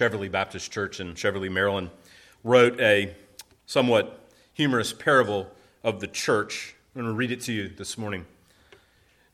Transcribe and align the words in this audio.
Cheverly 0.00 0.28
Baptist 0.28 0.70
Church 0.70 1.00
in 1.00 1.14
Cheverly, 1.14 1.50
Maryland, 1.50 1.90
wrote 2.44 2.80
a 2.80 3.16
somewhat 3.66 4.28
humorous 4.52 4.92
parable 4.92 5.50
of 5.82 5.98
the 5.98 6.06
church. 6.06 6.76
I'm 6.94 7.02
going 7.02 7.12
to 7.12 7.18
read 7.18 7.32
it 7.32 7.40
to 7.42 7.52
you 7.52 7.68
this 7.68 7.98
morning. 7.98 8.24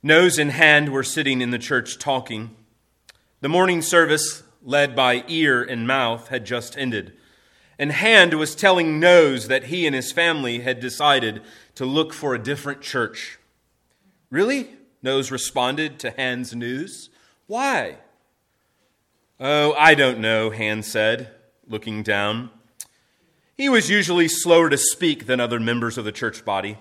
Nose 0.03 0.39
in 0.39 0.49
hand, 0.49 0.91
we're 0.91 1.03
sitting 1.03 1.43
in 1.43 1.51
the 1.51 1.59
church 1.59 1.99
talking. 1.99 2.57
The 3.43 3.49
morning 3.51 3.83
service, 3.83 4.43
led 4.63 4.97
by 4.97 5.25
ear 5.29 5.63
and 5.63 5.87
mouth, 5.87 6.29
had 6.29 6.47
just 6.47 6.79
ended. 6.79 7.13
And 7.79 7.93
Hand 7.93 8.33
was 8.33 8.55
telling 8.55 8.99
Nose 8.99 9.49
that 9.49 9.65
he 9.65 9.87
and 9.87 9.95
his 9.95 10.13
family 10.13 10.61
had 10.61 10.81
decided 10.81 11.43
to 11.75 11.85
look 11.85 12.15
for 12.15 12.35
a 12.35 12.43
different 12.43 12.81
church. 12.81 13.39
Really? 14.31 14.71
Nose 15.03 15.31
responded 15.31 15.99
to 15.99 16.13
Hand's 16.13 16.55
news. 16.55 17.11
Why? 17.49 17.99
Oh, 19.41 19.73
I 19.75 19.95
don't 19.95 20.21
know, 20.21 20.51
Hand 20.51 20.85
said, 20.85 21.31
looking 21.67 22.05
down. 22.05 22.51
He 23.57 23.69
was 23.69 23.91
usually 23.91 24.29
slower 24.29 24.71
to 24.71 24.77
speak 24.77 25.27
than 25.27 25.41
other 25.41 25.59
members 25.59 25.99
of 25.99 26.05
the 26.05 26.13
church 26.13 26.45
body. 26.45 26.79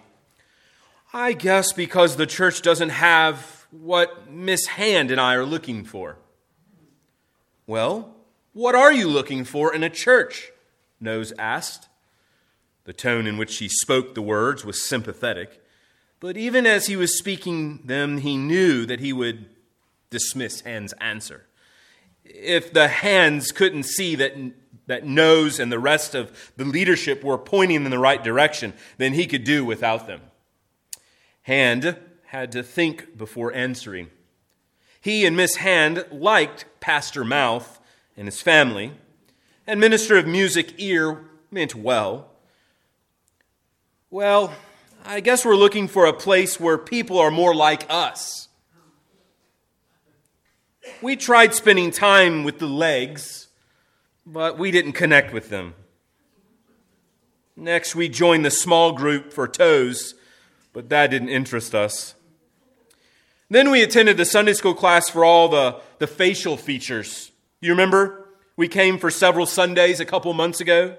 I 1.13 1.33
guess 1.33 1.73
because 1.73 2.15
the 2.15 2.27
church 2.27 2.61
doesn't 2.61 2.89
have 2.89 3.67
what 3.71 4.29
Miss 4.29 4.67
Hand 4.67 5.09
and 5.09 5.19
I 5.19 5.33
are 5.33 5.45
looking 5.45 5.83
for. 5.83 6.17
Well, 7.65 8.15
what 8.53 8.75
are 8.75 8.93
you 8.93 9.07
looking 9.07 9.45
for 9.45 9.73
in 9.73 9.83
a 9.83 9.89
church? 9.89 10.51
Nose 10.99 11.33
asked. 11.39 11.87
The 12.85 12.93
tone 12.93 13.25
in 13.25 13.37
which 13.37 13.57
he 13.57 13.67
spoke 13.67 14.13
the 14.13 14.21
words 14.21 14.63
was 14.63 14.87
sympathetic, 14.87 15.63
but 16.19 16.37
even 16.37 16.67
as 16.67 16.87
he 16.87 16.95
was 16.95 17.17
speaking 17.17 17.79
them, 17.85 18.19
he 18.19 18.37
knew 18.37 18.85
that 18.85 18.99
he 18.99 19.13
would 19.13 19.45
dismiss 20.09 20.61
Hand's 20.61 20.93
answer 20.93 21.45
if 22.25 22.73
the 22.73 22.87
hands 22.87 23.51
couldn't 23.51 23.83
see 23.83 24.15
that, 24.15 24.33
that 24.87 25.05
nose 25.05 25.59
and 25.59 25.71
the 25.71 25.79
rest 25.79 26.15
of 26.15 26.51
the 26.57 26.65
leadership 26.65 27.23
were 27.23 27.37
pointing 27.37 27.85
in 27.85 27.91
the 27.91 27.99
right 27.99 28.23
direction, 28.23 28.73
then 28.97 29.13
he 29.13 29.25
could 29.25 29.43
do 29.43 29.63
without 29.65 30.07
them. 30.07 30.21
Hand 31.43 31.97
had 32.27 32.51
to 32.53 32.63
think 32.63 33.17
before 33.17 33.53
answering. 33.53 34.09
He 34.99 35.25
and 35.25 35.35
Miss 35.35 35.57
Hand 35.57 36.05
liked 36.11 36.65
Pastor 36.79 37.25
Mouth 37.25 37.79
and 38.15 38.27
his 38.27 38.41
family, 38.41 38.93
and 39.67 39.79
Minister 39.79 40.17
of 40.17 40.25
Music 40.25 40.73
Ear 40.77 41.25
meant 41.51 41.75
well. 41.75 42.29
Well, 44.09 44.53
I 45.03 45.19
guess 45.19 45.43
we're 45.43 45.55
looking 45.55 45.87
for 45.87 46.05
a 46.05 46.13
place 46.13 46.59
where 46.59 46.77
people 46.77 47.19
are 47.19 47.31
more 47.31 47.53
like 47.53 47.85
us. 47.89 48.47
We 51.01 51.15
tried 51.15 51.53
spending 51.53 51.91
time 51.91 52.43
with 52.43 52.59
the 52.59 52.67
legs, 52.67 53.47
but 54.25 54.57
we 54.57 54.71
didn't 54.71 54.93
connect 54.93 55.33
with 55.33 55.49
them. 55.49 55.75
Next, 57.55 57.95
we 57.95 58.09
joined 58.09 58.45
the 58.45 58.51
small 58.51 58.93
group 58.93 59.31
for 59.31 59.47
toes, 59.47 60.15
but 60.73 60.89
that 60.89 61.11
didn't 61.11 61.29
interest 61.29 61.75
us. 61.75 62.15
Then 63.49 63.69
we 63.69 63.83
attended 63.83 64.17
the 64.17 64.25
Sunday 64.25 64.53
school 64.53 64.73
class 64.73 65.09
for 65.09 65.23
all 65.23 65.47
the, 65.49 65.79
the 65.99 66.07
facial 66.07 66.57
features. 66.57 67.31
You 67.61 67.71
remember? 67.71 68.27
We 68.55 68.67
came 68.67 68.97
for 68.97 69.11
several 69.11 69.45
Sundays 69.45 69.99
a 69.99 70.05
couple 70.05 70.33
months 70.33 70.59
ago. 70.59 70.95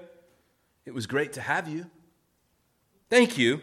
It 0.85 0.93
was 0.93 1.07
great 1.07 1.33
to 1.33 1.41
have 1.41 1.67
you. 1.67 1.87
Thank 3.09 3.37
you. 3.37 3.61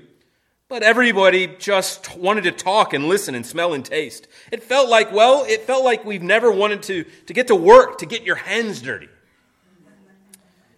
But 0.73 0.83
everybody 0.83 1.49
just 1.59 2.17
wanted 2.17 2.45
to 2.45 2.51
talk 2.51 2.95
and 2.95 3.07
listen 3.07 3.35
and 3.35 3.45
smell 3.45 3.75
and 3.75 3.85
taste. 3.85 4.27
It 4.51 4.63
felt 4.63 4.89
like, 4.89 5.13
well, 5.13 5.45
it 5.47 5.67
felt 5.67 5.85
like 5.85 6.03
we've 6.07 6.23
never 6.23 6.51
wanted 6.51 6.83
to, 6.85 7.05
to 7.27 7.35
get 7.35 7.49
to 7.49 7.55
work, 7.55 7.99
to 7.99 8.07
get 8.07 8.23
your 8.23 8.37
hands 8.37 8.81
dirty. 8.81 9.11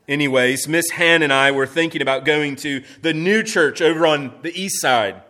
Anyways, 0.09 0.67
Miss 0.67 0.91
Hand 0.91 1.22
and 1.22 1.33
I 1.33 1.53
were 1.53 1.69
thinking 1.69 2.03
about 2.03 2.25
going 2.25 2.56
to 2.56 2.83
the 3.03 3.15
new 3.15 3.45
church 3.45 3.81
over 3.81 4.05
on 4.05 4.34
the 4.42 4.50
east 4.61 4.81
side. 4.81 5.22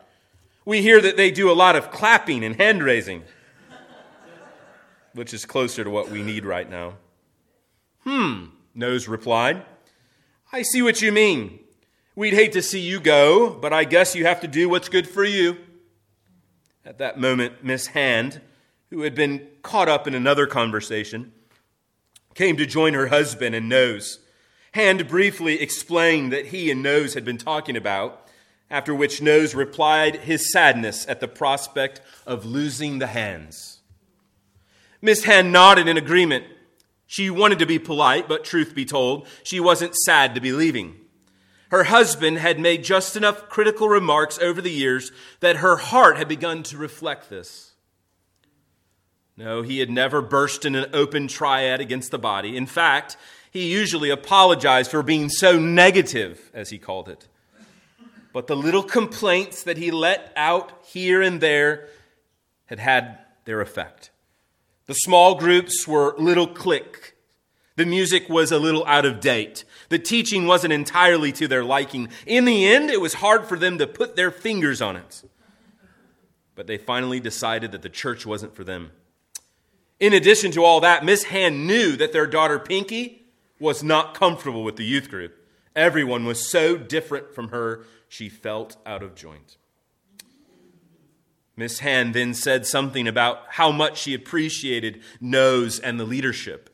We 0.65 0.81
hear 0.81 0.99
that 0.99 1.19
they 1.19 1.31
do 1.31 1.51
a 1.51 1.53
lot 1.53 1.77
of 1.77 1.91
clapping 1.91 2.43
and 2.43 2.57
hand 2.57 2.83
raising, 2.83 3.25
which 5.13 5.35
is 5.35 5.45
closer 5.45 5.85
to 5.85 5.91
what 5.91 6.09
we 6.09 6.23
need 6.23 6.47
right 6.47 6.71
now. 6.71 6.95
Hmm, 8.05 8.47
Nose 8.75 9.09
replied. 9.09 9.63
I 10.51 10.63
see 10.63 10.81
what 10.81 11.03
you 11.03 11.13
mean. 11.13 11.64
We'd 12.17 12.35
hate 12.35 12.53
to 12.53 12.63
see 12.63 12.79
you 12.79 13.01
go, 13.01 13.51
but 13.51 13.73
I 13.73 13.83
guess 13.83 14.15
you 14.15 14.25
have 14.25 14.41
to 14.43 14.49
do 14.49 14.69
what's 14.69 14.89
good 14.89 15.09
for 15.09 15.25
you. 15.25 15.57
At 16.85 16.99
that 16.99 17.19
moment, 17.19 17.65
Miss 17.65 17.89
Hand, 17.89 18.41
who 18.91 19.03
had 19.03 19.17
been 19.17 19.49
caught 19.63 19.89
up 19.89 20.07
in 20.07 20.15
another 20.15 20.47
conversation, 20.47 21.33
came 22.35 22.57
to 22.57 22.67
join 22.67 22.95
her 22.95 23.09
husband 23.09 23.57
and 23.57 23.69
Nose. 23.69 24.21
Hand 24.73 25.09
briefly 25.09 25.61
explained 25.61 26.33
that 26.33 26.47
he 26.47 26.71
and 26.71 26.85
Nose 26.85 27.15
had 27.15 27.25
been 27.25 27.39
talking 27.39 27.77
about, 27.77 28.29
after 28.71 28.95
which 28.95 29.21
Nose 29.21 29.57
replied 29.57 30.17
his 30.21 30.53
sadness 30.53 31.05
at 31.09 31.19
the 31.19 31.27
prospect 31.27 32.01
of 32.27 32.47
losing 32.47 33.01
the 33.01 33.09
hands. 33.09 33.81
Miss 35.03 35.25
Hand 35.25 35.53
nodded 35.53 35.89
in 35.89 35.97
agreement. 35.97 36.45
She 37.07 37.29
wanted 37.29 37.59
to 37.59 37.67
be 37.67 37.81
polite, 37.81 38.29
but 38.29 38.45
truth 38.45 38.73
be 38.73 38.85
told, 38.85 39.27
she 39.43 39.59
wasn't 39.59 39.97
sad 39.97 40.37
to 40.37 40.41
be 40.41 40.53
leaving. 40.53 41.01
Her 41.71 41.85
husband 41.85 42.39
had 42.39 42.61
made 42.61 42.85
just 42.85 43.17
enough 43.17 43.49
critical 43.49 43.89
remarks 43.89 44.39
over 44.39 44.61
the 44.61 44.71
years 44.71 45.11
that 45.41 45.57
her 45.57 45.77
heart 45.77 46.17
had 46.17 46.29
begun 46.29 46.63
to 46.65 46.77
reflect 46.77 47.31
this. 47.31 47.73
No, 49.37 49.63
he 49.63 49.81
had 49.81 49.91
never 49.91 50.23
burst 50.23 50.65
in 50.65 50.75
an 50.75 50.91
open 50.93 51.27
triad 51.27 51.81
against 51.81 52.11
the 52.11 52.19
body. 52.19 52.57
In 52.57 52.67
fact, 52.67 53.17
he 53.51 53.73
usually 53.73 54.11
apologized 54.11 54.91
for 54.91 55.03
being 55.03 55.29
so 55.29 55.59
negative, 55.59 56.51
as 56.55 56.71
he 56.71 56.79
called 56.79 57.09
it. 57.09 57.27
But 58.33 58.47
the 58.47 58.57
little 58.57 58.83
complaints 58.83 59.63
that 59.65 59.77
he 59.77 59.91
let 59.91 60.33
out 60.37 60.85
here 60.87 61.23
and 61.23 61.41
there 61.41 61.89
had 62.67 62.79
had 62.79 63.19
their 63.45 63.61
effect. 63.61 64.11
The 64.87 64.95
small 64.95 65.37
groups 65.37 65.87
were 65.87 66.15
little 66.19 66.49
clique. 66.49 67.14
The 67.77 67.87
music 67.87 68.29
was 68.29 68.53
a 68.53 68.59
little 68.59 68.87
out 68.87 69.05
of 69.05 69.21
date. 69.21 69.65
The 69.89 69.99
teaching 69.99 70.47
wasn't 70.47 70.73
entirely 70.73 71.33
to 71.33 71.49
their 71.49 71.65
liking. 71.65 72.09
In 72.25 72.45
the 72.45 72.67
end, 72.67 72.91
it 72.91 73.01
was 73.01 73.15
hard 73.15 73.47
for 73.47 73.59
them 73.59 73.79
to 73.79 73.87
put 73.87 74.15
their 74.15 74.31
fingers 74.31 74.81
on 74.81 74.97
it. 74.97 75.25
But 76.55 76.69
they 76.69 76.79
finally 76.79 77.19
decided 77.19 77.73
that 77.73 77.83
the 77.83 77.89
church 77.89 78.25
wasn't 78.25 78.55
for 78.55 78.63
them. 78.63 78.93
In 79.99 80.13
addition 80.13 80.53
to 80.53 80.65
all 80.65 80.81
that, 80.81 81.05
Miss 81.05 81.25
Hand 81.25 81.67
knew 81.67 81.97
that 81.97 82.13
their 82.13 82.27
daughter 82.27 82.59
Pinky 82.59 83.25
was 83.59 83.83
not 83.83 84.15
comfortable 84.15 84.63
with 84.63 84.77
the 84.77 84.85
youth 84.85 85.09
group. 85.09 85.35
Everyone 85.75 86.25
was 86.25 86.49
so 86.49 86.77
different 86.77 87.35
from 87.35 87.49
her, 87.49 87.85
she 88.09 88.29
felt 88.29 88.77
out 88.87 89.03
of 89.03 89.17
joint. 89.17 89.57
Miss 91.57 91.81
Hand 91.81 92.15
then 92.15 92.35
said 92.35 92.67
something 92.67 93.09
about 93.09 93.43
how 93.51 93.73
much 93.73 93.99
she 93.99 94.15
appreciated 94.15 95.03
Nose 95.21 95.79
and 95.79 95.99
the 95.99 96.05
leadership. 96.05 96.71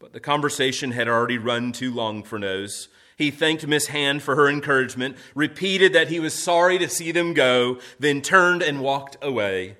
But 0.00 0.14
the 0.14 0.20
conversation 0.20 0.92
had 0.92 1.08
already 1.08 1.36
run 1.36 1.72
too 1.72 1.92
long 1.92 2.22
for 2.22 2.38
Nose. 2.38 2.88
He 3.18 3.30
thanked 3.30 3.66
Miss 3.66 3.88
Hand 3.88 4.22
for 4.22 4.34
her 4.34 4.48
encouragement, 4.48 5.18
repeated 5.34 5.92
that 5.92 6.08
he 6.08 6.18
was 6.18 6.32
sorry 6.32 6.78
to 6.78 6.88
see 6.88 7.12
them 7.12 7.34
go, 7.34 7.78
then 7.98 8.22
turned 8.22 8.62
and 8.62 8.80
walked 8.80 9.18
away. 9.20 9.76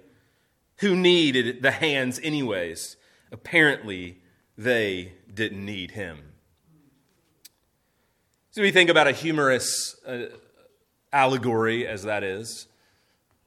Who 0.80 0.94
needed 0.94 1.62
the 1.62 1.70
hands, 1.70 2.20
anyways? 2.22 2.98
Apparently, 3.32 4.18
they 4.58 5.14
didn't 5.32 5.64
need 5.64 5.92
him. 5.92 6.18
So 8.50 8.60
we 8.60 8.72
think 8.72 8.90
about 8.90 9.08
a 9.08 9.12
humorous 9.12 9.96
uh, 10.06 10.24
allegory, 11.14 11.86
as 11.86 12.02
that 12.02 12.22
is. 12.22 12.66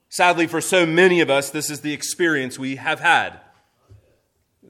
Sadly, 0.09 0.47
for 0.47 0.59
so 0.59 0.87
many 0.87 1.21
of 1.21 1.29
us, 1.29 1.51
this 1.51 1.69
is 1.69 1.81
the 1.81 1.93
experience 1.93 2.57
we 2.57 2.77
have 2.77 2.99
had. 2.99 3.42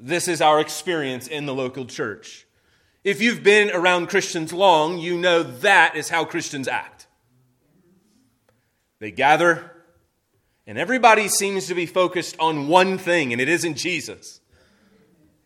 This 0.05 0.27
is 0.27 0.41
our 0.41 0.59
experience 0.59 1.27
in 1.27 1.45
the 1.45 1.53
local 1.53 1.85
church. 1.85 2.45
If 3.05 3.21
you've 3.21 3.41
been 3.41 3.71
around 3.71 4.07
Christians 4.07 4.51
long, 4.51 4.97
you 4.97 5.17
know 5.17 5.43
that 5.43 5.95
is 5.95 6.09
how 6.09 6.25
Christians 6.25 6.67
act. 6.67 7.07
They 8.99 9.11
gather, 9.11 9.71
and 10.67 10.77
everybody 10.77 11.29
seems 11.29 11.67
to 11.67 11.73
be 11.73 11.85
focused 11.85 12.35
on 12.37 12.67
one 12.67 12.97
thing, 12.97 13.31
and 13.31 13.41
it 13.41 13.47
isn't 13.47 13.75
Jesus, 13.75 14.41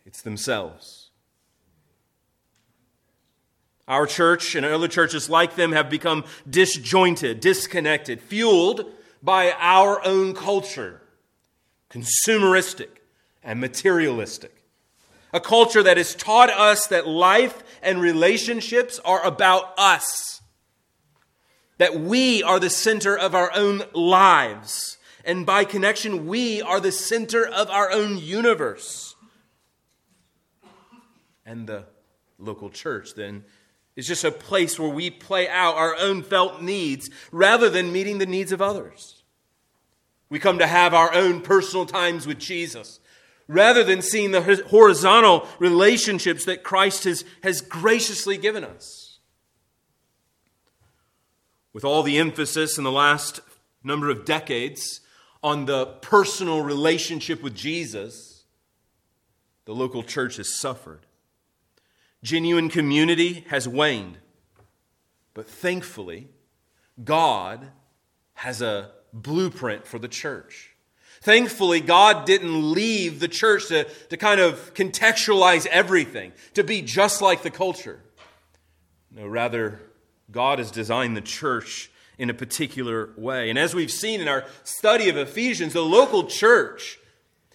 it's 0.08 0.24
themselves. 0.24 1.12
Our 3.88 4.08
church 4.08 4.56
and 4.56 4.66
other 4.66 4.88
churches 4.88 5.30
like 5.30 5.56
them 5.56 5.72
have 5.72 5.88
become 5.88 6.26
disjointed, 6.50 7.42
disconnected, 7.42 8.22
fueled 8.22 8.92
by 9.22 9.54
our 9.60 10.04
own 10.04 10.34
culture, 10.34 11.04
consumeristic, 11.92 12.90
and 13.48 13.62
materialistic. 13.62 14.57
A 15.34 15.40
culture 15.40 15.84
that 15.84 15.98
has 15.98 16.16
taught 16.16 16.50
us 16.50 16.88
that 16.88 17.08
life 17.08 17.64
and 17.82 18.02
relationships 18.02 19.00
are 19.04 19.24
about 19.26 19.74
us, 19.78 20.42
that 21.78 22.00
we 22.00 22.42
are 22.44 22.60
the 22.60 22.70
center 22.70 23.18
of 23.18 23.36
our 23.36 23.52
own 23.54 23.84
lives, 23.94 24.98
and 25.26 25.46
by 25.46 25.66
connection, 25.66 26.28
we 26.28 26.62
are 26.62 26.80
the 26.80 26.92
center 26.92 27.46
of 27.46 27.70
our 27.70 27.92
own 27.92 28.18
universe. 28.18 29.16
And 31.46 31.68
the 31.68 31.84
Local 32.40 32.70
church, 32.70 33.16
then, 33.16 33.44
is 33.96 34.08
just 34.08 34.24
a 34.24 34.32
place 34.32 34.80
where 34.80 34.90
we 34.90 35.10
play 35.10 35.50
out 35.50 35.76
our 35.76 35.96
own 35.96 36.22
felt 36.22 36.62
needs 36.62 37.10
rather 37.32 37.68
than 37.70 37.92
meeting 37.92 38.20
the 38.20 38.28
needs 38.28 38.52
of 38.52 38.62
others. 38.62 39.24
We 40.30 40.38
come 40.40 40.60
to 40.60 40.68
have 40.68 40.94
our 40.94 41.14
own 41.14 41.42
personal 41.42 41.88
times 41.88 42.28
with 42.28 42.38
Jesus 42.38 43.00
rather 43.48 43.84
than 43.84 44.02
seeing 44.02 44.32
the 44.32 44.64
horizontal 44.68 45.48
relationships 45.60 46.46
that 46.46 46.64
Christ 46.64 47.06
has, 47.06 47.24
has 47.44 47.62
graciously 47.62 48.38
given 48.38 48.64
us. 48.64 49.20
With 51.74 51.86
all 51.86 52.04
the 52.04 52.18
emphasis 52.18 52.78
in 52.78 52.84
the 52.84 52.92
last 52.92 53.40
number 53.84 54.10
of 54.10 54.26
decades 54.26 55.02
on 55.44 55.66
the 55.66 55.86
personal 55.86 56.62
relationship 56.62 57.42
with 57.42 57.56
Jesus, 57.56 58.44
the 59.66 59.76
local 59.76 60.04
church 60.04 60.38
has 60.38 60.54
suffered. 60.54 61.06
Genuine 62.24 62.70
community 62.70 63.46
has 63.50 63.68
waned. 63.68 64.18
But 65.34 65.48
thankfully, 65.48 66.30
God 67.04 67.68
has 68.34 68.62
a 68.62 68.92
blueprint 69.14 69.86
for 69.86 70.00
the 70.00 70.08
church. 70.08 70.77
Thankfully, 71.22 71.82
God 71.82 72.26
didn't 72.26 72.72
leave 72.72 73.20
the 73.20 73.28
church 73.28 73.68
to, 73.68 73.86
to 74.10 74.18
kind 74.18 74.40
of 74.40 74.74
contextualize 74.74 75.66
everything, 75.68 76.32
to 76.54 76.64
be 76.64 76.82
just 76.82 77.22
like 77.22 77.44
the 77.44 77.50
culture. 77.50 78.00
No, 79.12 79.28
rather, 79.28 79.80
God 80.32 80.60
has 80.60 80.72
designed 80.72 81.18
the 81.18 81.22
church 81.22 81.90
in 82.18 82.30
a 82.30 82.34
particular 82.34 83.10
way. 83.18 83.50
And 83.50 83.60
as 83.60 83.76
we've 83.76 83.92
seen 83.92 84.22
in 84.22 84.28
our 84.28 84.46
study 84.64 85.10
of 85.10 85.18
Ephesians, 85.18 85.74
the 85.74 85.82
local 85.82 86.26
church 86.26 87.00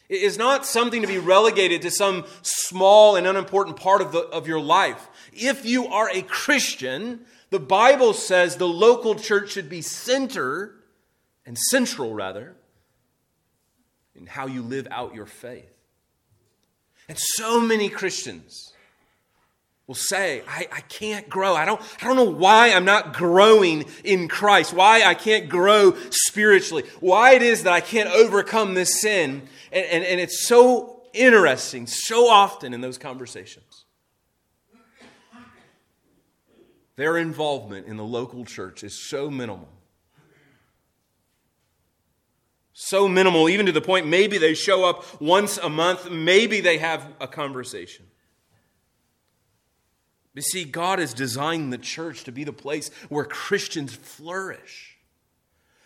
is 0.08 0.36
not 0.36 0.66
something 0.66 1.02
to 1.02 1.08
be 1.08 1.18
relegated 1.18 1.82
to 1.82 1.90
some 1.90 2.24
small 2.42 3.16
and 3.16 3.26
unimportant 3.26 3.76
part 3.76 4.02
of, 4.02 4.12
the, 4.12 4.20
of 4.20 4.46
your 4.46 4.60
life. 4.60 5.08
If 5.32 5.64
you 5.64 5.86
are 5.86 6.10
a 6.10 6.22
Christian, 6.22 7.24
the 7.50 7.60
Bible 7.60 8.12
says 8.12 8.56
the 8.56 8.68
local 8.68 9.14
church 9.14 9.52
should 9.52 9.68
be 9.68 9.82
center 9.82 10.74
and 11.46 11.58
central, 11.58 12.14
rather, 12.14 12.54
in 14.14 14.26
how 14.26 14.46
you 14.46 14.62
live 14.62 14.88
out 14.90 15.14
your 15.14 15.26
faith. 15.26 15.70
And 17.08 17.18
so 17.18 17.60
many 17.60 17.88
Christians 17.88 18.72
will 19.86 19.94
say, 19.94 20.42
I, 20.48 20.68
I 20.72 20.80
can't 20.82 21.28
grow. 21.28 21.54
I 21.54 21.64
don't, 21.64 21.80
I 22.00 22.06
don't 22.06 22.16
know 22.16 22.30
why 22.30 22.72
I'm 22.72 22.84
not 22.84 23.14
growing 23.14 23.84
in 24.04 24.28
Christ, 24.28 24.72
why 24.72 25.02
I 25.02 25.14
can't 25.14 25.48
grow 25.48 25.96
spiritually, 26.10 26.84
why 27.00 27.34
it 27.34 27.42
is 27.42 27.64
that 27.64 27.72
I 27.72 27.80
can't 27.80 28.08
overcome 28.10 28.74
this 28.74 29.00
sin. 29.00 29.42
And, 29.72 29.84
and, 29.86 30.04
and 30.04 30.20
it's 30.20 30.46
so 30.46 31.02
interesting 31.12 31.86
so 31.86 32.28
often 32.28 32.72
in 32.72 32.80
those 32.80 32.98
conversations. 32.98 33.84
Their 36.96 37.16
involvement 37.16 37.86
in 37.86 37.96
the 37.96 38.04
local 38.04 38.44
church 38.44 38.84
is 38.84 39.08
so 39.08 39.30
minimal 39.30 39.68
so 42.72 43.06
minimal, 43.06 43.48
even 43.48 43.66
to 43.66 43.72
the 43.72 43.80
point 43.80 44.06
maybe 44.06 44.38
they 44.38 44.54
show 44.54 44.84
up 44.84 45.20
once 45.20 45.58
a 45.58 45.68
month, 45.68 46.10
maybe 46.10 46.60
they 46.60 46.78
have 46.78 47.06
a 47.20 47.28
conversation. 47.28 48.06
You 50.34 50.42
see, 50.42 50.64
God 50.64 50.98
has 50.98 51.12
designed 51.12 51.72
the 51.72 51.78
church 51.78 52.24
to 52.24 52.32
be 52.32 52.44
the 52.44 52.52
place 52.52 52.90
where 53.10 53.24
Christians 53.24 53.94
flourish. 53.94 54.96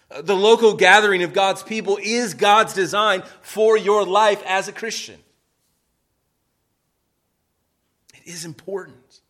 Uh, 0.08 0.22
the 0.22 0.36
local 0.36 0.74
gathering 0.74 1.24
of 1.24 1.32
God's 1.32 1.64
people 1.64 1.98
is 2.00 2.34
God's 2.34 2.72
design 2.72 3.22
for 3.40 3.76
your 3.76 4.04
life 4.04 4.40
as 4.46 4.68
a 4.68 4.72
Christian. 4.72 5.18
It 8.14 8.30
is 8.30 8.44
important, 8.44 9.20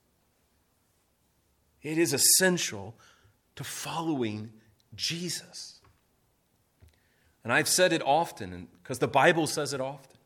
it 1.83 1.97
is 1.97 2.13
essential 2.13 2.95
to 3.55 3.65
following 3.65 4.53
Jesus. 4.95 5.76
And 7.47 7.53
I've 7.53 7.69
said 7.69 7.93
it 7.93 8.03
often 8.05 8.67
because 8.83 8.99
the 8.99 9.07
Bible 9.07 9.47
says 9.47 9.73
it 9.73 9.81
often. 9.81 10.17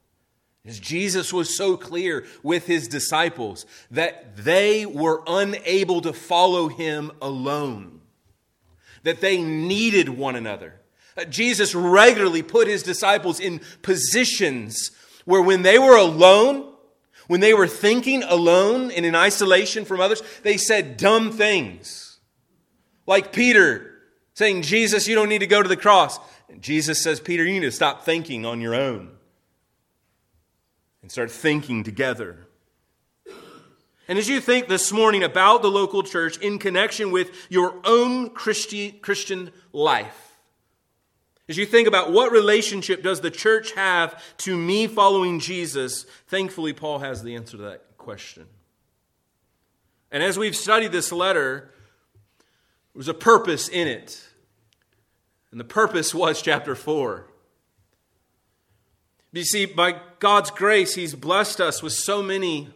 As 0.65 0.81
Jesus 0.81 1.35
was 1.35 1.55
so 1.55 1.77
clear 1.77 2.25
with 2.43 2.67
his 2.67 2.89
disciples 2.89 3.67
that 3.91 4.39
they 4.39 4.87
were 4.87 5.23
unable 5.27 6.01
to 6.01 6.15
follow 6.15 6.69
him 6.69 7.13
alone, 7.21 8.01
that 9.03 9.21
they 9.21 9.43
needed 9.43 10.09
one 10.09 10.35
another. 10.35 10.81
Jesus 11.29 11.75
regularly 11.75 12.41
put 12.41 12.67
his 12.67 12.83
disciples 12.83 13.39
in 13.39 13.61
positions 13.83 14.91
where 15.27 15.43
when 15.43 15.61
they 15.61 15.79
were 15.79 15.99
alone, 15.99 16.73
when 17.27 17.41
they 17.41 17.53
were 17.53 17.69
thinking 17.69 18.23
alone 18.23 18.91
and 18.91 19.05
in 19.05 19.15
isolation 19.15 19.85
from 19.85 20.01
others, 20.01 20.23
they 20.43 20.57
said 20.57 20.97
dumb 20.97 21.33
things. 21.33 22.19
Like 23.07 23.31
Peter 23.31 23.91
saying, 24.33 24.63
Jesus, 24.63 25.07
you 25.07 25.15
don't 25.15 25.29
need 25.29 25.41
to 25.41 25.47
go 25.47 25.63
to 25.63 25.69
the 25.69 25.77
cross. 25.77 26.19
Jesus 26.59 27.03
says, 27.03 27.21
Peter, 27.21 27.45
you 27.45 27.55
need 27.55 27.67
to 27.67 27.73
stop 27.73 28.05
thinking 28.05 28.45
on 28.45 28.61
your 28.61 28.75
own 28.75 29.11
and 31.03 31.11
start 31.11 31.31
thinking 31.31 31.85
together. 31.85 32.47
And 34.09 34.19
as 34.19 34.29
you 34.29 34.41
think 34.41 34.67
this 34.67 34.91
morning 34.91 35.23
about 35.23 35.63
the 35.63 35.71
local 35.71 36.03
church 36.03 36.37
in 36.39 36.59
connection 36.59 37.13
with 37.13 37.31
your 37.49 37.75
own 37.85 38.31
Christi- 38.31 38.93
Christian 38.93 39.53
life, 39.73 40.39
as 41.49 41.57
you 41.57 41.67
think 41.67 41.89
about 41.89 42.13
what 42.13 42.33
relationship 42.33 43.03
does 43.03 43.21
the 43.21 43.31
church 43.31 43.73
have 43.73 44.23
to 44.39 44.57
me 44.57 44.87
following 44.87 45.41
Jesus, 45.41 46.07
thankfully, 46.29 46.73
Paul 46.73 47.01
has 47.01 47.23
the 47.23 47.35
answer 47.35 47.57
to 47.57 47.63
that 47.65 47.85
question. 47.99 48.47
And 50.11 50.23
as 50.23 50.39
we've 50.39 50.57
studied 50.57 50.93
this 50.93 51.13
letter, 51.13 51.73
there's 52.95 53.09
a 53.09 53.15
purpose 53.15 53.69
in 53.69 53.87
it. 53.89 54.21
And 55.51 55.59
the 55.59 55.65
purpose 55.65 56.15
was 56.15 56.43
chapter 56.43 56.75
4. 56.75 57.27
You 59.33 59.45
see, 59.45 59.67
by 59.67 60.01
God's 60.19 60.51
grace, 60.51 60.95
He's 60.95 61.15
blessed 61.15 61.61
us 61.61 61.83
with 61.83 61.93
so 61.93 62.23
many 62.23 62.69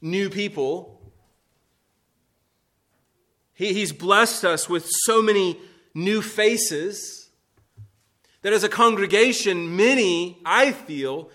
new 0.00 0.28
people. 0.28 1.00
He, 3.54 3.72
he's 3.72 3.92
blessed 3.92 4.44
us 4.44 4.68
with 4.68 4.86
so 4.88 5.22
many 5.22 5.58
new 5.94 6.20
faces 6.20 7.30
that 8.42 8.52
as 8.52 8.64
a 8.64 8.68
congregation, 8.68 9.76
many, 9.76 10.38
I 10.44 10.72
feel, 10.72 11.30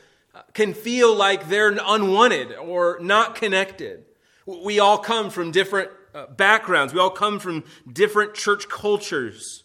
can 0.53 0.73
feel 0.73 1.15
like 1.15 1.47
they're 1.47 1.77
unwanted 1.81 2.53
or 2.53 2.99
not 3.01 3.35
connected. 3.35 4.03
We 4.45 4.79
all 4.79 4.97
come 4.97 5.29
from 5.29 5.51
different 5.51 5.89
uh, 6.13 6.27
backgrounds, 6.27 6.93
we 6.93 6.99
all 6.99 7.09
come 7.09 7.39
from 7.39 7.63
different 7.91 8.33
church 8.33 8.67
cultures. 8.67 9.63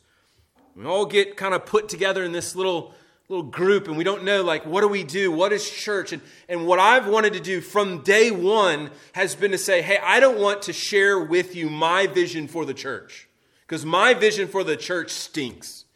We 0.75 0.87
all 0.87 1.07
get 1.07 1.37
kind 1.37 1.55
of 1.55 1.67
put 1.67 1.89
together 1.89 2.25
in 2.25 2.33
this 2.33 2.55
little 2.57 2.95
little 3.29 3.45
group 3.45 3.89
and 3.89 3.97
we 3.97 4.05
don't 4.05 4.25
know 4.25 4.43
like 4.43 4.67
what 4.67 4.83
do 4.83 4.89
we 4.89 5.05
do? 5.05 5.33
What 5.33 5.53
is 5.53 5.69
church? 5.69 6.13
And, 6.13 6.21
and 6.49 6.67
what 6.67 6.79
i've 6.79 7.07
wanted 7.07 7.33
to 7.33 7.41
do 7.41 7.61
from 7.61 8.03
day 8.03 8.31
one 8.31 8.91
has 9.13 9.35
been 9.35 9.53
to 9.53 9.59
say 9.59 9.81
hey 9.81 9.99
i 10.03 10.21
don't 10.21 10.39
want 10.39 10.63
to 10.63 10.73
share 10.73 11.19
with 11.19 11.57
you 11.57 11.71
my 11.71 12.07
vision 12.07 12.47
for 12.47 12.67
the 12.67 12.75
church 12.75 13.29
because 13.73 13.87
my 13.87 14.13
vision 14.13 14.49
for 14.49 14.65
the 14.65 14.77
church 14.77 15.11
stinks. 15.11 15.87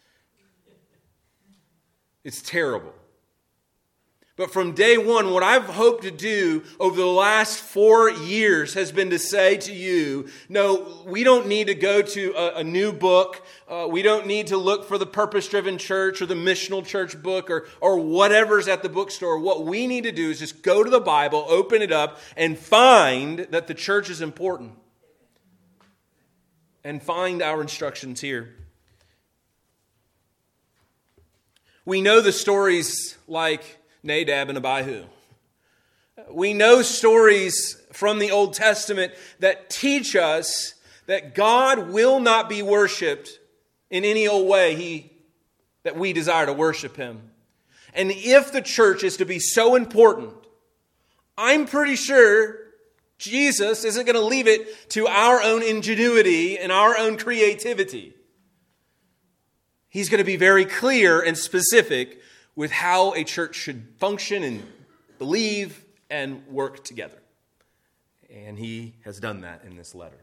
It's 2.25 2.41
terrible 2.41 2.95
but 4.37 4.53
from 4.53 4.73
day 4.73 4.99
one, 4.99 5.31
what 5.31 5.43
I've 5.43 5.65
hoped 5.65 6.03
to 6.03 6.11
do 6.11 6.63
over 6.79 6.95
the 6.95 7.07
last 7.07 7.59
four 7.59 8.11
years 8.11 8.75
has 8.75 8.93
been 8.93 9.09
to 9.09 9.19
say 9.19 9.57
to 9.57 9.73
you 9.73 10.29
no, 10.51 11.03
we 11.07 11.25
don't 11.25 11.47
need 11.47 11.69
to 11.69 11.75
go 11.75 12.03
to 12.03 12.33
a, 12.33 12.57
a 12.57 12.65
new 12.65 12.93
book. 12.93 13.47
Uh, 13.67 13.89
we 13.91 14.03
don't 14.03 14.27
need 14.27 14.49
to 14.49 14.59
look 14.59 14.87
for 14.87 14.99
the 14.99 15.07
purpose 15.07 15.49
driven 15.49 15.79
church 15.79 16.21
or 16.21 16.27
the 16.27 16.35
missional 16.35 16.85
church 16.85 17.21
book 17.23 17.49
or, 17.49 17.67
or 17.81 17.99
whatever's 17.99 18.69
at 18.69 18.83
the 18.83 18.91
bookstore. 18.91 19.39
What 19.39 19.65
we 19.65 19.87
need 19.87 20.05
to 20.05 20.13
do 20.13 20.29
is 20.29 20.39
just 20.39 20.63
go 20.63 20.85
to 20.85 20.91
the 20.91 21.01
Bible, 21.01 21.47
open 21.49 21.81
it 21.81 21.91
up, 21.91 22.21
and 22.37 22.59
find 22.59 23.39
that 23.51 23.69
the 23.69 23.75
church 23.75 24.11
is 24.11 24.21
important. 24.21 24.73
And 26.85 27.03
find 27.03 27.41
our 27.41 27.63
instructions 27.63 28.21
here. 28.21 28.55
We 31.87 32.03
know 32.03 32.21
the 32.21 32.33
stories 32.33 33.17
like 33.27 33.79
Nadab 34.07 34.49
and 34.49 34.59
Abihu. 34.59 35.05
We 36.31 36.55
know 36.55 36.83
stories 36.83 37.81
from 37.93 38.19
the 38.19 38.31
Old 38.31 38.55
Testament 38.55 39.13
that 39.41 39.69
teach 39.69 40.17
us 40.17 40.75
that 41.07 41.35
God 41.35 41.91
will 41.91 42.21
not 42.21 42.49
be 42.49 42.63
worshiped 42.63 43.39
in 43.91 44.05
any 44.05 44.27
old 44.27 44.49
way 44.49 44.75
he, 44.75 45.13
that 45.83 45.97
we 45.97 46.13
desire 46.13 46.47
to 46.47 46.53
worship 46.53 46.97
him. 46.97 47.31
And 47.95 48.11
if 48.11 48.53
the 48.53 48.63
church 48.63 49.05
is 49.05 49.17
to 49.19 49.25
be 49.25 49.39
so 49.39 49.75
important, 49.75 50.35
I'm 51.39 51.67
pretty 51.67 51.97
sure 51.97 52.57
Jesus 53.19 53.85
isn't 53.85 54.05
going 54.05 54.17
to 54.17 54.25
leave 54.25 54.47
it 54.47 54.91
to 54.91 55.07
our 55.07 55.43
own 55.43 55.63
ingenuity 55.63 56.59
and 56.59 56.71
our 56.71 56.99
own 56.99 57.17
creativity. 57.17 58.15
He's 59.89 60.09
going 60.09 60.19
to 60.19 60.25
be 60.25 60.37
very 60.37 60.65
clear 60.65 61.21
and 61.21 61.39
specific 61.39 62.21
with 62.57 62.73
how 62.73 63.13
a 63.15 63.23
church 63.23 63.55
should 63.55 63.87
function 63.99 64.43
and 64.43 64.63
believe 65.19 65.85
and 66.11 66.45
work 66.49 66.83
together. 66.83 67.23
And 68.31 68.59
he 68.59 68.95
has 69.05 69.21
done 69.21 69.43
that 69.43 69.63
in 69.65 69.77
this 69.77 69.95
letter. 69.95 70.19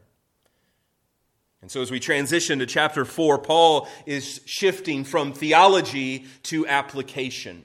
And 1.62 1.72
so, 1.72 1.82
as 1.82 1.90
we 1.90 2.02
transition 2.02 2.60
to 2.60 2.66
chapter 2.66 3.06
4, 3.06 3.38
Paul 3.38 3.88
is 4.06 4.42
shifting 4.46 5.06
from 5.06 5.32
theology 5.32 6.26
to 6.44 6.68
application. 6.68 7.64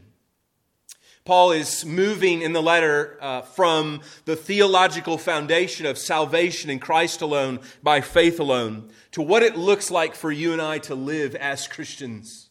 Paul 1.25 1.51
is 1.51 1.85
moving 1.85 2.41
in 2.41 2.53
the 2.53 2.63
letter 2.63 3.19
uh, 3.21 3.43
from 3.43 4.01
the 4.25 4.37
theological 4.37 5.19
foundation 5.19 5.85
of 5.85 5.99
salvation 5.99 6.71
in 6.71 6.79
Christ 6.79 7.21
alone, 7.21 7.59
by 7.83 8.01
faith 8.01 8.39
alone, 8.39 8.91
to 9.11 9.21
what 9.21 9.43
it 9.43 9.57
looks 9.57 9.91
like 9.91 10.15
for 10.15 10.31
you 10.31 10.53
and 10.53 10.63
I 10.63 10.79
to 10.79 10.95
live 10.95 11.35
as 11.35 11.67
Christians. 11.67 12.48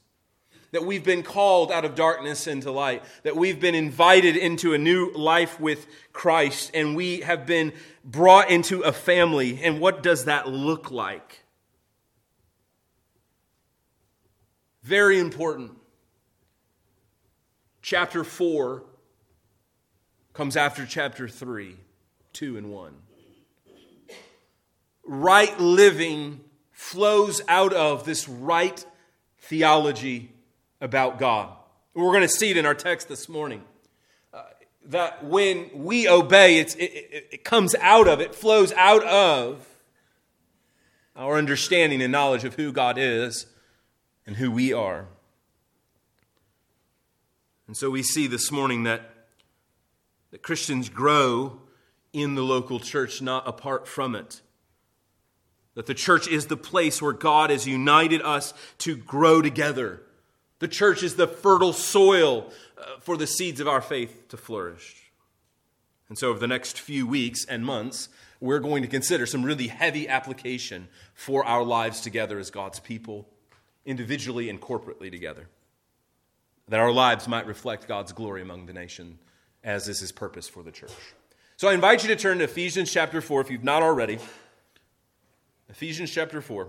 That 0.72 0.86
we've 0.86 1.04
been 1.04 1.24
called 1.24 1.72
out 1.72 1.86
of 1.86 1.96
darkness 1.96 2.46
into 2.46 2.72
light, 2.72 3.04
that 3.24 3.38
we've 3.38 3.60
been 3.60 3.76
invited 3.76 4.36
into 4.36 4.74
a 4.74 4.78
new 4.78 5.12
life 5.14 5.60
with 5.60 5.88
Christ, 6.12 6.72
and 6.74 6.96
we 6.96 7.22
have 7.22 7.46
been 7.46 7.72
brought 8.04 8.50
into 8.50 8.82
a 8.82 8.92
family. 8.92 9.62
And 9.64 9.80
what 9.80 10.04
does 10.04 10.26
that 10.26 10.48
look 10.48 10.92
like? 10.92 11.44
Very 14.84 15.20
important. 15.20 15.72
Chapter 17.82 18.26
4 18.26 18.84
comes 20.34 20.58
after 20.58 20.86
chapter 20.86 21.28
3, 21.28 21.76
2 22.34 22.58
and 22.58 22.72
1. 22.72 22.94
Right 25.06 25.60
living 25.60 26.42
flows 26.72 27.42
out 27.48 27.74
of 27.74 28.06
this 28.06 28.28
right 28.28 28.86
theology 29.40 30.32
about 30.82 31.20
God. 31.20 31.50
We're 31.94 32.12
going 32.12 32.22
to 32.22 32.28
see 32.28 32.52
it 32.52 32.58
in 32.58 32.66
our 32.66 32.76
text 32.76 33.08
this 33.08 33.28
morning. 33.28 33.64
Uh, 34.34 34.44
that 34.86 35.26
when 35.26 35.70
we 35.74 36.08
obey, 36.08 36.60
it, 36.60 36.76
it, 36.78 37.28
it 37.32 37.44
comes 37.44 37.76
out 37.82 38.08
of, 38.08 38.22
it 38.22 38.36
flows 38.36 38.72
out 38.74 39.04
of 39.04 39.68
our 41.16 41.38
understanding 41.38 42.02
and 42.02 42.12
knowledge 42.12 42.44
of 42.44 42.56
who 42.56 42.72
God 42.72 42.98
is 43.00 43.48
and 44.28 44.36
who 44.36 44.52
we 44.52 44.72
are. 44.74 45.08
And 47.66 47.76
so 47.76 47.90
we 47.90 48.04
see 48.04 48.28
this 48.28 48.52
morning 48.52 48.84
that, 48.84 49.02
that 50.32 50.42
Christians 50.42 50.90
grow 50.90 51.60
in 52.14 52.36
the 52.36 52.44
local 52.44 52.80
church, 52.80 53.22
not 53.22 53.48
apart 53.48 53.88
from 53.88 54.16
it. 54.16 54.42
That 55.74 55.86
the 55.86 55.94
church 55.94 56.28
is 56.28 56.48
the 56.48 56.58
place 56.58 57.02
where 57.02 57.14
God 57.14 57.50
has 57.50 57.68
united 57.68 58.22
us 58.22 58.54
to 58.80 58.96
grow 58.96 59.42
together. 59.42 60.02
The 60.60 60.68
church 60.68 61.04
is 61.04 61.16
the 61.16 61.28
fertile 61.28 61.74
soil 61.74 62.52
uh, 62.78 63.00
for 63.00 63.18
the 63.18 63.28
seeds 63.28 63.60
of 63.60 63.68
our 63.68 63.82
faith 63.82 64.28
to 64.30 64.38
flourish. 64.38 65.12
And 66.10 66.18
so, 66.18 66.30
over 66.30 66.40
the 66.40 66.48
next 66.48 66.80
few 66.80 67.06
weeks 67.06 67.46
and 67.46 67.66
months, 67.66 68.10
we're 68.40 68.60
going 68.60 68.82
to 68.82 68.88
consider 68.88 69.26
some 69.26 69.44
really 69.44 69.68
heavy 69.68 70.08
application 70.08 70.88
for 71.14 71.46
our 71.46 71.64
lives 71.64 72.02
together 72.02 72.40
as 72.40 72.50
God's 72.50 72.80
people 72.80 73.28
individually 73.86 74.50
and 74.50 74.62
corporately 74.62 75.12
together, 75.12 75.48
that 76.68 76.80
our 76.80 76.92
lives 76.92 77.28
might 77.28 77.48
reflect 77.48 77.88
God's 77.88 78.12
glory 78.12 78.42
among 78.42 78.66
the 78.66 78.74
nation, 78.74 79.20
as 79.64 79.88
is 79.88 80.00
his 80.00 80.12
purpose 80.12 80.48
for 80.48 80.64
the 80.64 80.72
church. 80.72 80.92
So 81.56 81.68
I 81.68 81.74
invite 81.74 82.04
you 82.04 82.10
to 82.10 82.16
turn 82.16 82.38
to 82.38 82.44
Ephesians 82.44 82.92
chapter 82.92 83.22
4 83.22 83.42
if 83.42 83.52
you've 83.52 83.64
not 83.64 83.82
already. 83.82 84.20
Ephesians 85.70 86.12
chapter 86.12 86.42
4. 86.42 86.68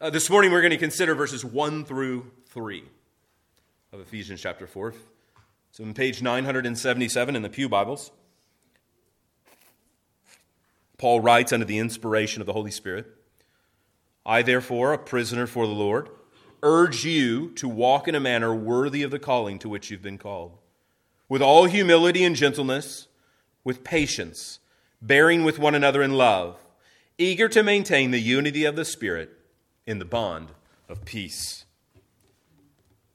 Uh, 0.00 0.10
this 0.10 0.28
morning 0.28 0.50
we're 0.50 0.60
going 0.60 0.72
to 0.72 0.76
consider 0.76 1.14
verses 1.14 1.44
1 1.44 1.84
through 1.84 2.28
3 2.48 2.82
of 3.92 4.00
Ephesians 4.00 4.40
chapter 4.40 4.66
4. 4.66 4.92
So 5.70 5.84
on 5.84 5.94
page 5.94 6.20
977 6.20 7.36
in 7.36 7.42
the 7.42 7.48
Pew 7.48 7.68
Bibles, 7.68 8.10
Paul 10.98 11.20
writes 11.20 11.52
under 11.52 11.64
the 11.64 11.78
inspiration 11.78 12.42
of 12.42 12.46
the 12.46 12.52
Holy 12.52 12.72
Spirit. 12.72 13.06
I, 14.26 14.42
therefore, 14.42 14.92
a 14.92 14.98
prisoner 14.98 15.46
for 15.46 15.64
the 15.64 15.72
Lord, 15.72 16.08
urge 16.60 17.04
you 17.04 17.50
to 17.52 17.68
walk 17.68 18.08
in 18.08 18.16
a 18.16 18.20
manner 18.20 18.52
worthy 18.52 19.04
of 19.04 19.12
the 19.12 19.20
calling 19.20 19.60
to 19.60 19.68
which 19.68 19.92
you've 19.92 20.02
been 20.02 20.18
called, 20.18 20.58
with 21.28 21.40
all 21.40 21.66
humility 21.66 22.24
and 22.24 22.34
gentleness, 22.34 23.06
with 23.62 23.84
patience, 23.84 24.58
bearing 25.00 25.44
with 25.44 25.60
one 25.60 25.76
another 25.76 26.02
in 26.02 26.14
love, 26.14 26.58
eager 27.16 27.48
to 27.48 27.62
maintain 27.62 28.10
the 28.10 28.20
unity 28.20 28.64
of 28.64 28.74
the 28.74 28.84
Spirit 28.84 29.38
in 29.86 29.98
the 29.98 30.04
bond 30.04 30.48
of 30.88 31.04
peace. 31.04 31.64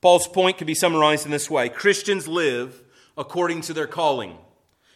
Paul's 0.02 0.28
point 0.28 0.58
can 0.58 0.68
be 0.68 0.76
summarized 0.76 1.26
in 1.26 1.32
this 1.32 1.50
way 1.50 1.70
Christians 1.70 2.28
live 2.28 2.84
according 3.18 3.62
to 3.62 3.74
their 3.74 3.88
calling 3.88 4.38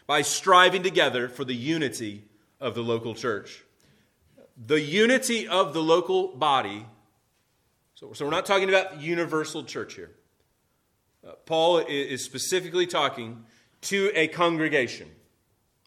by 0.06 0.22
striving 0.22 0.82
together 0.82 1.28
for 1.28 1.44
the 1.44 1.54
unity 1.54 2.24
of 2.60 2.74
the 2.74 2.82
local 2.82 3.14
church 3.14 3.64
the 4.56 4.80
unity 4.80 5.48
of 5.48 5.74
the 5.74 5.82
local 5.82 6.28
body. 6.28 6.86
So, 7.94 8.12
so 8.12 8.24
we're 8.24 8.30
not 8.30 8.46
talking 8.46 8.68
about 8.68 9.00
universal 9.00 9.64
church 9.64 9.94
here. 9.94 10.10
Uh, 11.26 11.32
Paul 11.46 11.78
is 11.78 12.24
specifically 12.24 12.86
talking 12.86 13.44
to 13.82 14.10
a 14.14 14.28
congregation, 14.28 15.10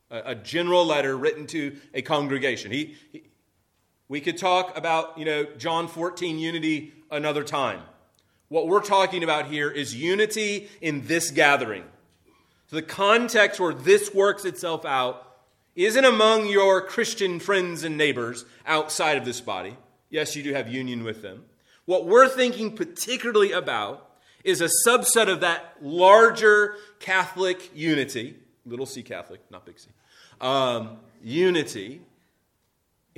a, 0.10 0.32
a, 0.32 0.36
general 0.36 0.86
letter 0.86 1.18
written 1.18 1.48
to 1.48 1.78
a 1.94 2.02
congregation. 2.02 2.72
He, 2.72 2.96
we 4.10 4.22
could 4.22 4.38
talk 4.38 4.78
about, 4.78 5.18
you 5.18 5.26
know, 5.26 5.46
John 5.58 5.88
14 5.88 6.40
unity 6.40 6.94
another 7.12 7.44
time. 7.44 7.82
What 8.50 8.68
we're 8.68 8.82
talking 8.82 9.24
about 9.24 9.48
here 9.48 9.70
is 9.70 9.94
unity 9.94 10.70
in 10.82 11.06
this 11.08 11.32
gathering. 11.32 11.84
So 12.68 12.78
the 12.78 12.82
context 12.82 13.60
where 13.60 13.74
this 13.74 14.14
works 14.14 14.46
itself 14.46 14.86
out 14.86 15.24
isn't 15.76 16.06
among 16.06 16.48
your 16.48 16.82
Christian 16.82 17.40
friends 17.40 17.84
and 17.84 17.98
neighbors 17.98 18.46
outside 18.66 19.18
of 19.18 19.26
this 19.26 19.42
body. 19.42 19.76
Yes, 20.10 20.36
you 20.36 20.44
do 20.44 20.54
have 20.54 20.72
union 20.72 21.04
with 21.04 21.22
them. 21.22 21.44
What 21.86 22.06
we're 22.06 22.30
thinking 22.30 22.76
particularly 22.76 23.52
about 23.52 24.10
is 24.44 24.62
a 24.62 24.70
subset 24.88 25.30
of 25.30 25.42
that 25.42 25.76
larger 25.82 26.76
Catholic 27.00 27.70
unity, 27.76 28.38
little 28.66 28.86
c 28.86 29.04
Catholic, 29.04 29.42
not 29.52 29.66
big 29.66 29.78
C, 29.78 29.90
um, 30.40 30.98
unity 31.22 32.02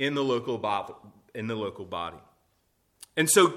in 0.00 0.14
the 0.14 0.24
local 0.24 0.56
body, 0.56 0.94
in 1.34 1.46
the 1.46 1.54
local 1.54 1.84
body. 1.84 2.16
And 3.18 3.28
so 3.28 3.54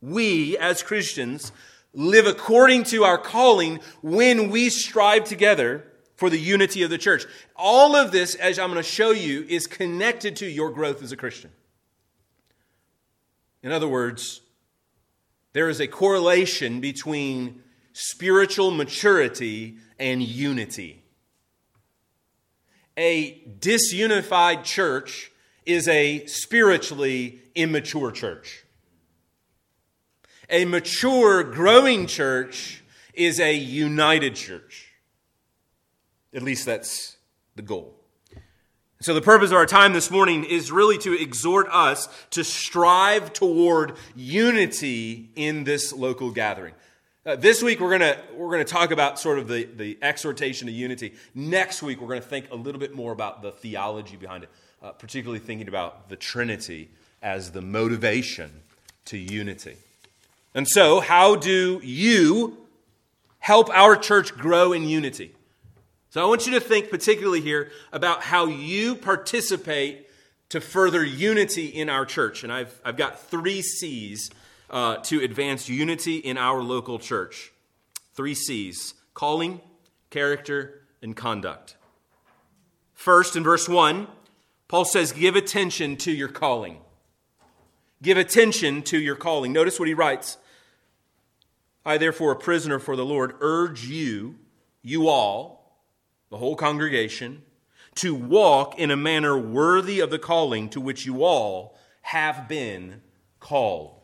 we 0.00 0.56
as 0.56 0.82
Christians 0.82 1.52
live 1.92 2.26
according 2.26 2.84
to 2.84 3.04
our 3.04 3.18
calling 3.18 3.78
when 4.00 4.48
we 4.48 4.70
strive 4.70 5.24
together 5.24 5.84
for 6.16 6.30
the 6.30 6.38
unity 6.38 6.82
of 6.82 6.88
the 6.88 6.96
church. 6.96 7.26
All 7.56 7.94
of 7.94 8.10
this, 8.10 8.34
as 8.36 8.58
I'm 8.58 8.70
going 8.70 8.82
to 8.82 8.88
show 8.88 9.10
you, 9.10 9.44
is 9.46 9.66
connected 9.66 10.36
to 10.36 10.46
your 10.46 10.70
growth 10.70 11.02
as 11.02 11.12
a 11.12 11.16
Christian. 11.16 11.50
In 13.62 13.70
other 13.70 13.88
words, 13.88 14.40
there 15.52 15.68
is 15.68 15.78
a 15.78 15.86
correlation 15.86 16.80
between 16.80 17.62
spiritual 17.92 18.70
maturity 18.70 19.76
and 19.98 20.22
unity. 20.22 21.02
A 22.96 23.42
disunified 23.60 24.64
church 24.64 25.31
is 25.64 25.88
a 25.88 26.26
spiritually 26.26 27.40
immature 27.54 28.10
church. 28.10 28.64
A 30.50 30.64
mature, 30.64 31.42
growing 31.44 32.06
church 32.06 32.82
is 33.14 33.40
a 33.40 33.54
united 33.54 34.34
church. 34.34 34.92
At 36.34 36.42
least 36.42 36.66
that's 36.66 37.16
the 37.56 37.62
goal. 37.62 37.94
So, 39.00 39.14
the 39.14 39.20
purpose 39.20 39.50
of 39.50 39.56
our 39.56 39.66
time 39.66 39.94
this 39.94 40.12
morning 40.12 40.44
is 40.44 40.70
really 40.70 40.96
to 40.98 41.20
exhort 41.20 41.66
us 41.70 42.08
to 42.30 42.44
strive 42.44 43.32
toward 43.32 43.94
unity 44.14 45.30
in 45.34 45.64
this 45.64 45.92
local 45.92 46.30
gathering. 46.30 46.74
Uh, 47.26 47.36
this 47.36 47.62
week, 47.62 47.80
we're 47.80 47.98
going 47.98 48.16
we're 48.34 48.50
gonna 48.50 48.64
talk 48.64 48.90
about 48.90 49.18
sort 49.18 49.38
of 49.38 49.48
the, 49.48 49.64
the 49.64 49.98
exhortation 50.02 50.66
to 50.66 50.72
unity. 50.72 51.14
Next 51.34 51.82
week, 51.82 52.00
we're 52.00 52.08
going 52.08 52.22
to 52.22 52.26
think 52.26 52.50
a 52.50 52.56
little 52.56 52.80
bit 52.80 52.94
more 52.94 53.12
about 53.12 53.42
the 53.42 53.50
theology 53.50 54.16
behind 54.16 54.44
it, 54.44 54.50
uh, 54.82 54.90
particularly 54.92 55.38
thinking 55.38 55.68
about 55.68 56.08
the 56.08 56.16
Trinity 56.16 56.88
as 57.22 57.52
the 57.52 57.62
motivation 57.62 58.50
to 59.06 59.16
unity. 59.16 59.76
And 60.54 60.68
so, 60.68 61.00
how 61.00 61.36
do 61.36 61.80
you 61.82 62.58
help 63.38 63.70
our 63.70 63.96
church 63.96 64.34
grow 64.34 64.72
in 64.72 64.84
unity? 64.84 65.32
So 66.12 66.22
I 66.22 66.26
want 66.26 66.46
you 66.46 66.52
to 66.52 66.60
think 66.60 66.90
particularly 66.90 67.40
here 67.40 67.70
about 67.90 68.22
how 68.22 68.44
you 68.44 68.94
participate 68.94 70.08
to 70.50 70.60
further 70.60 71.02
unity 71.02 71.64
in 71.68 71.88
our 71.88 72.04
church. 72.04 72.44
And 72.44 72.52
I've, 72.52 72.78
I've 72.84 72.98
got 72.98 73.18
three 73.18 73.62
C's 73.62 74.30
uh, 74.68 74.96
to 74.96 75.20
advance 75.20 75.70
unity 75.70 76.16
in 76.16 76.36
our 76.36 76.60
local 76.60 76.98
church. 76.98 77.50
Three 78.12 78.34
C's 78.34 78.92
calling, 79.14 79.62
character, 80.10 80.82
and 81.00 81.16
conduct. 81.16 81.76
First, 82.92 83.34
in 83.34 83.42
verse 83.42 83.66
1, 83.66 84.06
Paul 84.72 84.86
says, 84.86 85.12
Give 85.12 85.36
attention 85.36 85.98
to 85.98 86.10
your 86.10 86.28
calling. 86.28 86.78
Give 88.00 88.16
attention 88.16 88.80
to 88.84 88.98
your 88.98 89.16
calling. 89.16 89.52
Notice 89.52 89.78
what 89.78 89.86
he 89.86 89.92
writes 89.92 90.38
I, 91.84 91.98
therefore, 91.98 92.32
a 92.32 92.36
prisoner 92.36 92.78
for 92.78 92.96
the 92.96 93.04
Lord, 93.04 93.34
urge 93.40 93.84
you, 93.84 94.36
you 94.80 95.08
all, 95.08 95.78
the 96.30 96.38
whole 96.38 96.56
congregation, 96.56 97.42
to 97.96 98.14
walk 98.14 98.78
in 98.78 98.90
a 98.90 98.96
manner 98.96 99.36
worthy 99.36 100.00
of 100.00 100.08
the 100.08 100.18
calling 100.18 100.70
to 100.70 100.80
which 100.80 101.04
you 101.04 101.22
all 101.22 101.76
have 102.00 102.48
been 102.48 103.02
called. 103.40 104.00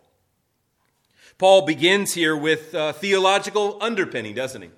Paul 1.39 1.65
begins 1.65 2.13
here 2.13 2.37
with 2.37 2.75
uh, 2.75 2.93
theological 2.93 3.79
underpinning, 3.81 4.35
doesn't 4.35 4.61
he? 4.61 4.71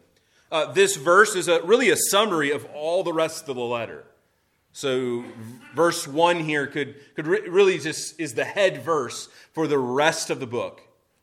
Uh, 0.52 0.70
this 0.70 0.94
verse 0.94 1.34
is 1.34 1.48
a, 1.48 1.60
really 1.62 1.90
a 1.90 1.96
summary 1.96 2.52
of 2.52 2.64
all 2.76 3.02
the 3.02 3.12
rest 3.12 3.48
of 3.48 3.56
the 3.56 3.64
letter. 3.64 4.04
So, 4.72 5.24
verse 5.74 6.06
1 6.06 6.40
here 6.40 6.66
could, 6.66 6.94
could 7.16 7.26
re- 7.26 7.48
really 7.48 7.78
just 7.78 8.18
is 8.20 8.34
the 8.34 8.44
head 8.44 8.82
verse 8.82 9.28
for 9.52 9.66
the 9.66 9.78
rest 9.78 10.30
of 10.30 10.40
the 10.40 10.46
book. 10.46 10.82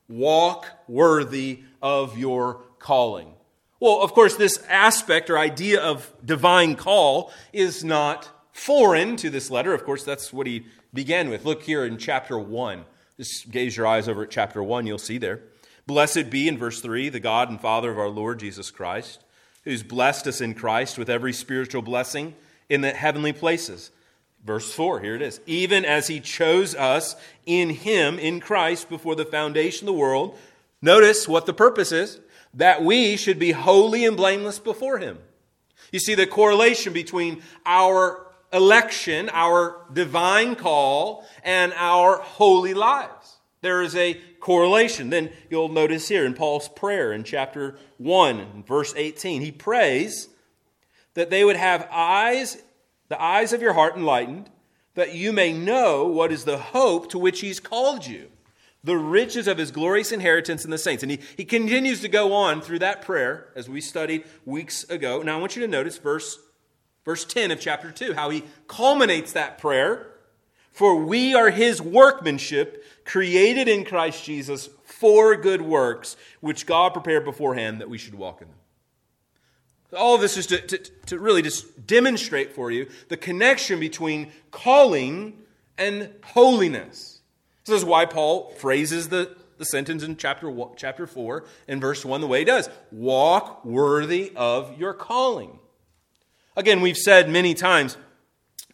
Walk 0.09 0.67
worthy 0.87 1.63
of 1.81 2.17
your 2.17 2.61
calling. 2.79 3.33
Well, 3.79 4.01
of 4.01 4.13
course, 4.13 4.35
this 4.35 4.61
aspect 4.69 5.29
or 5.29 5.37
idea 5.37 5.81
of 5.81 6.11
divine 6.25 6.75
call 6.75 7.31
is 7.53 7.83
not 7.83 8.29
foreign 8.51 9.15
to 9.17 9.29
this 9.29 9.51
letter. 9.51 9.73
Of 9.73 9.85
course, 9.85 10.03
that's 10.03 10.33
what 10.33 10.47
he 10.47 10.65
began 10.93 11.29
with. 11.29 11.45
Look 11.45 11.63
here 11.63 11.85
in 11.85 11.97
chapter 11.97 12.39
1. 12.39 12.85
Just 13.17 13.51
gaze 13.51 13.77
your 13.77 13.87
eyes 13.87 14.07
over 14.07 14.23
at 14.23 14.29
chapter 14.29 14.61
1, 14.61 14.87
you'll 14.87 14.97
see 14.97 15.17
there. 15.17 15.41
Blessed 15.85 16.29
be, 16.29 16.47
in 16.47 16.57
verse 16.57 16.81
3, 16.81 17.09
the 17.09 17.19
God 17.19 17.49
and 17.49 17.61
Father 17.61 17.91
of 17.91 17.97
our 17.97 18.09
Lord 18.09 18.39
Jesus 18.39 18.71
Christ, 18.71 19.23
who's 19.63 19.83
blessed 19.83 20.27
us 20.27 20.41
in 20.41 20.53
Christ 20.53 20.97
with 20.97 21.09
every 21.09 21.33
spiritual 21.33 21.81
blessing 21.81 22.35
in 22.69 22.81
the 22.81 22.91
heavenly 22.91 23.33
places. 23.33 23.91
Verse 24.45 24.71
4, 24.73 24.99
here 25.01 25.15
it 25.15 25.21
is. 25.21 25.41
Even 25.45 25.83
as 25.83 26.07
he 26.07 26.19
chose 26.19 26.75
us 26.75 27.15
in 27.45 27.69
him, 27.69 28.17
in 28.19 28.39
Christ, 28.39 28.89
before 28.89 29.15
the 29.15 29.25
foundation 29.25 29.87
of 29.87 29.93
the 29.93 29.99
world. 29.99 30.37
Notice 30.81 31.27
what 31.27 31.45
the 31.45 31.53
purpose 31.53 31.91
is 31.91 32.19
that 32.53 32.83
we 32.83 33.17
should 33.17 33.39
be 33.39 33.51
holy 33.51 34.05
and 34.05 34.15
blameless 34.17 34.59
before 34.59 34.99
him. 34.99 35.17
You 35.91 35.99
see 35.99 36.15
the 36.15 36.27
correlation 36.27 36.93
between 36.93 37.41
our 37.65 38.25
election, 38.53 39.29
our 39.33 39.85
divine 39.91 40.55
call, 40.55 41.27
and 41.43 41.73
our 41.75 42.17
holy 42.17 42.73
lives. 42.73 43.37
There 43.61 43.81
is 43.81 43.95
a 43.95 44.13
correlation. 44.39 45.09
Then 45.09 45.31
you'll 45.49 45.69
notice 45.69 46.07
here 46.07 46.25
in 46.25 46.33
Paul's 46.33 46.69
prayer 46.69 47.11
in 47.11 47.23
chapter 47.23 47.77
1, 47.97 48.63
verse 48.67 48.93
18, 48.95 49.41
he 49.41 49.51
prays 49.51 50.29
that 51.17 51.31
they 51.31 51.43
would 51.43 51.55
have 51.57 51.89
eyes 51.91 52.57
the 53.09 53.21
eyes 53.21 53.53
of 53.53 53.61
your 53.61 53.73
heart 53.73 53.95
enlightened, 53.95 54.49
that 54.95 55.15
you 55.15 55.31
may 55.31 55.53
know 55.53 56.05
what 56.05 56.31
is 56.31 56.45
the 56.45 56.57
hope 56.57 57.09
to 57.09 57.19
which 57.19 57.39
he's 57.39 57.59
called 57.59 58.05
you, 58.05 58.29
the 58.83 58.97
riches 58.97 59.47
of 59.47 59.57
his 59.57 59.71
glorious 59.71 60.11
inheritance 60.11 60.65
in 60.65 60.71
the 60.71 60.77
saints. 60.77 61.03
And 61.03 61.11
he, 61.11 61.19
he 61.35 61.45
continues 61.45 62.01
to 62.01 62.09
go 62.09 62.33
on 62.33 62.61
through 62.61 62.79
that 62.79 63.01
prayer 63.01 63.47
as 63.55 63.69
we 63.69 63.81
studied 63.81 64.25
weeks 64.45 64.83
ago. 64.89 65.21
Now 65.21 65.37
I 65.37 65.39
want 65.39 65.55
you 65.55 65.61
to 65.61 65.67
notice 65.67 65.97
verse, 65.97 66.37
verse 67.05 67.25
10 67.25 67.51
of 67.51 67.59
chapter 67.59 67.91
2, 67.91 68.13
how 68.13 68.29
he 68.29 68.43
culminates 68.67 69.31
that 69.33 69.57
prayer. 69.57 70.11
For 70.71 70.95
we 70.95 71.33
are 71.33 71.49
his 71.49 71.81
workmanship, 71.81 72.83
created 73.03 73.67
in 73.67 73.85
Christ 73.85 74.23
Jesus 74.23 74.69
for 74.83 75.35
good 75.35 75.61
works, 75.61 76.17
which 76.39 76.67
God 76.67 76.93
prepared 76.93 77.25
beforehand 77.25 77.81
that 77.81 77.89
we 77.89 77.97
should 77.97 78.13
walk 78.13 78.41
in 78.41 78.47
them. 78.47 78.57
All 79.95 80.15
of 80.15 80.21
this 80.21 80.35
is 80.35 80.47
to, 80.47 80.59
to, 80.59 80.77
to, 80.77 81.19
really 81.19 81.41
just 81.41 81.87
demonstrate 81.87 82.53
for 82.53 82.71
you 82.71 82.89
the 83.07 83.15
connection 83.15 83.79
between 83.79 84.31
calling 84.51 85.39
and 85.77 86.09
holiness. 86.23 87.21
This 87.65 87.77
is 87.77 87.85
why 87.85 88.05
Paul 88.05 88.51
phrases 88.57 89.09
the, 89.09 89.35
the 89.57 89.65
sentence 89.65 90.03
in 90.03 90.17
chapter, 90.17 90.53
chapter 90.75 91.07
4 91.07 91.45
and 91.69 91.79
verse 91.79 92.03
1 92.03 92.19
the 92.19 92.27
way 92.27 92.39
he 92.39 92.45
does 92.45 92.69
walk 92.91 93.63
worthy 93.63 94.33
of 94.35 94.77
your 94.77 94.93
calling. 94.93 95.59
Again, 96.57 96.81
we've 96.81 96.97
said 96.97 97.29
many 97.29 97.53
times, 97.53 97.97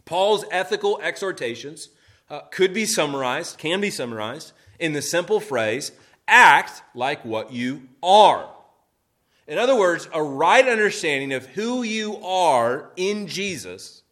Paul's 0.06 0.46
ethical 0.52 1.00
exhortations 1.02 1.90
uh, 2.30 2.42
could 2.52 2.74
be 2.74 2.86
summarized, 2.86 3.58
can 3.58 3.82
be 3.82 3.90
summarized 3.90 4.54
in 4.80 4.94
the 4.94 5.02
simple 5.02 5.40
phrase 5.40 5.92
act 6.28 6.82
like 6.96 7.24
what 7.24 7.52
you 7.52 7.90
are. 8.02 8.50
In 9.48 9.58
other 9.58 9.76
words, 9.76 10.08
a 10.14 10.24
right 10.24 10.68
understanding 10.68 11.34
of 11.34 11.46
who 11.48 11.84
you 11.84 12.18
are 12.24 12.92
in 12.96 13.28
Jesus 13.28 14.04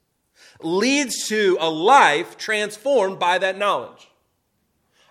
leads 0.62 1.28
to 1.30 1.58
a 1.60 1.70
life 1.70 2.38
transformed 2.38 3.20
by 3.20 3.38
that 3.38 3.58
knowledge. 3.58 4.10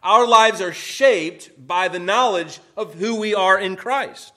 Our 0.03 0.27
lives 0.27 0.61
are 0.61 0.73
shaped 0.73 1.67
by 1.67 1.89
the 1.89 1.99
knowledge 1.99 2.61
of 2.77 2.95
who 2.95 3.19
we 3.19 3.35
are 3.35 3.59
in 3.59 3.77
Christ. 3.77 4.33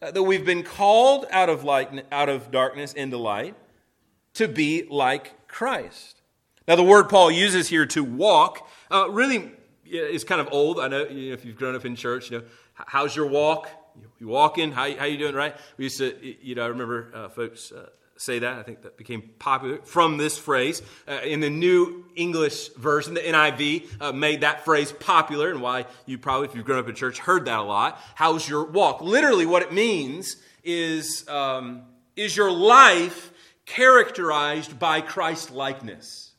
Uh, 0.00 0.10
that 0.10 0.22
we've 0.22 0.44
been 0.44 0.64
called 0.64 1.26
out 1.30 1.48
of, 1.48 1.62
light, 1.62 2.06
out 2.10 2.28
of 2.28 2.50
darkness 2.50 2.92
into 2.92 3.16
light 3.16 3.54
to 4.34 4.48
be 4.48 4.84
like 4.90 5.46
Christ. 5.46 6.20
Now, 6.66 6.76
the 6.76 6.82
word 6.82 7.08
Paul 7.08 7.30
uses 7.30 7.68
here 7.68 7.86
to 7.86 8.02
walk 8.02 8.68
uh, 8.90 9.08
really 9.10 9.52
is 9.84 10.24
kind 10.24 10.40
of 10.40 10.48
old. 10.50 10.80
I 10.80 10.88
know, 10.88 11.06
you 11.06 11.28
know 11.28 11.34
if 11.34 11.44
you've 11.44 11.56
grown 11.56 11.74
up 11.74 11.84
in 11.84 11.94
church, 11.94 12.30
you 12.30 12.38
know, 12.38 12.44
how's 12.74 13.14
your 13.14 13.26
walk? 13.26 13.68
You 14.18 14.28
walking? 14.28 14.72
How, 14.72 14.94
how 14.96 15.04
you 15.04 15.18
doing, 15.18 15.34
right? 15.34 15.56
We 15.76 15.84
used 15.84 15.98
to, 15.98 16.14
you 16.42 16.54
know, 16.54 16.64
I 16.64 16.68
remember 16.68 17.10
uh, 17.14 17.28
folks 17.28 17.72
uh, 17.72 17.88
say 18.16 18.38
that. 18.38 18.58
I 18.58 18.62
think 18.62 18.82
that 18.82 18.96
became 18.96 19.30
popular 19.38 19.78
from 19.82 20.16
this 20.16 20.38
phrase. 20.38 20.80
Uh, 21.08 21.20
in 21.24 21.40
the 21.40 21.50
New 21.50 22.04
English 22.14 22.68
version, 22.74 23.14
the 23.14 23.20
NIV 23.20 23.88
uh, 24.00 24.12
made 24.12 24.42
that 24.42 24.64
phrase 24.64 24.92
popular, 24.92 25.50
and 25.50 25.60
why 25.60 25.86
you 26.06 26.18
probably, 26.18 26.48
if 26.48 26.54
you've 26.54 26.64
grown 26.64 26.78
up 26.78 26.88
in 26.88 26.94
church, 26.94 27.18
heard 27.18 27.46
that 27.46 27.58
a 27.58 27.62
lot. 27.62 28.00
How's 28.14 28.48
your 28.48 28.64
walk? 28.64 29.00
Literally, 29.00 29.46
what 29.46 29.62
it 29.62 29.72
means 29.72 30.36
is, 30.62 31.28
um, 31.28 31.82
is 32.16 32.36
your 32.36 32.50
life 32.50 33.32
characterized 33.66 34.78
by 34.78 35.00
Christ 35.00 35.50
likeness? 35.50 36.32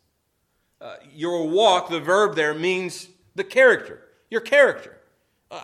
Uh, 0.80 0.96
your 1.14 1.48
walk, 1.48 1.90
the 1.90 2.00
verb 2.00 2.36
there, 2.36 2.54
means 2.54 3.08
the 3.36 3.44
character, 3.44 4.02
your 4.30 4.42
character. 4.42 4.98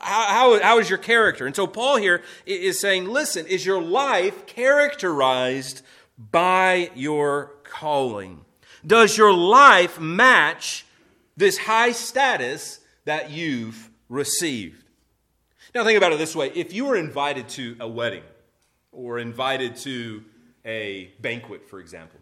How, 0.01 0.23
how, 0.23 0.59
how 0.61 0.79
is 0.79 0.89
your 0.89 0.99
character? 0.99 1.45
And 1.45 1.55
so 1.55 1.65
Paul 1.65 1.97
here 1.97 2.21
is 2.45 2.79
saying, 2.79 3.05
listen, 3.05 3.47
is 3.47 3.65
your 3.65 3.81
life 3.81 4.45
characterized 4.45 5.81
by 6.17 6.91
your 6.95 7.53
calling? 7.63 8.45
Does 8.85 9.17
your 9.17 9.33
life 9.33 9.99
match 9.99 10.85
this 11.35 11.57
high 11.57 11.91
status 11.91 12.79
that 13.05 13.31
you've 13.31 13.89
received? 14.09 14.83
Now, 15.73 15.83
think 15.83 15.97
about 15.97 16.13
it 16.13 16.19
this 16.19 16.35
way 16.35 16.51
if 16.55 16.73
you 16.73 16.85
were 16.85 16.95
invited 16.95 17.49
to 17.49 17.75
a 17.79 17.87
wedding 17.87 18.23
or 18.91 19.19
invited 19.19 19.75
to 19.77 20.23
a 20.65 21.11
banquet, 21.19 21.67
for 21.69 21.79
example, 21.79 22.19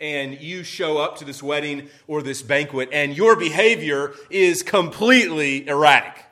and 0.00 0.40
you 0.40 0.62
show 0.62 0.98
up 0.98 1.18
to 1.18 1.24
this 1.24 1.42
wedding 1.42 1.88
or 2.06 2.22
this 2.22 2.42
banquet 2.42 2.88
and 2.92 3.16
your 3.16 3.36
behavior 3.36 4.12
is 4.30 4.62
completely 4.62 5.66
erratic 5.66 6.25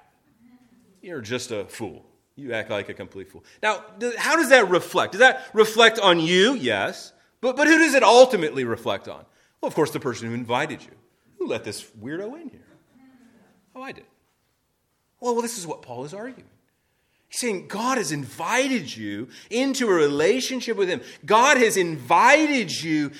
you're 1.04 1.20
just 1.20 1.50
a 1.50 1.64
fool. 1.66 2.04
You 2.36 2.52
act 2.52 2.70
like 2.70 2.88
a 2.88 2.94
complete 2.94 3.30
fool. 3.30 3.44
Now, 3.62 3.84
how 4.16 4.36
does 4.36 4.48
that 4.48 4.68
reflect? 4.68 5.12
Does 5.12 5.20
that 5.20 5.46
reflect 5.52 5.98
on 5.98 6.18
you? 6.18 6.54
Yes. 6.54 7.12
But, 7.40 7.56
but 7.56 7.66
who 7.66 7.78
does 7.78 7.94
it 7.94 8.02
ultimately 8.02 8.64
reflect 8.64 9.06
on? 9.06 9.24
Well, 9.60 9.68
of 9.68 9.74
course, 9.74 9.90
the 9.90 10.00
person 10.00 10.28
who 10.28 10.34
invited 10.34 10.82
you. 10.82 10.90
Who 11.38 11.46
let 11.46 11.62
this 11.62 11.82
weirdo 12.00 12.40
in 12.40 12.48
here? 12.48 12.60
Oh, 13.76 13.82
I 13.82 13.92
did. 13.92 14.04
Well, 15.20 15.34
well, 15.34 15.42
this 15.42 15.58
is 15.58 15.66
what 15.66 15.82
Paul 15.82 16.04
is 16.04 16.14
arguing. 16.14 16.48
He's 17.28 17.40
saying 17.40 17.68
God 17.68 17.98
has 17.98 18.12
invited 18.12 18.94
you 18.96 19.28
into 19.50 19.88
a 19.88 19.92
relationship 19.92 20.76
with 20.76 20.88
Him. 20.88 21.02
God 21.24 21.56
has 21.56 21.76
invited 21.76 22.70
you 22.82 23.10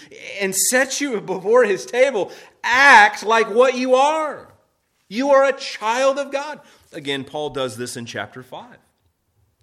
and 0.40 0.54
set 0.54 1.00
you 1.00 1.20
before 1.20 1.64
His 1.64 1.84
table. 1.84 2.32
Act 2.62 3.24
like 3.24 3.50
what 3.50 3.76
you 3.76 3.94
are. 3.94 4.54
You 5.08 5.30
are 5.30 5.44
a 5.44 5.52
child 5.52 6.18
of 6.18 6.32
God. 6.32 6.60
Again, 6.94 7.24
Paul 7.24 7.50
does 7.50 7.76
this 7.76 7.96
in 7.96 8.06
chapter 8.06 8.42
5. 8.42 8.76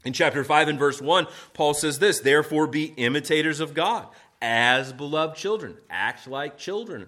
In 0.03 0.13
chapter 0.13 0.43
5 0.43 0.67
and 0.67 0.79
verse 0.79 1.01
1, 1.01 1.27
Paul 1.53 1.73
says 1.73 1.99
this 1.99 2.19
Therefore 2.19 2.67
be 2.67 2.85
imitators 2.97 3.59
of 3.59 3.73
God 3.73 4.07
as 4.41 4.93
beloved 4.93 5.37
children. 5.37 5.77
Act 5.89 6.27
like 6.27 6.57
children. 6.57 7.07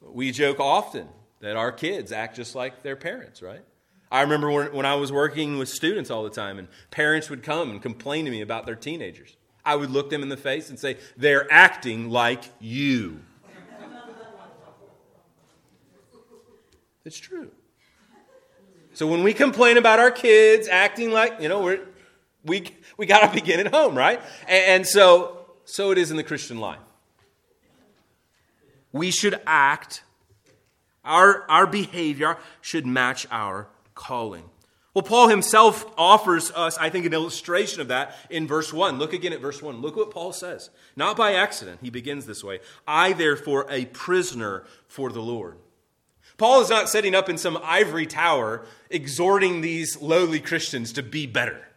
We 0.00 0.32
joke 0.32 0.58
often 0.58 1.08
that 1.40 1.56
our 1.56 1.70
kids 1.70 2.10
act 2.10 2.36
just 2.36 2.54
like 2.54 2.82
their 2.82 2.96
parents, 2.96 3.40
right? 3.40 3.62
I 4.10 4.22
remember 4.22 4.50
when, 4.50 4.72
when 4.74 4.86
I 4.86 4.96
was 4.96 5.12
working 5.12 5.58
with 5.58 5.68
students 5.68 6.10
all 6.10 6.24
the 6.24 6.30
time, 6.30 6.58
and 6.58 6.68
parents 6.90 7.30
would 7.30 7.42
come 7.42 7.70
and 7.70 7.80
complain 7.80 8.24
to 8.24 8.30
me 8.30 8.40
about 8.40 8.66
their 8.66 8.74
teenagers. 8.74 9.36
I 9.64 9.76
would 9.76 9.90
look 9.90 10.10
them 10.10 10.22
in 10.22 10.28
the 10.28 10.36
face 10.36 10.70
and 10.70 10.78
say, 10.78 10.98
They're 11.16 11.50
acting 11.52 12.10
like 12.10 12.44
you. 12.60 13.20
it's 17.04 17.18
true. 17.18 17.50
So 18.94 19.06
when 19.06 19.22
we 19.22 19.32
complain 19.32 19.78
about 19.78 19.98
our 19.98 20.10
kids 20.10 20.68
acting 20.68 21.10
like, 21.12 21.40
you 21.40 21.48
know, 21.48 21.62
we're, 21.62 21.80
we, 22.44 22.68
we 22.96 23.06
got 23.06 23.26
to 23.26 23.34
begin 23.34 23.60
at 23.60 23.72
home, 23.72 23.96
right? 23.96 24.20
And, 24.46 24.64
and 24.66 24.86
so, 24.86 25.46
so 25.64 25.90
it 25.92 25.98
is 25.98 26.10
in 26.10 26.16
the 26.16 26.24
Christian 26.24 26.58
life. 26.58 26.78
We 28.92 29.10
should 29.10 29.40
act, 29.46 30.02
our, 31.04 31.48
our 31.48 31.66
behavior 31.66 32.36
should 32.60 32.86
match 32.86 33.26
our 33.30 33.68
calling. 33.94 34.44
Well, 34.94 35.02
Paul 35.02 35.28
himself 35.28 35.86
offers 35.96 36.50
us, 36.50 36.76
I 36.76 36.90
think, 36.90 37.06
an 37.06 37.14
illustration 37.14 37.80
of 37.80 37.88
that 37.88 38.14
in 38.28 38.46
verse 38.46 38.74
1. 38.74 38.98
Look 38.98 39.14
again 39.14 39.32
at 39.32 39.40
verse 39.40 39.62
1. 39.62 39.80
Look 39.80 39.96
what 39.96 40.10
Paul 40.10 40.34
says. 40.34 40.68
Not 40.96 41.16
by 41.16 41.32
accident, 41.32 41.80
he 41.80 41.88
begins 41.88 42.26
this 42.26 42.44
way 42.44 42.60
I, 42.86 43.14
therefore, 43.14 43.66
a 43.70 43.86
prisoner 43.86 44.64
for 44.88 45.10
the 45.10 45.22
Lord. 45.22 45.56
Paul 46.38 46.60
is 46.62 46.70
not 46.70 46.88
setting 46.88 47.14
up 47.14 47.28
in 47.28 47.38
some 47.38 47.58
ivory 47.62 48.06
tower 48.06 48.64
exhorting 48.90 49.60
these 49.60 50.00
lowly 50.00 50.40
Christians 50.40 50.92
to 50.94 51.02
be 51.02 51.26
better. 51.26 51.68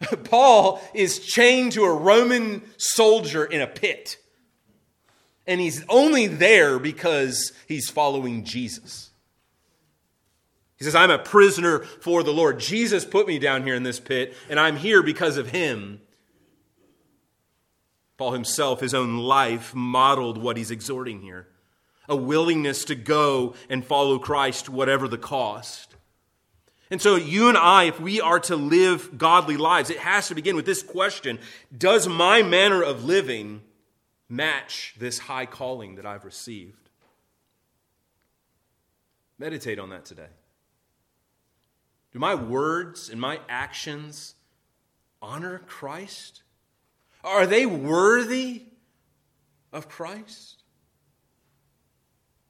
Paul 0.24 0.80
is 0.94 1.18
chained 1.18 1.72
to 1.72 1.84
a 1.84 1.94
Roman 1.94 2.62
soldier 2.76 3.44
in 3.44 3.60
a 3.60 3.66
pit. 3.66 4.18
And 5.46 5.60
he's 5.60 5.84
only 5.88 6.26
there 6.26 6.78
because 6.78 7.52
he's 7.68 7.88
following 7.88 8.44
Jesus. 8.44 9.10
He 10.76 10.84
says, 10.84 10.94
I'm 10.94 11.10
a 11.10 11.18
prisoner 11.18 11.80
for 11.80 12.22
the 12.22 12.32
Lord. 12.32 12.58
Jesus 12.58 13.04
put 13.04 13.26
me 13.26 13.38
down 13.38 13.62
here 13.62 13.74
in 13.74 13.82
this 13.82 14.00
pit, 14.00 14.34
and 14.50 14.60
I'm 14.60 14.76
here 14.76 15.02
because 15.02 15.38
of 15.38 15.50
him. 15.50 16.00
Paul 18.18 18.32
himself, 18.32 18.80
his 18.80 18.92
own 18.92 19.18
life, 19.18 19.74
modeled 19.74 20.36
what 20.38 20.56
he's 20.56 20.70
exhorting 20.70 21.22
here 21.22 21.46
a 22.08 22.16
willingness 22.16 22.84
to 22.86 22.94
go 22.94 23.54
and 23.68 23.84
follow 23.84 24.18
Christ, 24.18 24.68
whatever 24.68 25.08
the 25.08 25.18
cost. 25.18 25.94
And 26.90 27.02
so, 27.02 27.16
you 27.16 27.48
and 27.48 27.58
I, 27.58 27.84
if 27.84 27.98
we 27.98 28.20
are 28.20 28.38
to 28.40 28.54
live 28.54 29.18
godly 29.18 29.56
lives, 29.56 29.90
it 29.90 29.98
has 29.98 30.28
to 30.28 30.34
begin 30.34 30.54
with 30.54 30.66
this 30.66 30.82
question 30.82 31.38
Does 31.76 32.06
my 32.06 32.42
manner 32.42 32.82
of 32.82 33.04
living 33.04 33.62
match 34.28 34.94
this 34.98 35.18
high 35.18 35.46
calling 35.46 35.96
that 35.96 36.06
I've 36.06 36.24
received? 36.24 36.90
Meditate 39.38 39.78
on 39.78 39.90
that 39.90 40.04
today. 40.04 40.28
Do 42.12 42.20
my 42.20 42.34
words 42.34 43.10
and 43.10 43.20
my 43.20 43.40
actions 43.48 44.34
honor 45.20 45.58
Christ? 45.66 46.42
Are 47.22 47.46
they 47.46 47.66
worthy 47.66 48.62
of 49.72 49.88
Christ? 49.88 50.55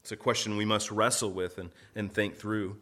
It's 0.07 0.13
a 0.13 0.17
question 0.17 0.57
we 0.57 0.65
must 0.65 0.93
wrestle 0.93 1.33
with 1.33 1.59
and, 1.59 1.71
and 1.97 2.13
think 2.13 2.37
through. 2.37 2.77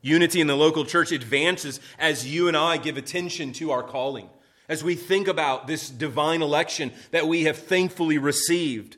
Unity 0.00 0.40
in 0.40 0.46
the 0.46 0.56
local 0.56 0.86
church 0.86 1.12
advances 1.12 1.80
as 1.98 2.26
you 2.26 2.48
and 2.48 2.56
I 2.56 2.78
give 2.78 2.96
attention 2.96 3.52
to 3.52 3.72
our 3.72 3.82
calling, 3.82 4.30
as 4.66 4.82
we 4.82 4.94
think 4.94 5.28
about 5.28 5.66
this 5.66 5.90
divine 5.90 6.40
election 6.40 6.92
that 7.10 7.28
we 7.28 7.44
have 7.44 7.58
thankfully 7.58 8.16
received 8.16 8.96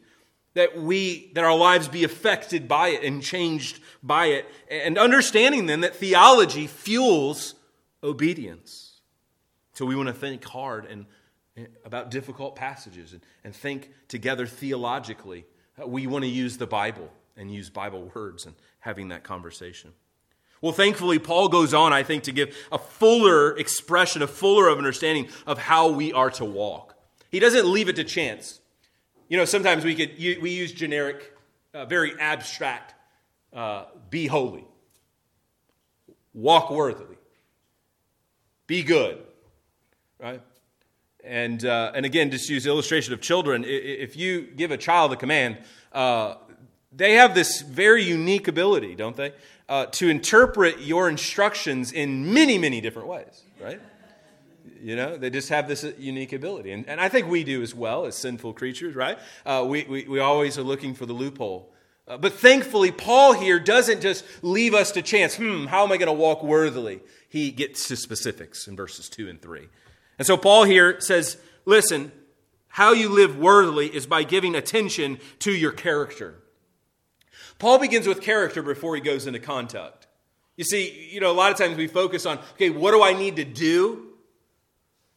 that 0.55 0.79
we 0.81 1.33
that 1.35 1.43
our 1.43 1.57
lives 1.57 1.89
be 1.89 2.05
affected 2.05 2.69
by 2.69 2.91
it 2.91 3.03
and 3.03 3.25
changed 3.25 3.81
by 4.05 4.27
it 4.27 4.47
and 4.71 4.97
understanding 4.97 5.67
then 5.67 5.81
that 5.81 5.97
theology 5.97 6.69
fuels 6.69 7.57
obedience. 8.05 9.01
So 9.73 9.85
we 9.85 9.97
want 9.97 10.07
to 10.07 10.13
think 10.13 10.45
hard 10.45 10.87
and 10.87 11.07
about 11.85 12.13
difficult 12.13 12.55
passages 12.55 13.15
and, 13.15 13.23
and 13.43 13.53
think 13.53 13.91
together 14.07 14.47
theologically. 14.47 15.45
Uh, 15.77 15.89
we 15.89 16.07
want 16.07 16.23
to 16.23 16.31
use 16.31 16.57
the 16.57 16.67
bible 16.67 17.11
and 17.39 17.51
use 17.51 17.71
bible 17.71 18.11
words 18.15 18.45
and 18.45 18.55
having 18.81 19.09
that 19.09 19.25
conversation 19.25 19.93
well 20.61 20.73
thankfully 20.73 21.19
paul 21.19 21.49
goes 21.49 21.73
on 21.73 21.93
i 21.93 22.03
think 22.03 22.25
to 22.25 22.33
give 22.33 22.55
a 22.71 22.79
fuller 22.79 23.57
expression 23.57 24.21
a 24.21 24.27
fuller 24.27 24.69
of 24.69 24.77
understanding 24.77 25.29
of 25.47 25.59
how 25.59 25.89
we 25.89 26.13
are 26.13 26.31
to 26.31 26.45
walk 26.45 26.95
he 27.31 27.39
doesn't 27.39 27.67
leave 27.67 27.89
it 27.89 27.97
to 27.97 28.05
chance 28.05 28.61
you 29.29 29.37
know, 29.37 29.45
sometimes 29.45 29.85
we 29.85 29.95
could 29.95 30.17
we 30.19 30.51
use 30.51 30.73
generic, 30.73 31.37
uh, 31.75 31.85
very 31.85 32.19
abstract, 32.19 32.95
uh, 33.53 33.85
be 34.09 34.27
holy, 34.27 34.65
walk 36.33 36.71
worthily, 36.71 37.19
be 38.67 38.83
good, 38.83 39.19
right? 40.19 40.41
And 41.23 41.63
uh, 41.63 41.93
and 41.95 42.07
again, 42.07 42.31
just 42.31 42.49
use 42.49 42.67
illustration 42.67 43.13
of 43.13 43.21
children. 43.21 43.65
If 43.67 44.17
you 44.17 44.43
give 44.43 44.71
a 44.71 44.79
child 44.79 45.13
a 45.13 45.17
command, 45.17 45.59
uh, 45.93 46.37
they 46.99 47.15
have 47.15 47.35
this 47.35 47.63
very 47.63 48.03
unique 48.03 48.49
ability, 48.49 48.95
don't 48.95 49.17
they, 49.17 49.33
uh, 49.69 49.87
to 49.87 50.09
interpret 50.09 50.81
your 50.81 51.09
instructions 51.09 51.93
in 51.93 52.33
many 52.35 52.59
many 52.59 52.81
different 52.81 53.09
ways, 53.09 53.43
right? 53.61 53.81
You 54.81 54.97
know, 54.97 55.17
they 55.17 55.31
just 55.31 55.49
have 55.49 55.67
this 55.67 55.85
unique 55.99 56.33
ability. 56.33 56.73
And, 56.73 56.89
and 56.89 57.01
I 57.01 57.09
think 57.09 57.29
we 57.29 57.43
do 57.43 57.63
as 57.63 57.75
well 57.75 58.05
as 58.05 58.15
sinful 58.17 58.53
creatures, 58.53 58.95
right? 58.95 59.19
Uh, 59.45 59.65
we, 59.67 59.85
we, 59.85 60.07
we 60.07 60.21
always 60.21 60.57
are 60.57 60.63
looking 60.63 60.95
for 60.95 61.05
the 61.05 61.13
loophole. 61.13 61.73
Uh, 62.07 62.17
but 62.17 62.33
thankfully, 62.33 62.93
Paul 62.93 63.33
here 63.33 63.59
doesn't 63.59 64.01
just 64.01 64.25
leave 64.43 64.75
us 64.75 64.93
to 64.93 65.03
chance, 65.03 65.37
hmm, 65.37 65.67
how 65.67 65.85
am 65.85 65.91
I 65.91 65.97
going 65.97 66.07
to 66.07 66.13
walk 66.13 66.45
worthily? 66.45 67.01
He 67.29 67.51
gets 67.51 67.89
to 67.89 67.97
specifics 67.97 68.69
in 68.69 68.77
verses 68.77 69.09
2 69.09 69.29
and 69.29 69.43
3. 69.43 69.69
And 70.17 70.27
so 70.27 70.37
Paul 70.37 70.65
here 70.65 71.01
says, 71.01 71.39
listen, 71.65 72.13
how 72.69 72.93
you 72.93 73.09
live 73.09 73.37
worthily 73.37 73.89
is 73.89 74.07
by 74.07 74.23
giving 74.23 74.55
attention 74.55 75.19
to 75.41 75.53
your 75.53 75.73
character. 75.73 76.37
Paul 77.59 77.79
begins 77.79 78.07
with 78.07 78.21
character 78.21 78.63
before 78.63 78.95
he 78.95 79.01
goes 79.01 79.27
into 79.27 79.41
conduct. 79.41 80.07
You 80.57 80.65
see, 80.65 81.09
you 81.13 81.21
know, 81.21 81.31
a 81.31 81.35
lot 81.35 81.53
of 81.53 81.59
times 81.59 81.77
we 81.77 81.87
focus 81.87 82.27
on, 82.27 82.39
okay, 82.55 82.71
what 82.71 82.93
do 82.93 83.03
I 83.03 83.13
need 83.13 83.37
to 83.37 83.45
do? 83.45 84.07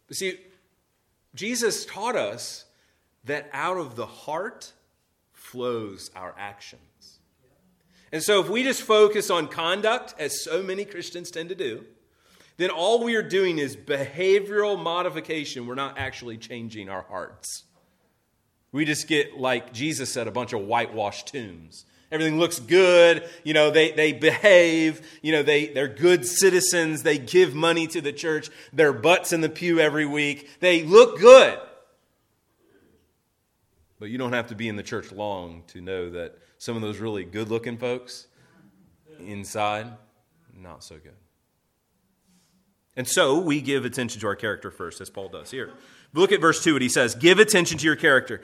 But 0.08 0.18
see, 0.18 0.40
Jesus 1.34 1.86
taught 1.86 2.16
us 2.16 2.66
that 3.24 3.50
out 3.54 3.78
of 3.78 3.96
the 3.96 4.06
heart 4.06 4.74
flows 5.34 6.12
our 6.16 6.36
actions. 6.38 7.20
And 8.12 8.22
so 8.22 8.42
if 8.42 8.50
we 8.50 8.64
just 8.64 8.82
focus 8.82 9.30
on 9.30 9.48
conduct, 9.48 10.16
as 10.20 10.44
so 10.44 10.62
many 10.62 10.84
Christians 10.86 11.32
tend 11.32 11.50
to 11.50 11.56
do, 11.56 11.86
then 12.58 12.70
all 12.70 13.04
we 13.04 13.16
are 13.16 13.24
doing 13.24 13.58
is 13.58 13.76
behavioral 13.76 14.82
modification. 14.82 15.66
We're 15.66 15.76
not 15.76 15.98
actually 15.98 16.38
changing 16.38 16.90
our 16.90 17.04
hearts. 17.04 17.64
We 18.72 18.86
just 18.86 19.08
get, 19.08 19.40
like 19.40 19.74
Jesus 19.74 20.12
said, 20.12 20.28
a 20.28 20.32
bunch 20.32 20.54
of 20.54 20.62
whitewashed 20.62 21.28
tombs. 21.28 21.86
Everything 22.12 22.38
looks 22.38 22.60
good. 22.60 23.28
You 23.44 23.54
know, 23.54 23.72
they, 23.72 23.92
they 23.92 24.12
behave. 24.12 25.02
You 25.22 25.32
know, 25.32 25.44
they, 25.44 25.68
they're 25.68 25.88
good 25.88 26.26
citizens. 26.26 27.04
They 27.04 27.18
give 27.18 27.56
money 27.56 27.88
to 27.88 28.02
the 28.02 28.12
church. 28.12 28.50
Their 28.74 28.92
butts 28.92 29.32
in 29.32 29.42
the 29.42 29.50
pew 29.50 29.80
every 29.80 30.06
week. 30.06 30.60
They 30.60 30.84
look 30.84 31.20
good. 31.20 31.58
But 34.00 34.10
you 34.10 34.18
don't 34.18 34.34
have 34.34 34.48
to 34.48 34.56
be 34.56 34.68
in 34.68 34.76
the 34.76 34.84
church 34.84 35.12
long 35.12 35.64
to 35.68 35.80
know 35.80 36.10
that 36.10 36.38
some 36.58 36.76
of 36.76 36.82
those 36.82 36.98
really 36.98 37.24
good 37.24 37.50
looking 37.50 37.78
folks 37.78 38.28
inside, 39.20 39.88
not 40.54 40.84
so 40.84 40.96
good. 40.96 41.14
And 42.98 43.08
so 43.08 43.40
we 43.40 43.62
give 43.62 43.86
attention 43.86 44.20
to 44.22 44.28
our 44.28 44.36
character 44.36 44.70
first, 44.70 45.00
as 45.00 45.10
Paul 45.10 45.30
does 45.30 45.52
here. 45.52 45.72
Look 46.14 46.32
at 46.32 46.42
verse 46.42 46.62
2, 46.64 46.74
what 46.74 46.82
he 46.82 46.90
says 46.90 47.16
Give 47.16 47.40
attention 47.40 47.78
to 47.78 47.86
your 47.86 47.96
character. 47.96 48.42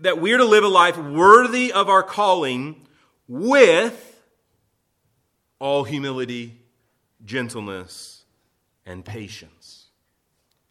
That 0.00 0.20
we're 0.20 0.38
to 0.38 0.44
live 0.44 0.64
a 0.64 0.68
life 0.68 0.96
worthy 0.96 1.72
of 1.72 1.88
our 1.88 2.02
calling 2.02 2.84
with 3.28 4.22
all 5.58 5.84
humility, 5.84 6.58
gentleness, 7.24 8.24
and 8.84 9.04
patience. 9.04 9.86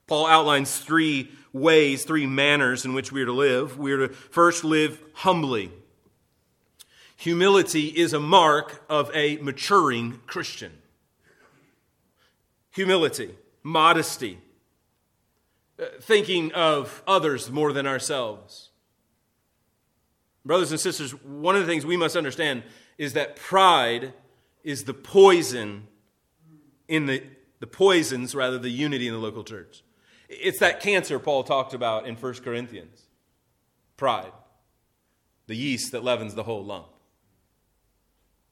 Paul 0.07 0.27
outlines 0.27 0.77
three 0.77 1.31
ways, 1.51 2.03
three 2.03 2.27
manners 2.27 2.85
in 2.85 2.93
which 2.93 3.11
we 3.11 3.21
are 3.21 3.25
to 3.25 3.33
live. 3.33 3.77
We 3.77 3.91
are 3.93 4.07
to 4.07 4.13
first 4.13 4.63
live 4.63 5.01
humbly. 5.13 5.71
Humility 7.17 7.87
is 7.87 8.13
a 8.13 8.19
mark 8.19 8.83
of 8.89 9.09
a 9.13 9.37
maturing 9.37 10.19
Christian. 10.27 10.73
Humility, 12.71 13.35
modesty, 13.61 14.39
uh, 15.79 15.85
thinking 16.01 16.51
of 16.51 17.01
others 17.07 17.49
more 17.49 17.71
than 17.71 17.87
ourselves 17.87 18.69
Brothers 20.45 20.71
and 20.71 20.79
sisters, 20.79 21.11
one 21.23 21.55
of 21.55 21.61
the 21.61 21.67
things 21.67 21.85
we 21.85 21.97
must 21.97 22.15
understand 22.15 22.63
is 22.97 23.13
that 23.13 23.35
pride 23.35 24.13
is 24.63 24.83
the 24.83 24.93
poison 24.93 25.87
in 26.87 27.05
the, 27.05 27.23
the 27.59 27.67
poisons, 27.67 28.35
rather, 28.35 28.57
the 28.57 28.69
unity 28.69 29.07
in 29.07 29.13
the 29.13 29.19
local 29.19 29.43
church. 29.43 29.83
It's 30.29 30.59
that 30.59 30.79
cancer 30.79 31.19
Paul 31.19 31.43
talked 31.43 31.73
about 31.73 32.07
in 32.07 32.15
1 32.15 32.33
Corinthians 32.35 33.03
pride, 33.95 34.31
the 35.47 35.55
yeast 35.55 35.91
that 35.91 36.03
leavens 36.03 36.35
the 36.35 36.43
whole 36.43 36.63
lump. 36.63 36.87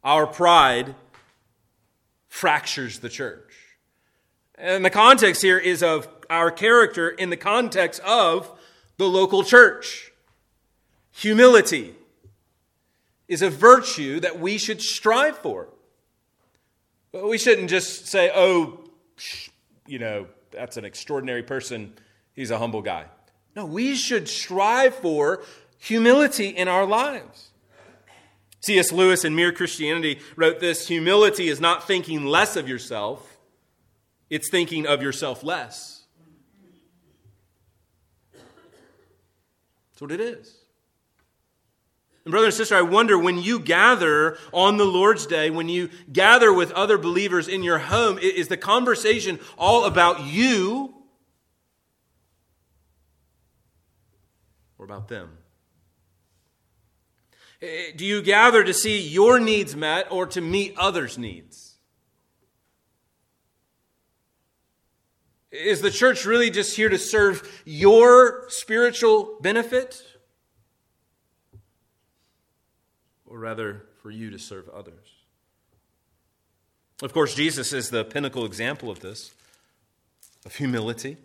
Our 0.04 0.26
pride 0.26 0.96
fractures 2.28 3.00
the 3.00 3.10
church. 3.10 3.54
And 4.56 4.86
the 4.86 4.90
context 4.90 5.42
here 5.42 5.58
is 5.58 5.84
of 5.84 6.08
our 6.30 6.52
character 6.52 7.10
in 7.10 7.30
the 7.30 7.38
context 7.38 8.00
of 8.02 8.52
the 8.98 9.08
local 9.08 9.44
church. 9.44 10.11
Humility 11.12 11.96
is 13.28 13.42
a 13.42 13.50
virtue 13.50 14.20
that 14.20 14.40
we 14.40 14.58
should 14.58 14.82
strive 14.82 15.38
for. 15.38 15.70
We 17.14 17.38
shouldn't 17.38 17.70
just 17.70 18.08
say, 18.08 18.32
oh, 18.34 18.80
you 19.86 20.00
know, 20.00 20.28
that's 20.52 20.78
an 20.78 20.86
extraordinary 20.86 21.44
person. 21.44 21.94
He's 22.34 22.52
a 22.52 22.58
humble 22.58 22.82
guy. 22.82 23.06
No, 23.56 23.66
we 23.66 23.96
should 23.96 24.28
strive 24.30 24.96
for 24.96 25.44
humility 25.78 26.48
in 26.48 26.68
our 26.68 26.86
lives. 26.86 27.50
C.S. 28.62 28.92
Lewis 28.92 29.26
in 29.26 29.36
Mere 29.36 29.52
Christianity 29.52 30.20
wrote 30.36 30.60
this 30.60 30.88
Humility 30.88 31.48
is 31.48 31.60
not 31.60 31.88
thinking 31.88 32.26
less 32.26 32.56
of 32.56 32.70
yourself, 32.70 33.40
it's 34.30 34.50
thinking 34.50 34.86
of 34.86 35.02
yourself 35.02 35.44
less. 35.44 36.06
That's 39.92 40.02
what 40.02 40.12
it 40.12 40.22
is. 40.22 40.61
And, 42.24 42.32
brother 42.32 42.46
and 42.48 42.54
sister, 42.54 42.76
I 42.76 42.84
wonder 42.84 43.18
when 43.18 43.40
you 43.40 43.60
gather 43.60 44.38
on 44.54 44.78
the 44.78 44.86
Lord's 44.86 45.26
Day, 45.26 45.50
when 45.50 45.70
you 45.70 45.90
gather 46.12 46.54
with 46.54 46.72
other 46.72 46.98
believers 46.98 47.48
in 47.48 47.64
your 47.64 47.80
home, 47.80 48.20
is 48.20 48.48
the 48.48 48.58
conversation 48.58 49.40
all 49.58 49.86
about 49.86 50.26
you 50.26 50.94
or 54.78 54.86
about 54.86 55.08
them? 55.08 55.38
Do 57.60 58.06
you 58.06 58.22
gather 58.22 58.64
to 58.64 58.74
see 58.74 59.00
your 59.00 59.40
needs 59.40 59.76
met 59.76 60.12
or 60.12 60.26
to 60.28 60.42
meet 60.42 60.76
others' 60.78 61.18
needs? 61.18 61.78
Is 65.52 65.82
the 65.82 65.92
church 65.92 66.26
really 66.26 66.50
just 66.50 66.76
here 66.76 66.90
to 66.90 66.98
serve 66.98 67.64
your 67.66 68.46
spiritual 68.50 69.38
benefit? 69.42 70.02
Or 73.32 73.40
rather, 73.40 73.86
for 74.02 74.12
you 74.12 74.30
to 74.32 74.38
serve 74.38 74.68
others? 74.68 74.94
Of 77.02 77.14
course, 77.14 77.34
Jesus 77.34 77.72
is 77.72 77.90
the 77.90 78.04
pinnacle 78.04 78.46
example 78.46 78.92
of 78.92 79.00
this, 79.00 79.34
of 80.46 80.54
humility. 80.56 81.16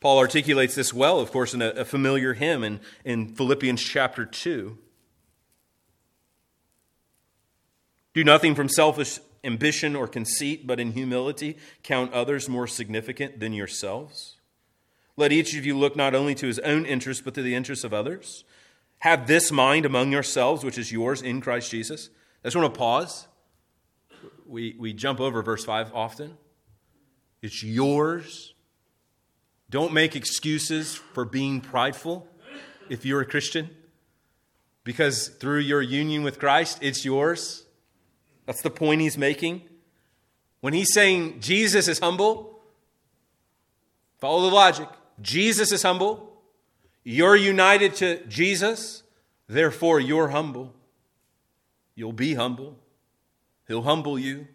Paul 0.00 0.18
articulates 0.18 0.74
this 0.74 0.94
well, 0.94 1.20
of 1.20 1.30
course, 1.30 1.52
in 1.52 1.60
a, 1.60 1.84
familiar 1.84 2.32
hymn 2.32 2.64
in, 2.64 2.80
in 3.04 3.34
Philippians 3.34 3.82
chapter 3.82 4.24
2. 4.24 4.78
Do 8.14 8.24
nothing 8.24 8.54
from 8.54 8.70
selfish 8.70 9.20
ambition 9.44 9.94
or 9.94 10.08
conceit, 10.08 10.66
but 10.66 10.80
in 10.80 10.92
humility 10.92 11.58
count 11.82 12.14
others 12.14 12.48
more 12.48 12.66
significant 12.66 13.38
than 13.38 13.52
yourselves. 13.52 14.38
Let 15.18 15.30
each 15.30 15.54
of 15.54 15.66
you 15.66 15.76
look 15.76 15.94
not 15.94 16.14
only 16.14 16.34
to 16.36 16.46
his 16.46 16.58
own 16.60 16.86
interest, 16.86 17.22
but 17.22 17.34
to 17.34 17.42
the 17.42 17.54
interests 17.54 17.84
of 17.84 17.92
others. 17.92 18.44
Have 19.00 19.26
this 19.26 19.50
mind 19.50 19.84
among 19.84 20.12
yourselves, 20.12 20.64
which 20.64 20.78
is 20.78 20.92
yours 20.92 21.22
in 21.22 21.40
Christ 21.40 21.70
Jesus. 21.70 22.10
I 22.44 22.48
just 22.48 22.56
want 22.56 22.72
to 22.72 22.78
pause. 22.78 23.26
We, 24.46 24.76
we 24.78 24.92
jump 24.92 25.20
over 25.20 25.42
verse 25.42 25.64
5 25.64 25.94
often. 25.94 26.36
It's 27.42 27.62
yours. 27.62 28.54
Don't 29.70 29.92
make 29.92 30.16
excuses 30.16 30.94
for 30.94 31.24
being 31.24 31.60
prideful 31.60 32.26
if 32.88 33.04
you're 33.04 33.20
a 33.20 33.26
Christian, 33.26 33.70
because 34.82 35.28
through 35.28 35.60
your 35.60 35.80
union 35.80 36.24
with 36.24 36.40
Christ, 36.40 36.78
it's 36.82 37.04
yours. 37.04 37.64
That's 38.46 38.62
the 38.62 38.70
point 38.70 39.00
he's 39.00 39.16
making. 39.16 39.62
When 40.60 40.74
he's 40.74 40.92
saying 40.92 41.40
Jesus 41.40 41.86
is 41.86 42.00
humble, 42.00 42.60
follow 44.18 44.42
the 44.42 44.54
logic. 44.54 44.88
Jesus 45.22 45.70
is 45.70 45.84
humble. 45.84 46.29
You're 47.02 47.36
united 47.36 47.94
to 47.96 48.24
Jesus, 48.26 49.02
therefore 49.48 50.00
you're 50.00 50.28
humble. 50.28 50.74
You'll 51.94 52.12
be 52.12 52.34
humble. 52.34 52.78
He'll 53.66 53.82
humble 53.82 54.18
you. 54.18 54.48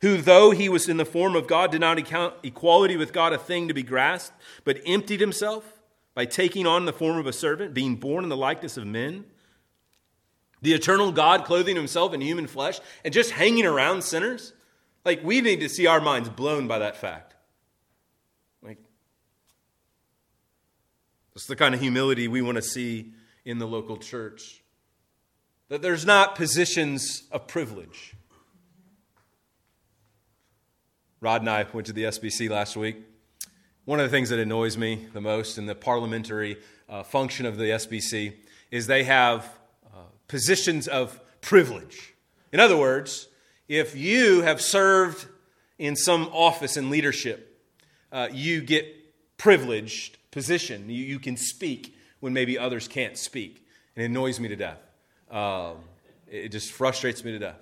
Who, 0.00 0.16
though 0.16 0.50
he 0.50 0.68
was 0.68 0.88
in 0.88 0.96
the 0.96 1.04
form 1.04 1.36
of 1.36 1.46
God, 1.46 1.70
did 1.70 1.80
not 1.80 1.98
account 1.98 2.34
equality 2.42 2.96
with 2.96 3.12
God 3.12 3.32
a 3.32 3.38
thing 3.38 3.68
to 3.68 3.74
be 3.74 3.82
grasped, 3.82 4.36
but 4.64 4.80
emptied 4.84 5.20
himself 5.20 5.80
by 6.14 6.24
taking 6.24 6.66
on 6.66 6.84
the 6.84 6.92
form 6.92 7.18
of 7.18 7.26
a 7.26 7.32
servant, 7.32 7.74
being 7.74 7.96
born 7.96 8.24
in 8.24 8.28
the 8.28 8.36
likeness 8.36 8.76
of 8.76 8.86
men 8.86 9.24
the 10.62 10.72
eternal 10.72 11.10
God 11.12 11.44
clothing 11.44 11.76
himself 11.76 12.14
in 12.14 12.20
human 12.20 12.46
flesh 12.46 12.80
and 13.04 13.12
just 13.12 13.32
hanging 13.32 13.66
around 13.66 14.02
sinners? 14.02 14.54
Like, 15.04 15.22
we 15.22 15.40
need 15.40 15.60
to 15.60 15.68
see 15.68 15.86
our 15.86 16.00
minds 16.00 16.28
blown 16.28 16.68
by 16.68 16.78
that 16.78 16.96
fact. 16.96 17.34
Like, 18.62 18.78
that's 21.34 21.46
the 21.46 21.56
kind 21.56 21.74
of 21.74 21.80
humility 21.80 22.28
we 22.28 22.42
want 22.42 22.56
to 22.56 22.62
see 22.62 23.12
in 23.44 23.58
the 23.58 23.66
local 23.66 23.96
church. 23.96 24.62
That 25.68 25.82
there's 25.82 26.04
not 26.04 26.34
positions 26.34 27.22
of 27.32 27.46
privilege. 27.46 28.14
Rod 31.20 31.42
and 31.42 31.50
I 31.50 31.66
went 31.72 31.86
to 31.86 31.92
the 31.92 32.04
SBC 32.04 32.50
last 32.50 32.76
week. 32.76 32.96
One 33.84 34.00
of 34.00 34.04
the 34.04 34.10
things 34.10 34.28
that 34.28 34.38
annoys 34.38 34.76
me 34.76 35.06
the 35.12 35.20
most 35.20 35.58
in 35.58 35.66
the 35.66 35.74
parliamentary 35.74 36.58
uh, 36.88 37.02
function 37.02 37.46
of 37.46 37.56
the 37.56 37.64
SBC 37.64 38.34
is 38.70 38.86
they 38.86 39.04
have 39.04 39.48
positions 40.32 40.88
of 40.88 41.20
privilege. 41.42 42.14
In 42.52 42.58
other 42.58 42.76
words, 42.76 43.28
if 43.68 43.94
you 43.94 44.40
have 44.40 44.62
served 44.62 45.26
in 45.78 45.94
some 45.94 46.26
office 46.32 46.78
in 46.78 46.88
leadership, 46.88 47.62
uh, 48.10 48.28
you 48.32 48.62
get 48.62 48.86
privileged 49.36 50.16
position. 50.32 50.90
You, 50.90 51.04
you, 51.04 51.18
can 51.20 51.36
speak 51.36 51.94
when 52.18 52.32
maybe 52.32 52.58
others 52.58 52.88
can't 52.88 53.16
speak. 53.16 53.64
And 53.94 54.02
it 54.02 54.06
annoys 54.06 54.40
me 54.40 54.48
to 54.48 54.56
death. 54.56 54.80
Um, 55.30 55.76
it 56.26 56.48
just 56.48 56.72
frustrates 56.72 57.24
me 57.24 57.30
to 57.30 57.38
death. 57.38 57.58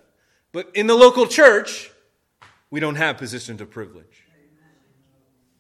But 0.53 0.71
in 0.75 0.87
the 0.87 0.95
local 0.95 1.27
church, 1.27 1.91
we 2.71 2.81
don't 2.81 2.95
have 2.95 3.19
positions 3.19 3.61
of 3.61 3.71
privilege. 3.71 4.25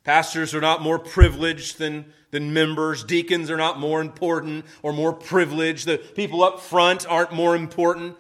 Pastors 0.05 0.55
are 0.55 0.61
not 0.63 0.81
more 0.81 0.99
privileged 0.99 1.79
than 1.79 2.07
than 2.31 2.53
members. 2.53 3.05
Deacons 3.05 3.51
are 3.51 3.57
not 3.57 3.79
more 3.79 4.01
important 4.01 4.65
or 4.83 4.93
more 4.93 5.13
privileged. 5.13 5.87
The 5.87 5.99
people 5.99 6.43
up 6.43 6.61
front 6.61 7.07
aren't 7.09 7.33
more 7.33 7.57
important. 7.57 8.17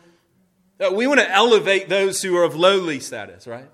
Uh, 0.80 0.90
we 0.92 1.06
want 1.06 1.20
to 1.20 1.30
elevate 1.30 1.88
those 1.88 2.22
who 2.22 2.36
are 2.36 2.44
of 2.44 2.56
lowly 2.56 3.00
status, 3.00 3.46
right? 3.46 3.68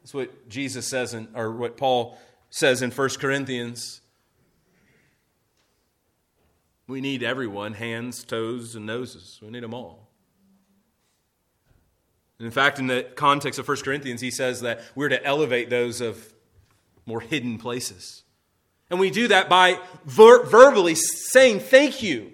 That's 0.00 0.14
what 0.14 0.48
Jesus 0.48 0.86
says, 0.86 1.14
in, 1.14 1.28
or 1.34 1.50
what 1.52 1.76
Paul 1.76 2.18
says 2.50 2.82
in 2.82 2.90
1 2.90 3.08
Corinthians. 3.18 4.01
We 6.86 7.00
need 7.00 7.22
everyone 7.22 7.74
hands, 7.74 8.24
toes, 8.24 8.74
and 8.74 8.86
noses. 8.86 9.38
We 9.42 9.50
need 9.50 9.62
them 9.62 9.74
all. 9.74 10.08
In 12.40 12.50
fact, 12.50 12.78
in 12.78 12.88
the 12.88 13.04
context 13.14 13.58
of 13.58 13.68
1 13.68 13.76
Corinthians, 13.78 14.20
he 14.20 14.30
says 14.30 14.62
that 14.62 14.82
we're 14.96 15.08
to 15.08 15.24
elevate 15.24 15.70
those 15.70 16.00
of 16.00 16.32
more 17.06 17.20
hidden 17.20 17.58
places. 17.58 18.24
And 18.90 18.98
we 18.98 19.10
do 19.10 19.28
that 19.28 19.48
by 19.48 19.78
ver- 20.04 20.44
verbally 20.44 20.96
saying 20.96 21.60
thank 21.60 22.02
you. 22.02 22.32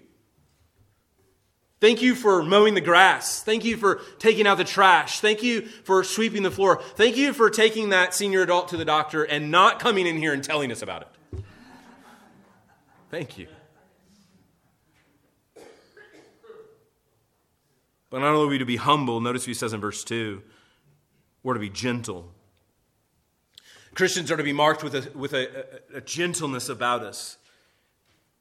Thank 1.81 2.03
you 2.03 2.15
for 2.17 2.43
mowing 2.43 2.75
the 2.75 2.81
grass. 2.81 3.43
Thank 3.43 3.65
you 3.65 3.77
for 3.77 4.01
taking 4.19 4.47
out 4.47 4.59
the 4.59 4.65
trash. 4.65 5.21
Thank 5.21 5.43
you 5.43 5.63
for 5.63 6.03
sweeping 6.03 6.43
the 6.43 6.51
floor. 6.51 6.83
Thank 6.97 7.17
you 7.17 7.33
for 7.33 7.51
taking 7.51 7.91
that 7.91 8.15
senior 8.15 8.43
adult 8.43 8.69
to 8.69 8.77
the 8.77 8.85
doctor 8.85 9.23
and 9.23 9.51
not 9.51 9.79
coming 9.79 10.07
in 10.07 10.17
here 10.17 10.33
and 10.33 10.43
telling 10.43 10.73
us 10.73 10.83
about 10.83 11.03
it. 11.03 11.45
Thank 13.11 13.39
you. 13.39 13.47
But 18.11 18.21
not 18.21 18.35
only 18.35 18.47
are 18.47 18.51
we 18.51 18.59
to 18.59 18.65
be 18.65 18.77
humble, 18.77 19.21
notice 19.21 19.43
what 19.43 19.49
he 19.49 19.55
says 19.55 19.73
in 19.73 19.81
verse 19.81 20.03
2, 20.05 20.43
we're 21.43 21.55
to 21.55 21.61
be 21.61 21.69
gentle. 21.69 22.33
Christians 23.95 24.31
are 24.31 24.37
to 24.37 24.43
be 24.43 24.53
marked 24.53 24.83
with 24.83 24.95
a, 24.95 25.19
with 25.19 25.33
a, 25.33 25.81
a, 25.95 26.01
gentleness 26.01 26.69
about 26.69 27.03
us. 27.03 27.37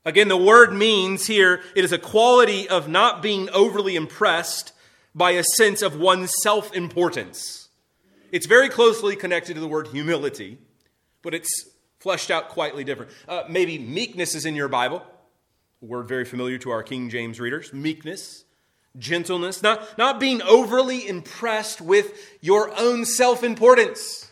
Again, 0.06 0.28
the 0.28 0.38
word 0.38 0.74
means 0.74 1.28
here 1.28 1.62
it 1.76 1.84
is 1.84 1.92
a 1.92 1.98
quality 1.98 2.70
of 2.70 2.88
not 2.88 3.22
being 3.22 3.50
overly 3.50 3.96
impressed 3.96 4.72
by 5.16 5.32
a 5.32 5.44
sense 5.44 5.82
of 5.82 6.00
one's 6.00 6.32
self 6.44 6.74
importance. 6.76 7.70
It's 8.32 8.46
very 8.46 8.70
closely 8.70 9.16
connected 9.16 9.56
to 9.56 9.60
the 9.60 9.68
word 9.68 9.88
humility, 9.88 10.60
but 11.24 11.34
it's 11.34 11.70
fleshed 12.00 12.30
out 12.30 12.50
quietly 12.50 12.84
different. 12.84 13.12
Uh, 13.28 13.44
maybe 13.50 13.80
meekness 13.80 14.36
is 14.36 14.46
in 14.46 14.56
your 14.56 14.68
Bible, 14.68 15.04
a 15.82 15.86
word 15.86 16.08
very 16.08 16.26
familiar 16.26 16.58
to 16.60 16.70
our 16.70 16.84
King 16.84 17.10
James 17.10 17.40
readers. 17.40 17.74
Meekness, 17.74 18.44
gentleness, 18.98 19.62
not, 19.62 19.98
not 19.98 20.20
being 20.20 20.42
overly 20.42 21.08
impressed 21.08 21.82
with 21.82 22.38
your 22.42 22.72
own 22.78 23.06
self 23.06 23.44
importance. 23.44 24.32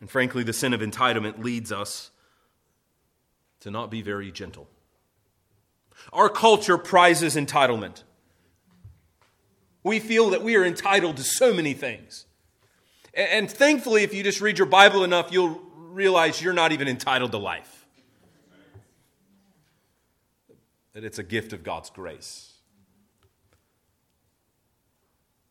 And 0.00 0.10
frankly, 0.10 0.42
the 0.42 0.52
sin 0.52 0.74
of 0.74 0.80
entitlement 0.80 1.42
leads 1.42 1.70
us 1.70 2.10
to 3.60 3.70
not 3.70 3.90
be 3.90 4.02
very 4.02 4.32
gentle. 4.32 4.68
Our 6.12 6.28
culture 6.28 6.76
prizes 6.76 7.36
entitlement. 7.36 8.02
We 9.84 10.00
feel 10.00 10.30
that 10.30 10.42
we 10.42 10.56
are 10.56 10.64
entitled 10.64 11.16
to 11.18 11.22
so 11.22 11.54
many 11.54 11.74
things. 11.74 12.26
And 13.14 13.50
thankfully, 13.50 14.02
if 14.02 14.14
you 14.14 14.22
just 14.22 14.40
read 14.40 14.58
your 14.58 14.66
Bible 14.66 15.04
enough, 15.04 15.30
you'll 15.30 15.60
realize 15.76 16.42
you're 16.42 16.52
not 16.52 16.72
even 16.72 16.88
entitled 16.88 17.30
to 17.32 17.38
life. 17.38 17.81
That 20.94 21.04
it's 21.04 21.18
a 21.18 21.22
gift 21.22 21.52
of 21.52 21.64
God's 21.64 21.90
grace. 21.90 22.52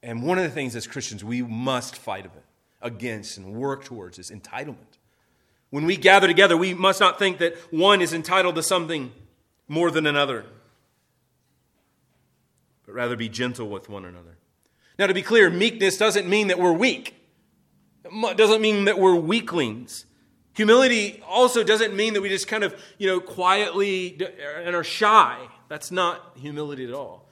And 0.03 0.23
one 0.23 0.37
of 0.37 0.43
the 0.43 0.49
things 0.49 0.75
as 0.75 0.87
Christians 0.87 1.23
we 1.23 1.41
must 1.41 1.95
fight 1.95 2.29
against 2.81 3.37
and 3.37 3.53
work 3.53 3.83
towards 3.83 4.17
is 4.17 4.31
entitlement. 4.31 4.97
When 5.69 5.85
we 5.85 5.95
gather 5.95 6.27
together, 6.27 6.57
we 6.57 6.73
must 6.73 6.99
not 6.99 7.17
think 7.19 7.37
that 7.37 7.55
one 7.71 8.01
is 8.01 8.13
entitled 8.13 8.55
to 8.55 8.63
something 8.63 9.11
more 9.67 9.89
than 9.89 10.05
another, 10.05 10.45
but 12.85 12.93
rather 12.93 13.15
be 13.15 13.29
gentle 13.29 13.69
with 13.69 13.87
one 13.87 14.03
another. 14.03 14.37
Now, 14.99 15.07
to 15.07 15.13
be 15.13 15.21
clear, 15.21 15.49
meekness 15.49 15.97
doesn't 15.97 16.27
mean 16.27 16.47
that 16.47 16.59
we're 16.59 16.73
weak, 16.73 17.15
it 18.03 18.37
doesn't 18.37 18.61
mean 18.61 18.85
that 18.85 18.99
we're 18.99 19.15
weaklings. 19.15 20.05
Humility 20.61 21.19
also 21.27 21.63
doesn't 21.63 21.95
mean 21.95 22.13
that 22.13 22.21
we 22.21 22.29
just 22.29 22.47
kind 22.47 22.63
of, 22.63 22.79
you 22.99 23.07
know, 23.07 23.19
quietly 23.19 24.15
and 24.63 24.75
are 24.75 24.83
shy. 24.83 25.39
That's 25.69 25.89
not 25.89 26.33
humility 26.35 26.85
at 26.85 26.93
all. 26.93 27.27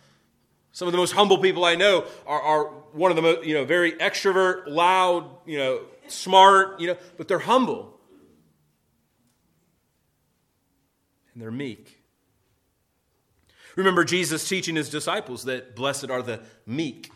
Some 0.72 0.88
of 0.88 0.94
the 0.94 0.98
most 0.98 1.12
humble 1.12 1.38
people 1.38 1.64
I 1.64 1.76
know 1.76 2.08
are, 2.26 2.42
are 2.42 2.64
one 2.92 3.12
of 3.12 3.16
the 3.16 3.22
most, 3.22 3.46
you 3.46 3.54
know, 3.54 3.66
very 3.66 3.92
extrovert, 3.92 4.64
loud, 4.66 5.30
you 5.46 5.60
know, 5.60 5.82
smart, 6.08 6.80
you 6.80 6.88
know, 6.88 6.98
but 7.18 7.28
they're 7.28 7.38
humble. 7.38 8.00
And 11.36 11.44
they're 11.44 11.52
meek. 11.52 12.02
Remember 13.76 14.04
Jesus 14.04 14.50
teaching 14.50 14.76
his 14.76 14.90
disciples 14.90 15.44
that 15.44 15.76
blessed 15.76 16.10
are 16.10 16.24
the 16.24 16.42
meek. 16.66 17.12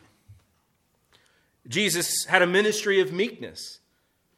Jesus 1.67 2.25
had 2.25 2.43
a 2.43 2.47
ministry 2.47 3.01
of 3.01 3.11
meekness. 3.11 3.79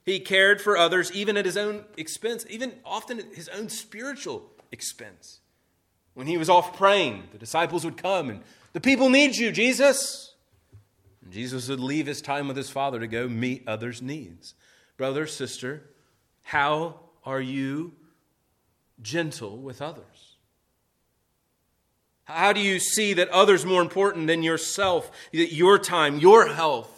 He 0.05 0.19
cared 0.19 0.61
for 0.61 0.77
others 0.77 1.11
even 1.13 1.35
at 1.35 1.45
his 1.45 1.57
own 1.57 1.83
expense, 1.97 2.45
even 2.49 2.73
often 2.85 3.19
at 3.19 3.33
his 3.33 3.49
own 3.49 3.69
spiritual 3.69 4.51
expense. 4.71 5.39
When 6.13 6.27
he 6.27 6.37
was 6.37 6.49
off 6.49 6.77
praying, 6.77 7.23
the 7.31 7.39
disciples 7.39 7.83
would 7.83 7.97
come 7.97 8.29
and, 8.29 8.41
The 8.73 8.81
people 8.81 9.09
need 9.09 9.35
you, 9.35 9.51
Jesus. 9.51 10.33
And 11.23 11.33
Jesus 11.33 11.67
would 11.69 11.79
leave 11.79 12.05
his 12.05 12.21
time 12.21 12.47
with 12.47 12.55
his 12.55 12.69
Father 12.69 12.99
to 12.99 13.07
go 13.07 13.27
meet 13.27 13.67
others' 13.67 14.01
needs. 14.01 14.53
Brother, 14.95 15.25
sister, 15.25 15.89
how 16.43 16.99
are 17.25 17.41
you 17.41 17.93
gentle 19.01 19.57
with 19.57 19.81
others? 19.81 20.37
How 22.25 22.53
do 22.53 22.59
you 22.59 22.79
see 22.79 23.13
that 23.13 23.29
others 23.29 23.65
more 23.65 23.81
important 23.81 24.27
than 24.27 24.43
yourself, 24.43 25.11
that 25.31 25.53
your 25.53 25.77
time, 25.77 26.19
your 26.19 26.47
health, 26.47 26.94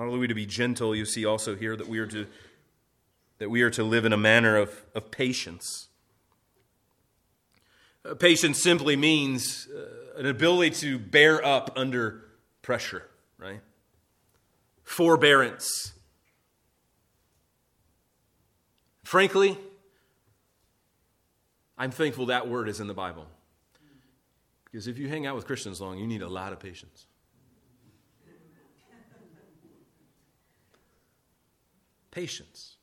Not 0.00 0.06
only 0.06 0.16
are 0.16 0.20
we 0.20 0.28
to 0.28 0.34
be 0.34 0.46
gentle, 0.46 0.96
you 0.96 1.04
see 1.04 1.26
also 1.26 1.54
here 1.54 1.76
that 1.76 1.86
we 1.86 1.98
are 1.98 2.06
to, 2.06 2.26
that 3.36 3.50
we 3.50 3.60
are 3.60 3.68
to 3.68 3.84
live 3.84 4.06
in 4.06 4.14
a 4.14 4.16
manner 4.16 4.56
of, 4.56 4.82
of 4.94 5.10
patience. 5.10 5.88
Uh, 8.02 8.14
patience 8.14 8.62
simply 8.62 8.96
means 8.96 9.68
uh, 9.68 10.18
an 10.18 10.24
ability 10.24 10.70
to 10.76 10.98
bear 10.98 11.44
up 11.44 11.74
under 11.76 12.24
pressure, 12.62 13.02
right? 13.36 13.60
Forbearance. 14.84 15.92
Frankly, 19.04 19.58
I'm 21.76 21.90
thankful 21.90 22.24
that 22.24 22.48
word 22.48 22.70
is 22.70 22.80
in 22.80 22.86
the 22.86 22.94
Bible. 22.94 23.26
Because 24.64 24.86
if 24.86 24.96
you 24.96 25.10
hang 25.10 25.26
out 25.26 25.36
with 25.36 25.44
Christians 25.44 25.78
long, 25.78 25.98
you 25.98 26.06
need 26.06 26.22
a 26.22 26.28
lot 26.28 26.54
of 26.54 26.58
patience. 26.58 27.04
Patience. 32.20 32.76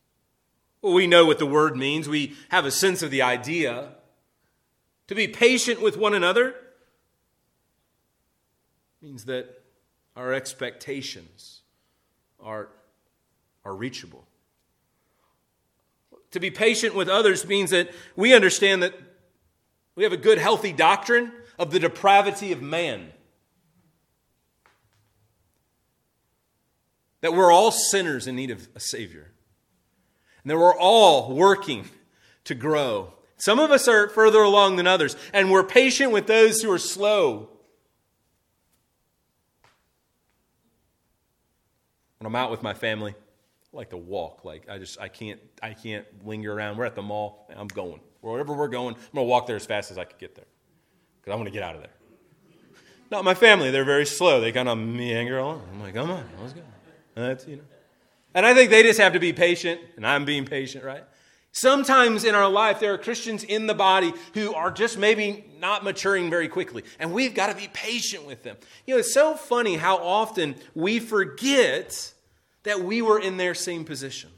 Well, 0.82 0.94
we 0.94 1.06
know 1.06 1.24
what 1.28 1.38
the 1.38 1.46
word 1.46 1.78
means, 1.78 2.10
we 2.10 2.36
have 2.50 2.66
a 2.66 2.72
sense 2.72 3.04
of 3.04 3.12
the 3.12 3.22
idea. 3.22 3.90
To 5.10 5.16
be 5.16 5.28
patient 5.28 5.80
with 5.80 5.96
one 5.96 6.16
another 6.16 6.56
means 9.00 9.26
that 9.26 9.62
our 10.16 10.34
expectations 10.34 11.62
are, 12.40 12.70
are 13.64 13.76
reachable. 13.76 14.26
To 16.32 16.40
be 16.40 16.50
patient 16.50 16.96
with 16.96 17.08
others 17.08 17.46
means 17.46 17.70
that 17.70 17.92
we 18.16 18.34
understand 18.34 18.82
that 18.82 18.96
we 19.96 20.04
have 20.04 20.14
a 20.14 20.18
good, 20.18 20.40
healthy 20.40 20.74
doctrine 20.74 21.32
of 21.60 21.70
the 21.70 21.80
depravity 21.80 22.52
of 22.52 22.64
man. 22.64 23.12
That 27.28 27.34
we're 27.34 27.52
all 27.52 27.72
sinners 27.72 28.26
in 28.26 28.38
need 28.38 28.52
of 28.52 28.70
a 28.74 28.80
Savior. 28.80 29.30
And 30.44 30.50
that 30.50 30.58
we're 30.58 30.74
all 30.74 31.36
working 31.36 31.84
to 32.46 32.56
grow. 32.56 33.16
Some 33.36 33.60
of 33.60 33.70
us 33.70 33.86
are 33.90 34.08
further 34.08 34.40
along 34.40 34.78
than 34.78 34.88
others, 34.88 35.18
and 35.34 35.52
we're 35.52 35.66
patient 35.66 36.14
with 36.14 36.26
those 36.26 36.62
who 36.62 36.72
are 36.72 36.78
slow. 36.78 37.50
When 42.20 42.28
I'm 42.28 42.36
out 42.38 42.50
with 42.50 42.64
my 42.64 42.74
family, 42.74 43.12
I 43.12 43.76
like 43.76 43.90
to 43.90 43.98
walk. 43.98 44.46
Like 44.46 44.70
I 44.70 44.78
just 44.78 44.98
I 45.02 45.10
can't 45.10 45.42
I 45.62 45.74
can't 45.74 46.06
linger 46.26 46.54
around. 46.54 46.78
We're 46.78 46.86
at 46.86 46.96
the 46.96 47.02
mall. 47.02 47.46
I'm 47.54 47.68
going. 47.68 48.00
Wherever 48.22 48.54
we're 48.54 48.70
going, 48.70 48.96
I'm 48.96 49.02
gonna 49.14 49.28
walk 49.28 49.48
there 49.48 49.58
as 49.58 49.66
fast 49.66 49.92
as 49.92 49.98
I 49.98 50.06
can 50.06 50.18
get 50.18 50.34
there. 50.34 50.48
Because 51.20 51.34
I 51.34 51.36
want 51.36 51.48
to 51.48 51.54
get 51.54 51.62
out 51.62 51.76
of 51.76 51.82
there. 51.82 51.92
Not 53.12 53.26
my 53.26 53.34
family, 53.34 53.70
they're 53.70 53.84
very 53.84 54.06
slow. 54.06 54.40
They 54.40 54.54
kind 54.54 54.70
of 54.70 54.78
meander 54.78 55.40
along. 55.40 55.68
I'm 55.74 55.82
like, 55.82 55.94
come 55.94 56.10
on, 56.10 56.24
let's 56.40 56.54
go. 56.54 56.62
That's, 57.18 57.48
you 57.48 57.58
know. 57.58 57.64
And 58.34 58.46
I 58.46 58.54
think 58.54 58.70
they 58.70 58.84
just 58.84 59.00
have 59.00 59.14
to 59.14 59.20
be 59.20 59.34
patient, 59.34 59.82
and 59.96 60.06
I'm 60.06 60.24
being 60.24 60.46
patient, 60.46 60.84
right? 60.84 61.04
Sometimes 61.52 62.24
in 62.24 62.36
our 62.36 62.48
life, 62.48 62.80
there 62.80 62.94
are 62.94 62.98
Christians 63.00 63.44
in 63.44 63.66
the 63.66 63.74
body 63.74 64.14
who 64.36 64.54
are 64.54 64.70
just 64.70 65.00
maybe 65.00 65.44
not 65.60 65.84
maturing 65.84 66.30
very 66.30 66.48
quickly, 66.48 66.84
and 67.00 67.12
we've 67.12 67.34
got 67.34 67.48
to 67.48 67.56
be 67.56 67.68
patient 67.74 68.28
with 68.28 68.44
them. 68.44 68.58
You 68.86 68.94
know, 68.94 69.00
it's 69.00 69.14
so 69.14 69.36
funny 69.36 69.76
how 69.76 69.98
often 69.98 70.56
we 70.76 71.00
forget 71.00 72.14
that 72.62 72.82
we 72.82 73.02
were 73.02 73.20
in 73.20 73.38
their 73.38 73.56
same 73.56 73.86
position. 73.86 74.30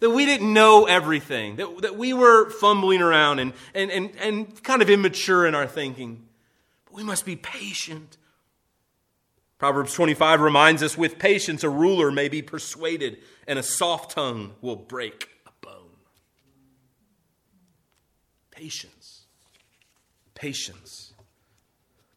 That 0.00 0.10
we 0.10 0.26
didn't 0.26 0.52
know 0.52 0.86
everything, 0.86 1.56
that, 1.56 1.82
that 1.82 1.96
we 1.96 2.12
were 2.12 2.50
fumbling 2.50 3.00
around 3.00 3.38
and, 3.38 3.52
and, 3.72 3.90
and, 3.90 4.10
and 4.20 4.62
kind 4.64 4.82
of 4.82 4.90
immature 4.90 5.46
in 5.46 5.54
our 5.54 5.66
thinking. 5.66 6.26
But 6.86 6.94
we 6.94 7.04
must 7.04 7.24
be 7.24 7.36
patient 7.36 8.16
Proverbs 9.58 9.94
25 9.94 10.40
reminds 10.40 10.82
us 10.82 10.98
with 10.98 11.18
patience 11.18 11.64
a 11.64 11.70
ruler 11.70 12.10
may 12.10 12.28
be 12.28 12.42
persuaded, 12.42 13.18
and 13.46 13.58
a 13.58 13.62
soft 13.62 14.10
tongue 14.10 14.54
will 14.60 14.76
break 14.76 15.30
a 15.46 15.66
bone. 15.66 15.96
Patience. 18.50 19.22
Patience. 20.34 21.14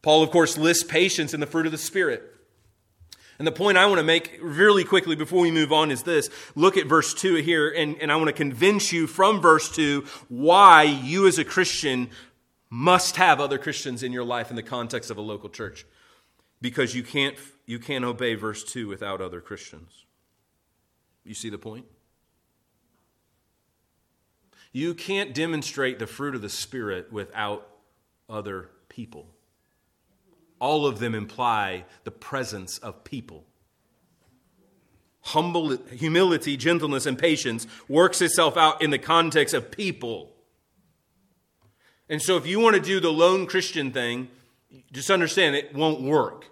Paul, 0.02 0.22
of 0.22 0.30
course, 0.30 0.58
lists 0.58 0.84
patience 0.84 1.32
in 1.32 1.40
the 1.40 1.46
fruit 1.46 1.66
of 1.66 1.72
the 1.72 1.78
Spirit. 1.78 2.22
And 3.38 3.46
the 3.46 3.52
point 3.52 3.78
I 3.78 3.86
want 3.86 3.98
to 3.98 4.04
make 4.04 4.38
really 4.42 4.84
quickly 4.84 5.16
before 5.16 5.40
we 5.40 5.50
move 5.50 5.72
on 5.72 5.90
is 5.90 6.02
this. 6.02 6.28
Look 6.54 6.76
at 6.76 6.86
verse 6.86 7.14
2 7.14 7.36
here, 7.36 7.70
and, 7.70 7.96
and 8.02 8.12
I 8.12 8.16
want 8.16 8.28
to 8.28 8.34
convince 8.34 8.92
you 8.92 9.06
from 9.06 9.40
verse 9.40 9.74
2 9.74 10.04
why 10.28 10.82
you 10.82 11.26
as 11.26 11.38
a 11.38 11.44
Christian 11.44 12.10
must 12.68 13.16
have 13.16 13.40
other 13.40 13.56
Christians 13.56 14.02
in 14.02 14.12
your 14.12 14.24
life 14.24 14.50
in 14.50 14.56
the 14.56 14.62
context 14.62 15.10
of 15.10 15.16
a 15.16 15.22
local 15.22 15.48
church 15.48 15.86
because 16.60 16.94
you 16.94 17.02
can't, 17.02 17.36
you 17.66 17.78
can't 17.78 18.04
obey 18.04 18.34
verse 18.34 18.64
2 18.64 18.88
without 18.88 19.20
other 19.20 19.40
Christians. 19.40 20.04
You 21.24 21.34
see 21.34 21.50
the 21.50 21.58
point? 21.58 21.86
You 24.72 24.94
can't 24.94 25.34
demonstrate 25.34 25.98
the 25.98 26.06
fruit 26.06 26.34
of 26.34 26.42
the 26.42 26.48
Spirit 26.48 27.12
without 27.12 27.66
other 28.28 28.70
people. 28.88 29.26
All 30.60 30.86
of 30.86 30.98
them 30.98 31.14
imply 31.14 31.84
the 32.04 32.10
presence 32.10 32.78
of 32.78 33.02
people. 33.02 33.44
Humble, 35.22 35.76
humility, 35.88 36.56
gentleness, 36.56 37.06
and 37.06 37.18
patience 37.18 37.66
works 37.88 38.22
itself 38.22 38.56
out 38.56 38.80
in 38.80 38.90
the 38.90 38.98
context 38.98 39.54
of 39.54 39.70
people. 39.70 40.32
And 42.08 42.22
so, 42.22 42.36
if 42.36 42.46
you 42.46 42.58
want 42.58 42.76
to 42.76 42.82
do 42.82 43.00
the 43.00 43.12
lone 43.12 43.46
Christian 43.46 43.90
thing, 43.90 44.28
just 44.92 45.10
understand 45.10 45.56
it 45.56 45.74
won't 45.74 46.02
work. 46.02 46.46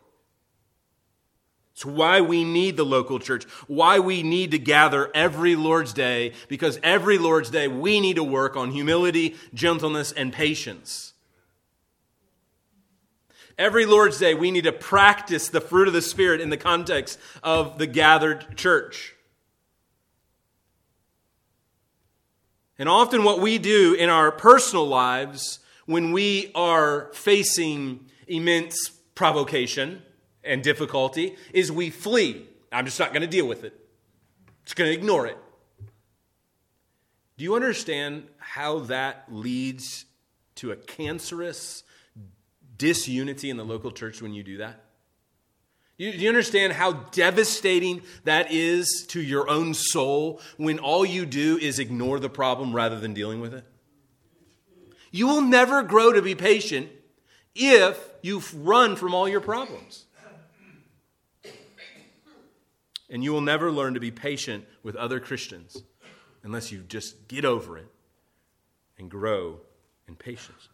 It's 1.78 1.86
why 1.86 2.20
we 2.20 2.42
need 2.42 2.76
the 2.76 2.84
local 2.84 3.20
church, 3.20 3.44
why 3.68 4.00
we 4.00 4.24
need 4.24 4.50
to 4.50 4.58
gather 4.58 5.12
every 5.14 5.54
Lord's 5.54 5.92
Day, 5.92 6.32
because 6.48 6.80
every 6.82 7.18
Lord's 7.18 7.50
Day 7.50 7.68
we 7.68 8.00
need 8.00 8.16
to 8.16 8.24
work 8.24 8.56
on 8.56 8.72
humility, 8.72 9.36
gentleness, 9.54 10.10
and 10.10 10.32
patience. 10.32 11.12
Every 13.56 13.86
Lord's 13.86 14.18
Day 14.18 14.34
we 14.34 14.50
need 14.50 14.64
to 14.64 14.72
practice 14.72 15.48
the 15.48 15.60
fruit 15.60 15.86
of 15.86 15.94
the 15.94 16.02
Spirit 16.02 16.40
in 16.40 16.50
the 16.50 16.56
context 16.56 17.16
of 17.44 17.78
the 17.78 17.86
gathered 17.86 18.56
church. 18.56 19.14
And 22.76 22.88
often, 22.88 23.22
what 23.22 23.40
we 23.40 23.58
do 23.58 23.94
in 23.94 24.08
our 24.08 24.32
personal 24.32 24.86
lives 24.86 25.60
when 25.88 26.12
we 26.12 26.52
are 26.54 27.10
facing 27.14 28.10
immense 28.26 28.90
provocation, 29.14 30.02
and 30.44 30.62
difficulty 30.62 31.36
is 31.52 31.72
we 31.72 31.90
flee. 31.90 32.46
I'm 32.70 32.84
just 32.84 32.98
not 33.00 33.12
going 33.12 33.22
to 33.22 33.28
deal 33.28 33.48
with 33.48 33.64
it. 33.64 33.74
Just 34.64 34.76
going 34.76 34.90
to 34.90 34.94
ignore 34.96 35.26
it. 35.26 35.38
Do 37.36 37.44
you 37.44 37.54
understand 37.54 38.26
how 38.36 38.80
that 38.80 39.24
leads 39.30 40.04
to 40.56 40.72
a 40.72 40.76
cancerous 40.76 41.84
disunity 42.76 43.48
in 43.48 43.56
the 43.56 43.64
local 43.64 43.90
church 43.90 44.20
when 44.20 44.34
you 44.34 44.42
do 44.42 44.58
that? 44.58 44.84
Do 45.98 46.04
you 46.04 46.28
understand 46.28 46.74
how 46.74 46.92
devastating 46.92 48.02
that 48.24 48.52
is 48.52 49.06
to 49.08 49.20
your 49.20 49.48
own 49.48 49.74
soul 49.74 50.40
when 50.56 50.78
all 50.78 51.04
you 51.04 51.26
do 51.26 51.58
is 51.58 51.78
ignore 51.78 52.20
the 52.20 52.28
problem 52.28 52.74
rather 52.74 53.00
than 53.00 53.14
dealing 53.14 53.40
with 53.40 53.54
it? 53.54 53.64
You 55.10 55.26
will 55.26 55.40
never 55.40 55.82
grow 55.82 56.12
to 56.12 56.22
be 56.22 56.34
patient 56.34 56.90
if 57.54 57.98
you 58.22 58.42
run 58.54 58.96
from 58.96 59.14
all 59.14 59.28
your 59.28 59.40
problems. 59.40 60.04
And 63.10 63.24
you 63.24 63.32
will 63.32 63.40
never 63.40 63.70
learn 63.72 63.94
to 63.94 64.00
be 64.00 64.10
patient 64.10 64.66
with 64.82 64.94
other 64.96 65.18
Christians 65.18 65.82
unless 66.42 66.70
you 66.70 66.80
just 66.80 67.26
get 67.26 67.44
over 67.44 67.78
it 67.78 67.88
and 68.98 69.10
grow 69.10 69.60
in 70.06 70.14
patience. 70.14 70.68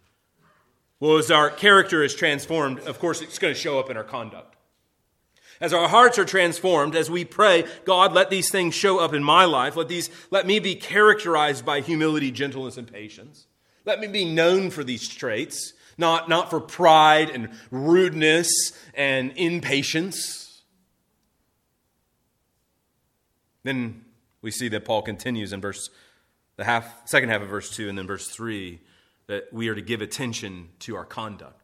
Well, 0.98 1.18
as 1.18 1.30
our 1.30 1.50
character 1.50 2.02
is 2.02 2.14
transformed, 2.14 2.80
of 2.80 2.98
course, 2.98 3.20
it's 3.20 3.38
going 3.38 3.54
to 3.54 3.60
show 3.60 3.78
up 3.78 3.90
in 3.90 3.96
our 3.96 4.04
conduct. 4.04 4.56
As 5.60 5.72
our 5.72 5.88
hearts 5.88 6.18
are 6.18 6.24
transformed, 6.24 6.96
as 6.96 7.10
we 7.10 7.24
pray, 7.24 7.64
God, 7.84 8.12
let 8.12 8.30
these 8.30 8.50
things 8.50 8.74
show 8.74 8.98
up 8.98 9.14
in 9.14 9.22
my 9.22 9.44
life. 9.44 9.76
Let, 9.76 9.88
these, 9.88 10.10
let 10.30 10.46
me 10.46 10.58
be 10.58 10.74
characterized 10.74 11.64
by 11.64 11.80
humility, 11.80 12.32
gentleness, 12.32 12.76
and 12.76 12.90
patience. 12.90 13.46
Let 13.84 14.00
me 14.00 14.06
be 14.06 14.24
known 14.24 14.70
for 14.70 14.82
these 14.82 15.08
traits, 15.08 15.74
not, 15.98 16.28
not 16.28 16.50
for 16.50 16.60
pride 16.60 17.30
and 17.30 17.50
rudeness 17.70 18.48
and 18.94 19.32
impatience. 19.36 20.62
Then 23.62 24.04
we 24.42 24.50
see 24.50 24.68
that 24.68 24.84
Paul 24.84 25.02
continues 25.02 25.52
in 25.52 25.60
verse 25.60 25.90
the 26.56 26.64
half 26.64 27.08
second 27.08 27.30
half 27.30 27.42
of 27.42 27.48
verse 27.48 27.70
2 27.70 27.88
and 27.88 27.98
then 27.98 28.06
verse 28.06 28.28
3 28.28 28.80
that 29.26 29.52
we 29.52 29.68
are 29.68 29.74
to 29.74 29.82
give 29.82 30.02
attention 30.02 30.68
to 30.80 30.96
our 30.96 31.04
conduct. 31.04 31.63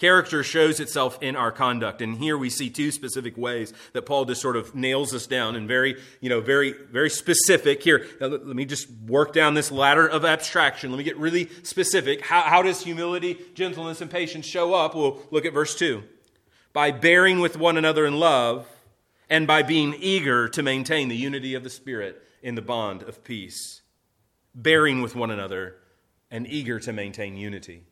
Character 0.00 0.42
shows 0.42 0.80
itself 0.80 1.18
in 1.20 1.36
our 1.36 1.52
conduct. 1.52 2.00
And 2.00 2.16
here 2.16 2.38
we 2.38 2.48
see 2.48 2.70
two 2.70 2.90
specific 2.90 3.36
ways 3.36 3.74
that 3.92 4.06
Paul 4.06 4.24
just 4.24 4.40
sort 4.40 4.56
of 4.56 4.74
nails 4.74 5.12
us 5.12 5.26
down 5.26 5.56
and 5.56 5.68
very, 5.68 6.00
you 6.22 6.30
know, 6.30 6.40
very, 6.40 6.72
very 6.72 7.10
specific. 7.10 7.82
Here, 7.82 8.06
let 8.18 8.46
me 8.46 8.64
just 8.64 8.90
work 9.06 9.34
down 9.34 9.52
this 9.52 9.70
ladder 9.70 10.06
of 10.06 10.24
abstraction. 10.24 10.90
Let 10.90 10.96
me 10.96 11.04
get 11.04 11.18
really 11.18 11.50
specific. 11.64 12.24
How, 12.24 12.40
how 12.40 12.62
does 12.62 12.82
humility, 12.82 13.38
gentleness, 13.52 14.00
and 14.00 14.10
patience 14.10 14.46
show 14.46 14.72
up? 14.72 14.94
We'll 14.94 15.20
look 15.30 15.44
at 15.44 15.52
verse 15.52 15.74
2. 15.74 16.02
By 16.72 16.92
bearing 16.92 17.40
with 17.40 17.58
one 17.58 17.76
another 17.76 18.06
in 18.06 18.18
love 18.18 18.66
and 19.28 19.46
by 19.46 19.62
being 19.62 19.94
eager 19.98 20.48
to 20.48 20.62
maintain 20.62 21.08
the 21.08 21.16
unity 21.16 21.52
of 21.52 21.62
the 21.62 21.68
Spirit 21.68 22.22
in 22.42 22.54
the 22.54 22.62
bond 22.62 23.02
of 23.02 23.22
peace. 23.22 23.82
Bearing 24.54 25.02
with 25.02 25.14
one 25.14 25.30
another 25.30 25.76
and 26.30 26.46
eager 26.46 26.80
to 26.80 26.92
maintain 26.94 27.36
unity. 27.36 27.84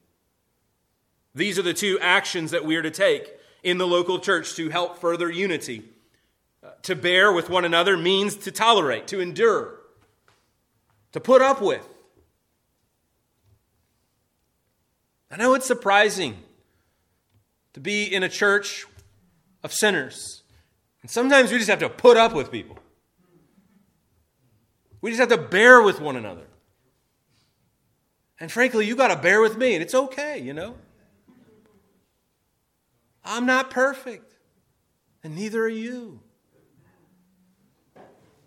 These 1.34 1.58
are 1.58 1.62
the 1.62 1.74
two 1.74 1.98
actions 2.00 2.50
that 2.50 2.64
we 2.64 2.76
are 2.76 2.82
to 2.82 2.90
take 2.90 3.30
in 3.62 3.78
the 3.78 3.86
local 3.86 4.18
church 4.18 4.54
to 4.56 4.70
help 4.70 4.98
further 4.98 5.30
unity. 5.30 5.84
Uh, 6.62 6.70
to 6.82 6.96
bear 6.96 7.32
with 7.32 7.48
one 7.48 7.64
another 7.64 7.96
means 7.96 8.34
to 8.34 8.50
tolerate, 8.50 9.06
to 9.08 9.20
endure, 9.20 9.78
to 11.12 11.20
put 11.20 11.40
up 11.40 11.62
with. 11.62 11.86
I 15.30 15.36
know 15.36 15.54
it's 15.54 15.66
surprising 15.66 16.36
to 17.74 17.80
be 17.80 18.04
in 18.04 18.22
a 18.22 18.28
church 18.28 18.86
of 19.62 19.72
sinners. 19.72 20.42
And 21.02 21.10
sometimes 21.10 21.52
we 21.52 21.58
just 21.58 21.70
have 21.70 21.78
to 21.80 21.88
put 21.88 22.16
up 22.16 22.34
with 22.34 22.50
people. 22.50 22.78
We 25.00 25.10
just 25.10 25.20
have 25.20 25.28
to 25.28 25.38
bear 25.38 25.80
with 25.80 26.00
one 26.00 26.16
another. 26.16 26.46
And 28.40 28.50
frankly, 28.50 28.86
you 28.86 28.96
got 28.96 29.08
to 29.08 29.16
bear 29.16 29.40
with 29.40 29.56
me, 29.56 29.74
and 29.74 29.82
it's 29.82 29.94
okay, 29.94 30.38
you 30.38 30.52
know? 30.52 30.74
I'm 33.24 33.46
not 33.46 33.70
perfect, 33.70 34.34
and 35.22 35.36
neither 35.36 35.62
are 35.64 35.68
you. 35.68 36.20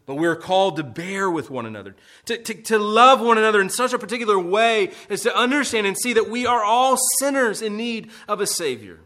But 0.06 0.16
we're 0.16 0.36
called 0.36 0.78
to 0.78 0.84
bear 0.84 1.30
with 1.30 1.50
one 1.50 1.66
another, 1.66 1.96
to, 2.26 2.38
to, 2.38 2.54
to 2.64 2.80
love 2.80 3.22
one 3.22 3.38
another 3.38 3.62
in 3.62 3.70
such 3.70 3.94
a 3.94 4.00
particular 4.00 4.38
way 4.40 4.92
as 5.10 5.22
to 5.22 5.36
understand 5.36 5.88
and 5.88 5.98
see 5.98 6.14
that 6.14 6.30
we 6.30 6.46
are 6.46 6.64
all 6.64 6.98
sinners 7.20 7.62
in 7.62 7.78
need 7.78 8.10
of 8.28 8.42
a 8.42 8.48
Savior. 8.48 9.00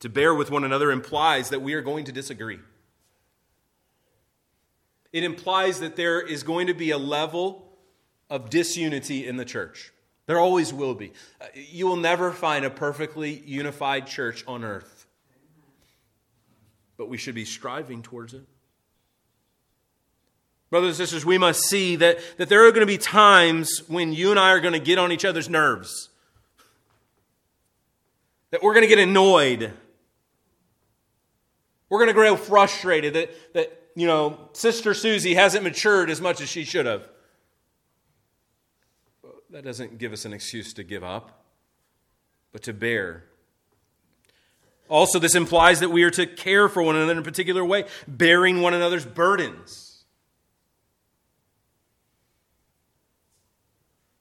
To 0.00 0.08
bear 0.08 0.34
with 0.34 0.50
one 0.50 0.64
another 0.64 0.90
implies 0.90 1.50
that 1.50 1.60
we 1.60 1.74
are 1.74 1.82
going 1.82 2.06
to 2.06 2.12
disagree. 2.12 2.58
It 5.12 5.24
implies 5.24 5.80
that 5.80 5.96
there 5.96 6.20
is 6.20 6.42
going 6.42 6.68
to 6.68 6.74
be 6.74 6.90
a 6.90 6.98
level 6.98 7.76
of 8.30 8.48
disunity 8.48 9.26
in 9.26 9.36
the 9.36 9.44
church. 9.44 9.92
There 10.30 10.38
always 10.38 10.72
will 10.72 10.94
be. 10.94 11.12
Uh, 11.40 11.46
you 11.54 11.88
will 11.88 11.96
never 11.96 12.30
find 12.30 12.64
a 12.64 12.70
perfectly 12.70 13.42
unified 13.46 14.06
church 14.06 14.44
on 14.46 14.62
earth. 14.62 15.08
But 16.96 17.08
we 17.08 17.16
should 17.16 17.34
be 17.34 17.44
striving 17.44 18.00
towards 18.00 18.32
it. 18.34 18.46
Brothers 20.70 20.90
and 20.90 20.96
sisters, 20.98 21.26
we 21.26 21.36
must 21.36 21.62
see 21.64 21.96
that, 21.96 22.20
that 22.36 22.48
there 22.48 22.64
are 22.64 22.70
going 22.70 22.82
to 22.82 22.86
be 22.86 22.96
times 22.96 23.82
when 23.88 24.12
you 24.12 24.30
and 24.30 24.38
I 24.38 24.50
are 24.50 24.60
going 24.60 24.72
to 24.72 24.78
get 24.78 25.00
on 25.00 25.10
each 25.10 25.24
other's 25.24 25.48
nerves. 25.48 26.10
That 28.52 28.62
we're 28.62 28.74
going 28.74 28.88
to 28.88 28.94
get 28.94 29.00
annoyed. 29.00 29.72
We're 31.88 31.98
going 31.98 32.06
to 32.06 32.14
grow 32.14 32.36
frustrated 32.36 33.14
that, 33.14 33.54
that, 33.54 33.82
you 33.96 34.06
know, 34.06 34.38
Sister 34.52 34.94
Susie 34.94 35.34
hasn't 35.34 35.64
matured 35.64 36.08
as 36.08 36.20
much 36.20 36.40
as 36.40 36.48
she 36.48 36.62
should 36.62 36.86
have 36.86 37.08
that 39.50 39.64
doesn't 39.64 39.98
give 39.98 40.12
us 40.12 40.24
an 40.24 40.32
excuse 40.32 40.72
to 40.74 40.84
give 40.84 41.02
up, 41.02 41.44
but 42.52 42.62
to 42.62 42.72
bear. 42.72 43.24
Also, 44.88 45.18
this 45.18 45.34
implies 45.34 45.80
that 45.80 45.90
we 45.90 46.02
are 46.02 46.10
to 46.10 46.26
care 46.26 46.68
for 46.68 46.82
one 46.82 46.96
another 46.96 47.12
in 47.12 47.18
a 47.18 47.22
particular 47.22 47.64
way, 47.64 47.84
bearing 48.06 48.60
one 48.60 48.74
another's 48.74 49.06
burdens. 49.06 50.04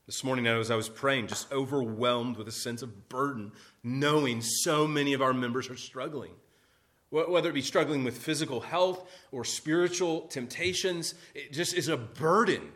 This 0.06 0.24
morning, 0.24 0.48
as 0.48 0.72
I 0.72 0.76
was 0.76 0.90
praying, 0.90 1.28
just 1.28 1.52
overwhelmed 1.52 2.38
with 2.38 2.48
a 2.48 2.52
sense 2.52 2.82
of 2.82 3.10
burden, 3.10 3.52
knowing 3.84 4.42
so 4.42 4.88
many 4.88 5.14
of 5.14 5.22
our 5.22 5.34
members 5.34 5.70
are 5.70 5.78
struggling. 5.78 6.32
Whether 7.12 7.50
it 7.50 7.54
be 7.54 7.62
struggling 7.62 8.04
with 8.04 8.18
physical 8.18 8.62
health 8.62 9.08
or 9.32 9.44
spiritual 9.44 10.22
temptations, 10.22 11.14
it 11.36 11.54
just 11.54 11.76
is 11.76 11.88
a 11.88 11.98
burden. 11.98 12.72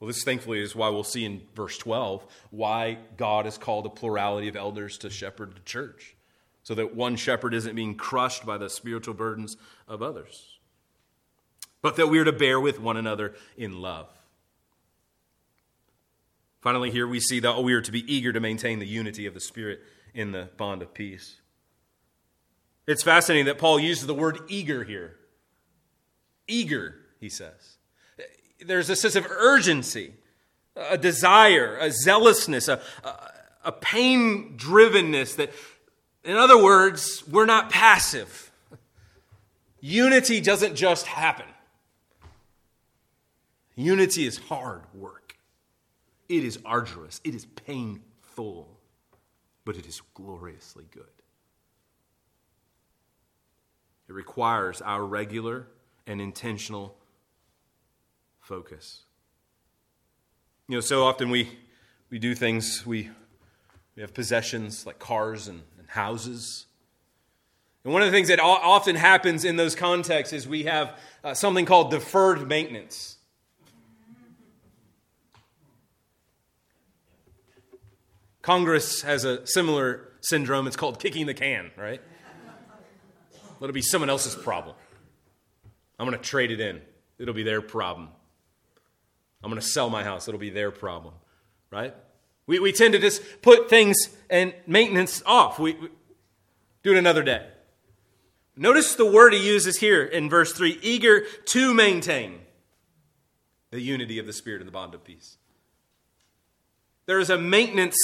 Well, 0.00 0.08
this 0.08 0.24
thankfully 0.24 0.60
is 0.60 0.74
why 0.74 0.88
we'll 0.88 1.04
see 1.04 1.26
in 1.26 1.42
verse 1.54 1.76
12 1.76 2.26
why 2.50 2.98
God 3.18 3.44
has 3.44 3.58
called 3.58 3.84
a 3.84 3.90
plurality 3.90 4.48
of 4.48 4.56
elders 4.56 4.96
to 4.98 5.10
shepherd 5.10 5.54
the 5.54 5.60
church, 5.60 6.16
so 6.62 6.74
that 6.74 6.96
one 6.96 7.16
shepherd 7.16 7.52
isn't 7.52 7.76
being 7.76 7.94
crushed 7.94 8.46
by 8.46 8.56
the 8.56 8.70
spiritual 8.70 9.12
burdens 9.12 9.58
of 9.86 10.02
others, 10.02 10.58
but 11.82 11.96
that 11.96 12.08
we 12.08 12.18
are 12.18 12.24
to 12.24 12.32
bear 12.32 12.58
with 12.58 12.80
one 12.80 12.96
another 12.96 13.34
in 13.58 13.82
love. 13.82 14.08
Finally, 16.62 16.90
here 16.90 17.06
we 17.06 17.20
see 17.20 17.40
that 17.40 17.62
we 17.62 17.74
are 17.74 17.82
to 17.82 17.92
be 17.92 18.12
eager 18.12 18.32
to 18.32 18.40
maintain 18.40 18.78
the 18.78 18.86
unity 18.86 19.26
of 19.26 19.34
the 19.34 19.40
Spirit 19.40 19.80
in 20.14 20.32
the 20.32 20.48
bond 20.56 20.82
of 20.82 20.94
peace. 20.94 21.36
It's 22.86 23.02
fascinating 23.02 23.46
that 23.46 23.58
Paul 23.58 23.78
uses 23.78 24.06
the 24.06 24.14
word 24.14 24.40
eager 24.48 24.84
here. 24.84 25.16
Eager, 26.46 26.96
he 27.18 27.28
says 27.28 27.76
there's 28.66 28.90
a 28.90 28.96
sense 28.96 29.16
of 29.16 29.26
urgency, 29.30 30.14
a 30.76 30.98
desire, 30.98 31.76
a 31.78 31.90
zealousness, 31.90 32.68
a, 32.68 32.80
a, 33.04 33.32
a 33.66 33.72
pain 33.72 34.56
drivenness 34.56 35.36
that, 35.36 35.52
in 36.24 36.36
other 36.36 36.62
words, 36.62 37.26
we're 37.28 37.46
not 37.46 37.70
passive. 37.70 38.50
Unity 39.80 40.40
doesn't 40.40 40.74
just 40.74 41.06
happen. 41.06 41.46
Unity 43.76 44.26
is 44.26 44.36
hard 44.36 44.82
work. 44.94 45.36
It 46.28 46.44
is 46.44 46.58
arduous. 46.64 47.20
It 47.24 47.34
is 47.34 47.46
painful, 47.46 48.68
but 49.64 49.76
it 49.76 49.86
is 49.86 50.02
gloriously 50.14 50.84
good. 50.90 51.04
It 54.08 54.12
requires 54.12 54.82
our 54.82 55.04
regular 55.04 55.66
and 56.06 56.20
intentional 56.20 56.96
focus. 58.50 59.04
You 60.66 60.78
know, 60.78 60.80
so 60.80 61.04
often 61.04 61.30
we, 61.30 61.56
we 62.10 62.18
do 62.18 62.34
things, 62.34 62.84
we, 62.84 63.08
we 63.94 64.02
have 64.02 64.12
possessions 64.12 64.84
like 64.84 64.98
cars 64.98 65.46
and, 65.46 65.62
and 65.78 65.88
houses. 65.88 66.66
And 67.84 67.92
one 67.92 68.02
of 68.02 68.10
the 68.10 68.12
things 68.12 68.26
that 68.26 68.40
often 68.40 68.96
happens 68.96 69.44
in 69.44 69.54
those 69.54 69.76
contexts 69.76 70.32
is 70.32 70.48
we 70.48 70.64
have 70.64 70.98
uh, 71.22 71.32
something 71.32 71.64
called 71.64 71.92
deferred 71.92 72.48
maintenance. 72.48 73.18
Congress 78.42 79.02
has 79.02 79.24
a 79.24 79.46
similar 79.46 80.08
syndrome. 80.22 80.66
It's 80.66 80.74
called 80.74 80.98
kicking 80.98 81.26
the 81.26 81.34
can, 81.34 81.70
right? 81.76 82.00
Let 83.60 83.70
it 83.70 83.74
be 83.74 83.82
someone 83.82 84.10
else's 84.10 84.34
problem. 84.34 84.74
I'm 86.00 86.08
going 86.08 86.20
to 86.20 86.28
trade 86.28 86.50
it 86.50 86.58
in, 86.58 86.80
it'll 87.16 87.32
be 87.32 87.44
their 87.44 87.62
problem. 87.62 88.08
I'm 89.42 89.50
going 89.50 89.60
to 89.60 89.66
sell 89.66 89.88
my 89.90 90.04
house. 90.04 90.28
It'll 90.28 90.40
be 90.40 90.50
their 90.50 90.70
problem, 90.70 91.14
right? 91.70 91.94
We, 92.46 92.58
we 92.58 92.72
tend 92.72 92.92
to 92.94 92.98
just 92.98 93.22
put 93.42 93.70
things 93.70 93.96
and 94.28 94.52
maintenance 94.66 95.22
off. 95.24 95.58
We, 95.58 95.74
we 95.74 95.88
do 96.82 96.92
it 96.92 96.98
another 96.98 97.22
day. 97.22 97.46
Notice 98.56 98.94
the 98.94 99.06
word 99.06 99.32
he 99.32 99.46
uses 99.46 99.78
here 99.78 100.04
in 100.04 100.28
verse 100.28 100.52
3 100.52 100.78
eager 100.82 101.24
to 101.46 101.72
maintain. 101.72 102.40
the 103.70 103.80
unity 103.80 104.18
of 104.18 104.26
the 104.26 104.32
Spirit 104.32 104.60
and 104.60 104.68
the 104.68 104.72
bond 104.72 104.94
of 104.94 105.04
peace. 105.04 105.36
There 107.06 107.20
is 107.20 107.30
a 107.30 107.38
maintenance 107.38 107.96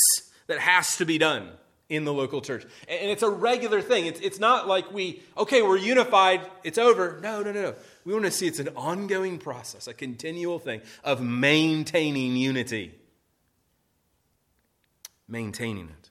that 0.47 0.59
has 0.61 0.97
to 0.97 1.05
be 1.05 1.19
done 1.19 1.51
in 1.89 2.05
the 2.05 2.13
local 2.13 2.41
church. 2.41 2.65
And 2.89 3.11
it's 3.11 3.23
a 3.23 3.29
regular 3.31 3.81
thing. 3.83 4.07
It's, 4.07 4.21
it's 4.21 4.39
not 4.39 4.67
like 4.67 4.93
we, 4.93 5.23
okay, 5.37 5.63
we're 5.63 5.77
unified, 5.77 6.49
it's 6.65 6.79
over. 6.79 7.19
No, 7.23 7.43
no, 7.43 7.53
no, 7.53 7.63
no. 7.63 7.75
We 8.07 8.13
want 8.13 8.25
to 8.25 8.31
see 8.31 8.47
it's 8.47 8.61
an 8.61 8.69
ongoing 8.77 9.37
process, 9.37 9.89
a 9.89 9.93
continual 9.93 10.61
thing 10.61 10.81
of 11.03 11.21
maintaining 11.21 12.37
unity. 12.37 12.95
Maintaining 15.27 15.89
it. 15.89 16.11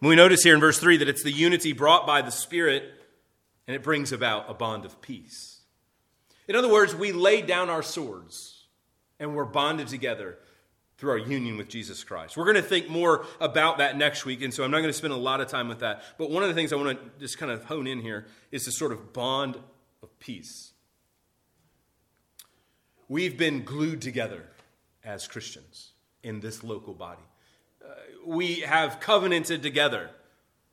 We 0.00 0.16
notice 0.16 0.42
here 0.42 0.54
in 0.54 0.60
verse 0.60 0.78
3 0.78 0.96
that 0.96 1.08
it's 1.08 1.22
the 1.22 1.30
unity 1.30 1.74
brought 1.74 2.06
by 2.06 2.22
the 2.22 2.30
Spirit, 2.30 2.82
and 3.66 3.76
it 3.76 3.82
brings 3.82 4.10
about 4.10 4.48
a 4.48 4.54
bond 4.54 4.86
of 4.86 5.02
peace. 5.02 5.60
In 6.48 6.56
other 6.56 6.72
words, 6.72 6.94
we 6.94 7.12
laid 7.12 7.46
down 7.46 7.68
our 7.68 7.82
swords 7.82 8.64
and 9.20 9.36
we're 9.36 9.44
bonded 9.44 9.88
together 9.88 10.38
through 10.96 11.10
our 11.10 11.18
union 11.18 11.58
with 11.58 11.68
Jesus 11.68 12.02
Christ. 12.04 12.38
We're 12.38 12.44
going 12.44 12.56
to 12.56 12.62
think 12.62 12.88
more 12.88 13.26
about 13.38 13.78
that 13.78 13.98
next 13.98 14.24
week, 14.24 14.40
and 14.40 14.52
so 14.52 14.64
I'm 14.64 14.70
not 14.70 14.78
going 14.78 14.88
to 14.88 14.96
spend 14.96 15.12
a 15.12 15.16
lot 15.16 15.42
of 15.42 15.48
time 15.48 15.68
with 15.68 15.80
that. 15.80 16.02
But 16.16 16.30
one 16.30 16.42
of 16.42 16.48
the 16.48 16.54
things 16.54 16.72
I 16.72 16.76
want 16.76 16.98
to 16.98 17.20
just 17.20 17.36
kind 17.36 17.52
of 17.52 17.64
hone 17.64 17.86
in 17.86 18.00
here 18.00 18.26
is 18.50 18.64
this 18.64 18.78
sort 18.78 18.92
of 18.92 19.12
bond 19.12 19.58
peace. 20.24 20.72
We've 23.08 23.36
been 23.36 23.62
glued 23.62 24.00
together 24.00 24.44
as 25.04 25.28
Christians 25.28 25.92
in 26.22 26.40
this 26.40 26.64
local 26.64 26.94
body. 26.94 27.22
Uh, 27.84 27.92
we 28.26 28.60
have 28.60 29.00
covenanted 29.00 29.62
together 29.62 30.10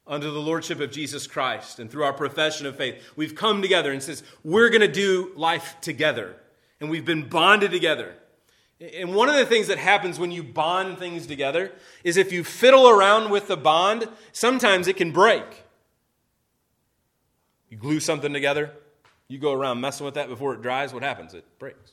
under 0.08 0.32
the 0.32 0.40
lordship 0.40 0.80
of 0.80 0.92
Jesus 0.92 1.28
Christ 1.28 1.80
and 1.80 1.92
through 1.92 2.06
our 2.06 2.14
profession 2.14 2.66
of 2.66 2.78
faith. 2.78 3.04
We've 3.18 3.36
come 3.36 3.62
together 3.62 3.92
and 3.92 4.02
says, 4.02 4.24
we're 4.44 4.70
going 4.70 4.82
to 4.82 4.88
do 4.88 5.34
life 5.36 5.76
together. 5.82 6.38
And 6.80 6.90
we've 6.90 7.06
been 7.06 7.28
bonded 7.28 7.72
together. 7.72 8.16
And 8.80 9.14
one 9.14 9.28
of 9.28 9.36
the 9.36 9.46
things 9.46 9.68
that 9.68 9.78
happens 9.78 10.18
when 10.18 10.32
you 10.32 10.44
bond 10.44 10.98
things 10.98 11.28
together 11.28 11.74
is 12.06 12.16
if 12.16 12.32
you 12.32 12.46
fiddle 12.46 12.88
around 12.88 13.30
with 13.30 13.48
the 13.48 13.58
bond, 13.58 14.08
sometimes 14.32 14.88
it 14.88 14.96
can 14.96 15.12
break. 15.12 15.44
You 17.70 17.78
glue 17.78 18.00
something 18.00 18.34
together, 18.34 18.72
you 19.32 19.40
go 19.40 19.54
around 19.54 19.80
messing 19.80 20.06
with 20.06 20.16
that 20.16 20.28
before 20.28 20.54
it 20.54 20.62
dries, 20.62 20.94
what 20.94 21.04
happens? 21.04 21.34
It 21.34 21.46
breaks. 21.58 21.92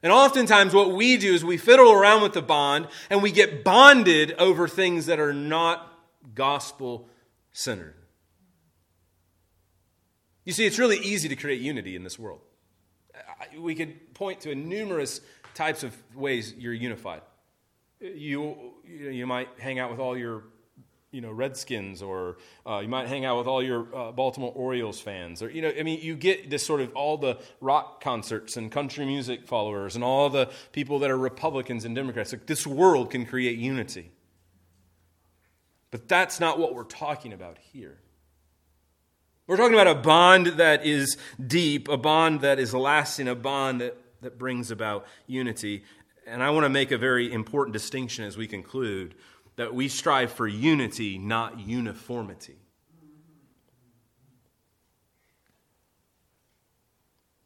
And 0.00 0.12
oftentimes, 0.12 0.72
what 0.72 0.92
we 0.92 1.16
do 1.16 1.34
is 1.34 1.44
we 1.44 1.56
fiddle 1.56 1.90
around 1.90 2.22
with 2.22 2.34
the 2.34 2.42
bond 2.42 2.86
and 3.10 3.20
we 3.20 3.32
get 3.32 3.64
bonded 3.64 4.32
over 4.38 4.68
things 4.68 5.06
that 5.06 5.18
are 5.18 5.32
not 5.32 5.92
gospel 6.36 7.08
centered. 7.50 7.96
You 10.44 10.52
see, 10.52 10.66
it's 10.66 10.78
really 10.78 10.98
easy 10.98 11.28
to 11.28 11.34
create 11.34 11.60
unity 11.60 11.96
in 11.96 12.04
this 12.04 12.16
world. 12.16 12.42
We 13.58 13.74
could 13.74 14.14
point 14.14 14.42
to 14.42 14.54
numerous 14.54 15.20
types 15.54 15.82
of 15.82 15.96
ways 16.14 16.54
you're 16.56 16.72
unified. 16.72 17.22
You, 18.00 18.74
you 18.86 19.26
might 19.26 19.48
hang 19.58 19.80
out 19.80 19.90
with 19.90 19.98
all 19.98 20.16
your 20.16 20.44
you 21.10 21.20
know 21.20 21.30
Redskins, 21.30 22.02
or 22.02 22.36
uh, 22.66 22.80
you 22.80 22.88
might 22.88 23.08
hang 23.08 23.24
out 23.24 23.38
with 23.38 23.46
all 23.46 23.62
your 23.62 23.86
uh, 23.94 24.12
Baltimore 24.12 24.52
Orioles 24.54 25.00
fans, 25.00 25.42
or 25.42 25.50
you 25.50 25.62
know, 25.62 25.72
I 25.78 25.82
mean, 25.82 26.00
you 26.02 26.16
get 26.16 26.50
this 26.50 26.64
sort 26.64 26.80
of 26.80 26.94
all 26.94 27.16
the 27.16 27.38
rock 27.60 28.02
concerts 28.02 28.56
and 28.56 28.70
country 28.70 29.06
music 29.06 29.46
followers, 29.46 29.94
and 29.94 30.04
all 30.04 30.28
the 30.28 30.50
people 30.72 30.98
that 31.00 31.10
are 31.10 31.18
Republicans 31.18 31.84
and 31.84 31.94
Democrats. 31.94 32.32
Like 32.32 32.46
this 32.46 32.66
world 32.66 33.10
can 33.10 33.26
create 33.26 33.58
unity, 33.58 34.10
but 35.90 36.08
that's 36.08 36.40
not 36.40 36.58
what 36.58 36.74
we're 36.74 36.84
talking 36.84 37.32
about 37.32 37.58
here. 37.58 37.98
We're 39.46 39.56
talking 39.56 39.74
about 39.74 39.86
a 39.86 39.94
bond 39.94 40.46
that 40.58 40.84
is 40.84 41.16
deep, 41.44 41.88
a 41.88 41.96
bond 41.96 42.42
that 42.42 42.58
is 42.58 42.74
lasting, 42.74 43.28
a 43.28 43.34
bond 43.34 43.80
that 43.80 43.96
that 44.20 44.38
brings 44.38 44.70
about 44.70 45.06
unity. 45.26 45.84
And 46.26 46.42
I 46.42 46.50
want 46.50 46.64
to 46.64 46.68
make 46.68 46.90
a 46.90 46.98
very 46.98 47.32
important 47.32 47.72
distinction 47.72 48.24
as 48.24 48.36
we 48.36 48.46
conclude 48.46 49.14
that 49.58 49.74
we 49.74 49.88
strive 49.88 50.30
for 50.30 50.46
unity, 50.46 51.18
not 51.18 51.58
uniformity. 51.58 52.54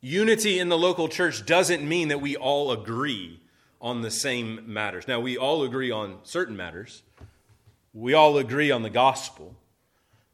Unity 0.03 0.59
in 0.59 0.69
the 0.69 0.77
local 0.77 1.09
church 1.09 1.47
doesn't 1.47 1.89
mean 1.89 2.09
that 2.09 2.21
we 2.21 2.37
all 2.37 2.71
agree 2.71 3.41
on 3.81 4.03
the 4.03 4.11
same 4.11 4.61
matters. 4.67 5.09
Now, 5.09 5.21
we 5.21 5.39
all 5.39 5.63
agree 5.63 5.91
on 5.91 6.19
certain 6.23 6.55
matters. 6.55 7.03
We 7.95 8.13
all 8.13 8.37
agree 8.37 8.71
on 8.71 8.83
the 8.83 8.91
gospel. 8.91 9.57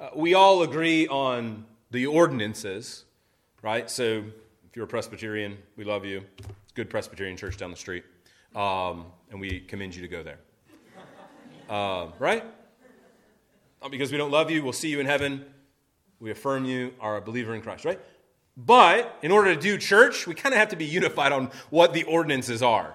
Uh, 0.00 0.08
we 0.16 0.34
all 0.34 0.62
agree 0.62 1.06
on 1.06 1.64
the 1.92 2.06
ordinances, 2.06 3.04
right? 3.62 3.88
So 3.88 4.24
if 4.68 4.74
you're 4.74 4.86
a 4.86 4.88
Presbyterian, 4.88 5.56
we 5.76 5.84
love 5.84 6.04
you. 6.04 6.24
It's 6.38 6.72
good 6.74 6.90
Presbyterian 6.90 7.36
church 7.36 7.56
down 7.56 7.70
the 7.70 7.76
street. 7.76 8.02
Um, 8.56 9.06
and 9.30 9.40
we 9.40 9.60
commend 9.60 9.94
you 9.94 10.02
to 10.02 10.08
go 10.08 10.24
there. 10.24 10.40
Uh, 11.68 12.08
right? 12.18 12.44
Not 13.82 13.90
because 13.90 14.10
we 14.10 14.18
don't 14.18 14.30
love 14.30 14.50
you, 14.50 14.62
we'll 14.62 14.72
see 14.72 14.88
you 14.88 15.00
in 15.00 15.06
heaven. 15.06 15.44
We 16.20 16.30
affirm 16.30 16.64
you 16.64 16.94
are 17.00 17.16
a 17.16 17.20
believer 17.20 17.54
in 17.54 17.62
Christ, 17.62 17.84
right? 17.84 18.00
But 18.56 19.16
in 19.22 19.30
order 19.30 19.54
to 19.54 19.60
do 19.60 19.78
church, 19.78 20.26
we 20.26 20.34
kind 20.34 20.52
of 20.52 20.58
have 20.58 20.70
to 20.70 20.76
be 20.76 20.84
unified 20.84 21.30
on 21.30 21.50
what 21.70 21.92
the 21.92 22.02
ordinances 22.04 22.60
are, 22.60 22.94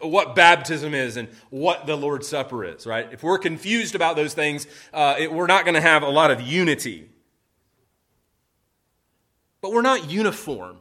what 0.00 0.34
baptism 0.34 0.94
is, 0.94 1.18
and 1.18 1.28
what 1.50 1.86
the 1.86 1.94
Lord's 1.94 2.26
Supper 2.26 2.64
is, 2.64 2.86
right? 2.86 3.06
If 3.12 3.22
we're 3.22 3.38
confused 3.38 3.94
about 3.94 4.16
those 4.16 4.32
things, 4.32 4.66
uh, 4.94 5.16
it, 5.18 5.30
we're 5.30 5.46
not 5.46 5.66
going 5.66 5.74
to 5.74 5.82
have 5.82 6.02
a 6.02 6.08
lot 6.08 6.30
of 6.30 6.40
unity. 6.40 7.10
But 9.60 9.72
we're 9.72 9.82
not 9.82 10.10
uniform. 10.10 10.78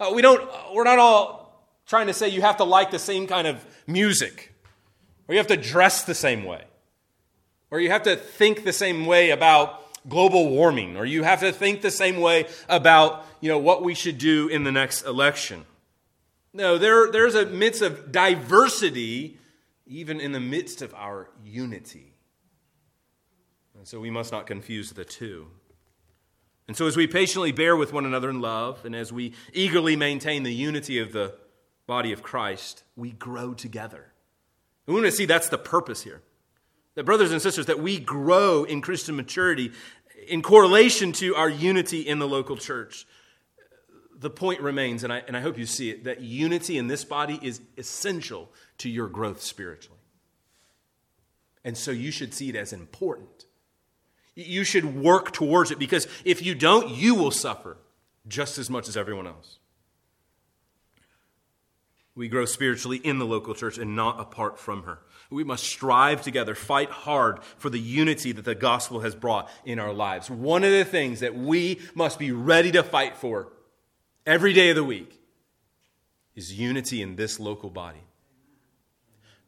Uh, 0.00 0.12
we 0.14 0.22
don't, 0.22 0.48
we're 0.72 0.84
not 0.84 0.98
all 0.98 1.68
trying 1.86 2.06
to 2.06 2.14
say 2.14 2.28
you 2.28 2.40
have 2.40 2.56
to 2.56 2.64
like 2.64 2.90
the 2.90 2.98
same 2.98 3.26
kind 3.26 3.46
of 3.46 3.64
music, 3.86 4.53
or 5.26 5.34
you 5.34 5.38
have 5.38 5.46
to 5.48 5.56
dress 5.56 6.04
the 6.04 6.14
same 6.14 6.44
way, 6.44 6.64
or 7.70 7.80
you 7.80 7.90
have 7.90 8.02
to 8.04 8.16
think 8.16 8.64
the 8.64 8.72
same 8.72 9.06
way 9.06 9.30
about 9.30 9.80
global 10.08 10.50
warming, 10.50 10.96
or 10.96 11.04
you 11.04 11.22
have 11.22 11.40
to 11.40 11.52
think 11.52 11.80
the 11.80 11.90
same 11.90 12.20
way 12.20 12.46
about 12.68 13.26
you 13.40 13.48
know, 13.48 13.58
what 13.58 13.82
we 13.82 13.94
should 13.94 14.18
do 14.18 14.48
in 14.48 14.64
the 14.64 14.72
next 14.72 15.02
election. 15.02 15.64
No, 16.52 16.78
there, 16.78 17.10
there's 17.10 17.34
a 17.34 17.44
midst 17.46 17.82
of 17.82 18.12
diversity, 18.12 19.38
even 19.86 20.20
in 20.20 20.32
the 20.32 20.40
midst 20.40 20.82
of 20.82 20.94
our 20.94 21.28
unity. 21.44 22.14
And 23.76 23.86
so 23.86 24.00
we 24.00 24.10
must 24.10 24.32
not 24.32 24.46
confuse 24.46 24.92
the 24.92 25.04
two. 25.04 25.48
And 26.66 26.74
so, 26.74 26.86
as 26.86 26.96
we 26.96 27.06
patiently 27.06 27.52
bear 27.52 27.76
with 27.76 27.92
one 27.92 28.06
another 28.06 28.30
in 28.30 28.40
love, 28.40 28.86
and 28.86 28.96
as 28.96 29.12
we 29.12 29.34
eagerly 29.52 29.96
maintain 29.96 30.42
the 30.42 30.54
unity 30.54 30.98
of 30.98 31.12
the 31.12 31.34
body 31.86 32.12
of 32.12 32.22
Christ, 32.22 32.82
we 32.96 33.12
grow 33.12 33.52
together. 33.52 34.13
We 34.86 34.94
want 34.94 35.06
to 35.06 35.12
see 35.12 35.26
that's 35.26 35.48
the 35.48 35.58
purpose 35.58 36.02
here. 36.02 36.20
That, 36.94 37.04
brothers 37.04 37.32
and 37.32 37.42
sisters, 37.42 37.66
that 37.66 37.80
we 37.80 37.98
grow 37.98 38.64
in 38.64 38.80
Christian 38.80 39.16
maturity 39.16 39.72
in 40.28 40.42
correlation 40.42 41.12
to 41.12 41.34
our 41.34 41.48
unity 41.48 42.00
in 42.00 42.18
the 42.18 42.28
local 42.28 42.56
church. 42.56 43.06
The 44.18 44.30
point 44.30 44.60
remains, 44.60 45.04
and 45.04 45.12
I, 45.12 45.22
and 45.26 45.36
I 45.36 45.40
hope 45.40 45.58
you 45.58 45.66
see 45.66 45.90
it, 45.90 46.04
that 46.04 46.20
unity 46.20 46.78
in 46.78 46.86
this 46.86 47.04
body 47.04 47.38
is 47.42 47.60
essential 47.76 48.50
to 48.78 48.88
your 48.88 49.08
growth 49.08 49.42
spiritually. 49.42 49.98
And 51.64 51.76
so 51.76 51.90
you 51.90 52.10
should 52.10 52.32
see 52.32 52.48
it 52.48 52.56
as 52.56 52.72
important. 52.72 53.46
You 54.34 54.64
should 54.64 54.96
work 54.96 55.32
towards 55.32 55.70
it 55.70 55.78
because 55.78 56.06
if 56.24 56.44
you 56.44 56.54
don't, 56.54 56.90
you 56.90 57.14
will 57.14 57.30
suffer 57.30 57.76
just 58.26 58.58
as 58.58 58.68
much 58.68 58.88
as 58.88 58.96
everyone 58.96 59.26
else. 59.26 59.58
We 62.16 62.28
grow 62.28 62.44
spiritually 62.44 62.98
in 62.98 63.18
the 63.18 63.26
local 63.26 63.54
church 63.54 63.76
and 63.76 63.96
not 63.96 64.20
apart 64.20 64.58
from 64.58 64.84
her. 64.84 65.00
We 65.30 65.42
must 65.42 65.64
strive 65.64 66.22
together, 66.22 66.54
fight 66.54 66.90
hard 66.90 67.42
for 67.56 67.70
the 67.70 67.80
unity 67.80 68.30
that 68.32 68.44
the 68.44 68.54
gospel 68.54 69.00
has 69.00 69.16
brought 69.16 69.50
in 69.64 69.80
our 69.80 69.92
lives. 69.92 70.30
One 70.30 70.62
of 70.62 70.70
the 70.70 70.84
things 70.84 71.20
that 71.20 71.34
we 71.34 71.80
must 71.94 72.18
be 72.18 72.30
ready 72.30 72.70
to 72.72 72.84
fight 72.84 73.16
for 73.16 73.52
every 74.24 74.52
day 74.52 74.70
of 74.70 74.76
the 74.76 74.84
week 74.84 75.20
is 76.36 76.58
unity 76.58 77.02
in 77.02 77.16
this 77.16 77.40
local 77.40 77.70
body. 77.70 78.04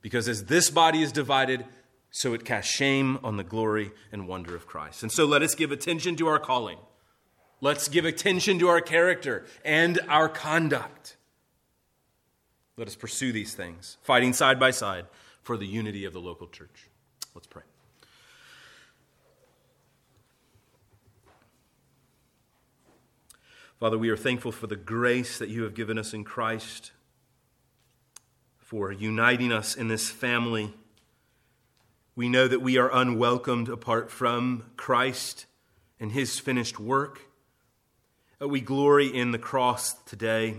Because 0.03 0.29
as 0.29 0.45
this 0.47 0.71
body 0.71 1.03
is 1.03 1.13
divided, 1.13 1.65
so 2.11 2.35
it 2.35 2.45
casts 2.45 2.73
shame 2.73 3.19
on 3.23 3.37
the 3.37 3.45
glory 3.45 3.93
and 4.11 4.27
wonder 4.27 4.57
of 4.57 4.67
Christ. 4.67 5.03
And 5.03 5.13
so 5.13 5.25
let 5.25 5.43
us 5.43 5.55
give 5.55 5.71
attention 5.71 6.17
to 6.17 6.27
our 6.27 6.39
calling. 6.39 6.79
Let's 7.61 7.89
give 7.89 8.05
attention 8.05 8.59
to 8.59 8.69
our 8.69 8.81
character 8.81 9.47
and 9.65 10.01
our 10.09 10.29
conduct. 10.29 11.17
Let 12.77 12.89
us 12.89 12.97
pursue 12.97 13.33
these 13.33 13.55
things, 13.55 13.97
fighting 14.03 14.33
side 14.33 14.61
by 14.61 14.71
side 14.71 15.07
for 15.43 15.57
the 15.57 15.67
unity 15.67 16.05
of 16.05 16.13
the 16.13 16.21
local 16.21 16.47
church. 16.47 16.89
Let's 17.35 17.47
pray. 17.47 17.63
Father, 23.81 23.99
we 23.99 24.09
are 24.09 24.17
thankful 24.17 24.53
for 24.53 24.67
the 24.67 24.77
grace 24.77 25.39
that 25.39 25.49
you 25.49 25.63
have 25.63 25.75
given 25.75 25.99
us 25.99 26.15
in 26.15 26.25
Christ, 26.25 26.93
for 28.59 28.91
uniting 28.91 29.53
us 29.53 29.75
in 29.75 29.89
this 29.89 30.11
family 30.11 30.73
we 32.17 32.31
know 32.31 32.49
that 32.49 32.63
we 32.63 32.79
are 32.79 32.91
unwelcomed 32.91 33.69
apart 33.69 34.11
from 34.11 34.65
Christ 34.79 35.45
and 36.01 36.13
his 36.13 36.39
finished 36.41 36.81
work. 36.81 37.21
We 38.41 38.63
glory 38.63 39.07
in 39.07 39.33
the 39.33 39.39
cross 39.39 39.93
today. 40.05 40.57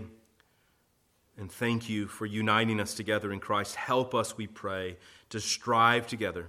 And 1.38 1.52
thank 1.52 1.88
you 1.88 2.08
for 2.08 2.26
uniting 2.26 2.80
us 2.80 2.94
together 2.94 3.32
in 3.32 3.38
Christ. 3.38 3.76
Help 3.76 4.12
us, 4.12 4.36
we 4.36 4.48
pray, 4.48 4.96
to 5.30 5.38
strive 5.38 6.08
together, 6.08 6.48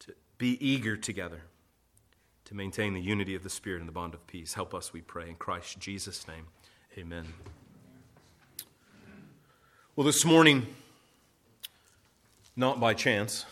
to 0.00 0.14
be 0.36 0.58
eager 0.60 0.94
together, 0.94 1.40
to 2.44 2.54
maintain 2.54 2.92
the 2.92 3.00
unity 3.00 3.34
of 3.34 3.42
the 3.42 3.48
Spirit 3.48 3.78
and 3.80 3.88
the 3.88 3.92
bond 3.92 4.12
of 4.12 4.26
peace. 4.26 4.52
Help 4.52 4.74
us, 4.74 4.92
we 4.92 5.00
pray, 5.00 5.30
in 5.30 5.36
Christ 5.36 5.78
Jesus' 5.78 6.28
name. 6.28 6.48
Amen. 6.98 7.24
Well, 9.96 10.06
this 10.06 10.26
morning, 10.26 10.66
not 12.54 12.78
by 12.78 12.92
chance, 12.92 13.46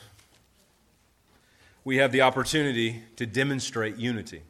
we 1.83 1.97
have 1.97 2.12
the 2.12 2.20
opportunity 2.20 3.05
to 3.16 3.25
demonstrate 3.25 3.97
unity. 3.97 4.43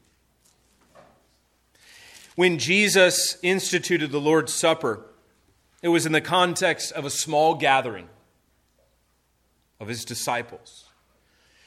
When 2.35 2.59
Jesus 2.59 3.39
instituted 3.43 4.11
the 4.11 4.21
Lord's 4.21 4.53
Supper, 4.53 5.07
it 5.83 5.89
was 5.89 6.07
in 6.07 6.13
the 6.13 6.21
context 6.21 6.93
of 6.93 7.05
a 7.05 7.11
small 7.11 7.55
gathering 7.55 8.09
of 9.81 9.89
his 9.89 10.05
disciples. 10.05 10.85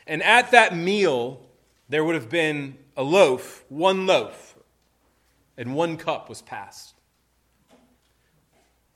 And 0.08 0.24
at 0.24 0.52
that 0.52 0.76
meal, 0.76 1.42
there 1.90 2.04
would 2.04 2.16
have 2.16 2.30
been 2.30 2.78
a 2.96 3.04
loaf, 3.04 3.66
one 3.70 4.08
loaf, 4.08 4.56
and 5.58 5.76
one 5.76 5.98
cup 5.98 6.30
was 6.30 6.42
passed. 6.42 6.94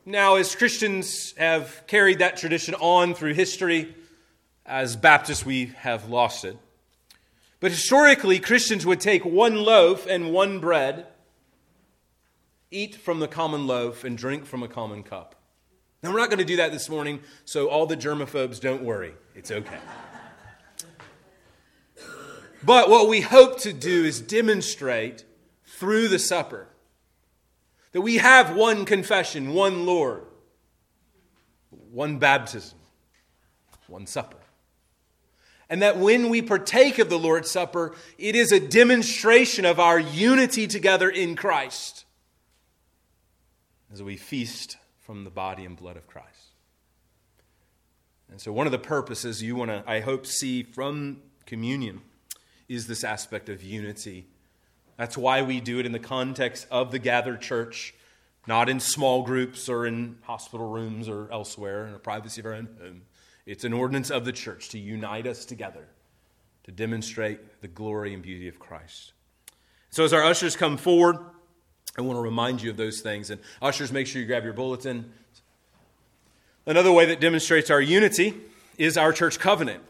Now, 0.05 0.35
as 0.35 0.55
Christians 0.55 1.33
have 1.37 1.83
carried 1.85 2.19
that 2.19 2.37
tradition 2.37 2.73
on 2.75 3.13
through 3.13 3.33
history, 3.33 3.93
as 4.65 4.95
Baptists, 4.95 5.45
we 5.45 5.67
have 5.77 6.09
lost 6.09 6.45
it. 6.45 6.57
But 7.59 7.71
historically, 7.71 8.39
Christians 8.39 8.85
would 8.85 9.01
take 9.01 9.25
one 9.25 9.55
loaf 9.55 10.07
and 10.07 10.31
one 10.31 10.59
bread, 10.59 11.07
eat 12.71 12.95
from 12.95 13.19
the 13.19 13.27
common 13.27 13.67
loaf, 13.67 14.03
and 14.03 14.17
drink 14.17 14.45
from 14.45 14.63
a 14.63 14.67
common 14.67 15.03
cup. 15.03 15.35
Now, 16.01 16.11
we're 16.11 16.19
not 16.19 16.29
going 16.29 16.39
to 16.39 16.45
do 16.45 16.57
that 16.57 16.71
this 16.71 16.89
morning, 16.89 17.19
so 17.45 17.67
all 17.67 17.85
the 17.85 17.97
germaphobes, 17.97 18.59
don't 18.59 18.83
worry. 18.83 19.13
It's 19.35 19.51
okay. 19.51 19.79
But 22.63 22.89
what 22.89 23.07
we 23.07 23.21
hope 23.21 23.59
to 23.61 23.73
do 23.73 24.03
is 24.03 24.19
demonstrate 24.19 25.23
through 25.65 26.09
the 26.09 26.19
supper 26.19 26.67
that 27.91 28.01
we 28.01 28.17
have 28.17 28.55
one 28.55 28.85
confession, 28.85 29.53
one 29.53 29.85
Lord, 29.85 30.23
one 31.91 32.19
baptism, 32.19 32.77
one 33.87 34.05
supper. 34.05 34.37
And 35.69 35.81
that 35.81 35.97
when 35.97 36.29
we 36.29 36.41
partake 36.41 36.99
of 36.99 37.09
the 37.09 37.19
Lord's 37.19 37.51
Supper, 37.51 37.95
it 38.17 38.35
is 38.35 38.51
a 38.51 38.59
demonstration 38.59 39.65
of 39.65 39.79
our 39.79 39.99
unity 39.99 40.65
together 40.65 41.09
in 41.09 41.35
Christ 41.35 42.05
as 43.91 44.03
we 44.03 44.17
feast 44.17 44.77
from 44.99 45.23
the 45.23 45.29
body 45.29 45.65
and 45.65 45.75
blood 45.75 45.97
of 45.97 46.07
Christ. 46.07 46.53
And 48.29 48.39
so, 48.39 48.51
one 48.51 48.67
of 48.67 48.71
the 48.71 48.79
purposes 48.79 49.41
you 49.41 49.55
want 49.55 49.71
to, 49.71 49.83
I 49.87 50.01
hope, 50.01 50.25
see 50.25 50.63
from 50.63 51.21
communion 51.45 52.01
is 52.67 52.85
this 52.85 53.03
aspect 53.03 53.49
of 53.49 53.63
unity 53.63 54.27
that's 54.99 55.17
why 55.17 55.43
we 55.43 55.61
do 55.61 55.79
it 55.79 55.85
in 55.85 55.93
the 55.93 55.99
context 55.99 56.67
of 56.69 56.91
the 56.91 56.99
gathered 56.99 57.39
church, 57.39 57.93
not 58.45 58.67
in 58.67 58.81
small 58.81 59.23
groups 59.23 59.69
or 59.69 59.85
in 59.85 60.17
hospital 60.23 60.67
rooms 60.67 61.07
or 61.07 61.31
elsewhere 61.31 61.85
in 61.85 61.93
the 61.93 61.99
privacy 61.99 62.41
of 62.41 62.45
our 62.47 62.53
own 62.53 62.67
home. 62.81 63.03
It's 63.45 63.63
an 63.63 63.71
ordinance 63.71 64.11
of 64.11 64.25
the 64.25 64.33
church 64.33 64.67
to 64.69 64.77
unite 64.77 65.25
us 65.25 65.45
together 65.45 65.87
to 66.65 66.73
demonstrate 66.73 67.61
the 67.61 67.69
glory 67.69 68.13
and 68.13 68.21
beauty 68.21 68.49
of 68.49 68.59
Christ. 68.59 69.13
So, 69.89 70.03
as 70.03 70.11
our 70.11 70.21
ushers 70.21 70.57
come 70.57 70.75
forward, 70.75 71.15
I 71.99 72.01
want 72.01 72.15
to 72.15 72.21
remind 72.21 72.61
you 72.61 72.69
of 72.69 72.77
those 72.77 73.01
things. 73.01 73.29
And, 73.29 73.41
ushers, 73.61 73.91
make 73.91 74.07
sure 74.07 74.21
you 74.21 74.27
grab 74.27 74.45
your 74.45 74.53
bulletin. 74.53 75.11
Another 76.65 76.93
way 76.93 77.05
that 77.07 77.19
demonstrates 77.19 77.69
our 77.69 77.81
unity 77.81 78.33
is 78.77 78.97
our 78.97 79.11
church 79.11 79.37
covenant. 79.37 79.83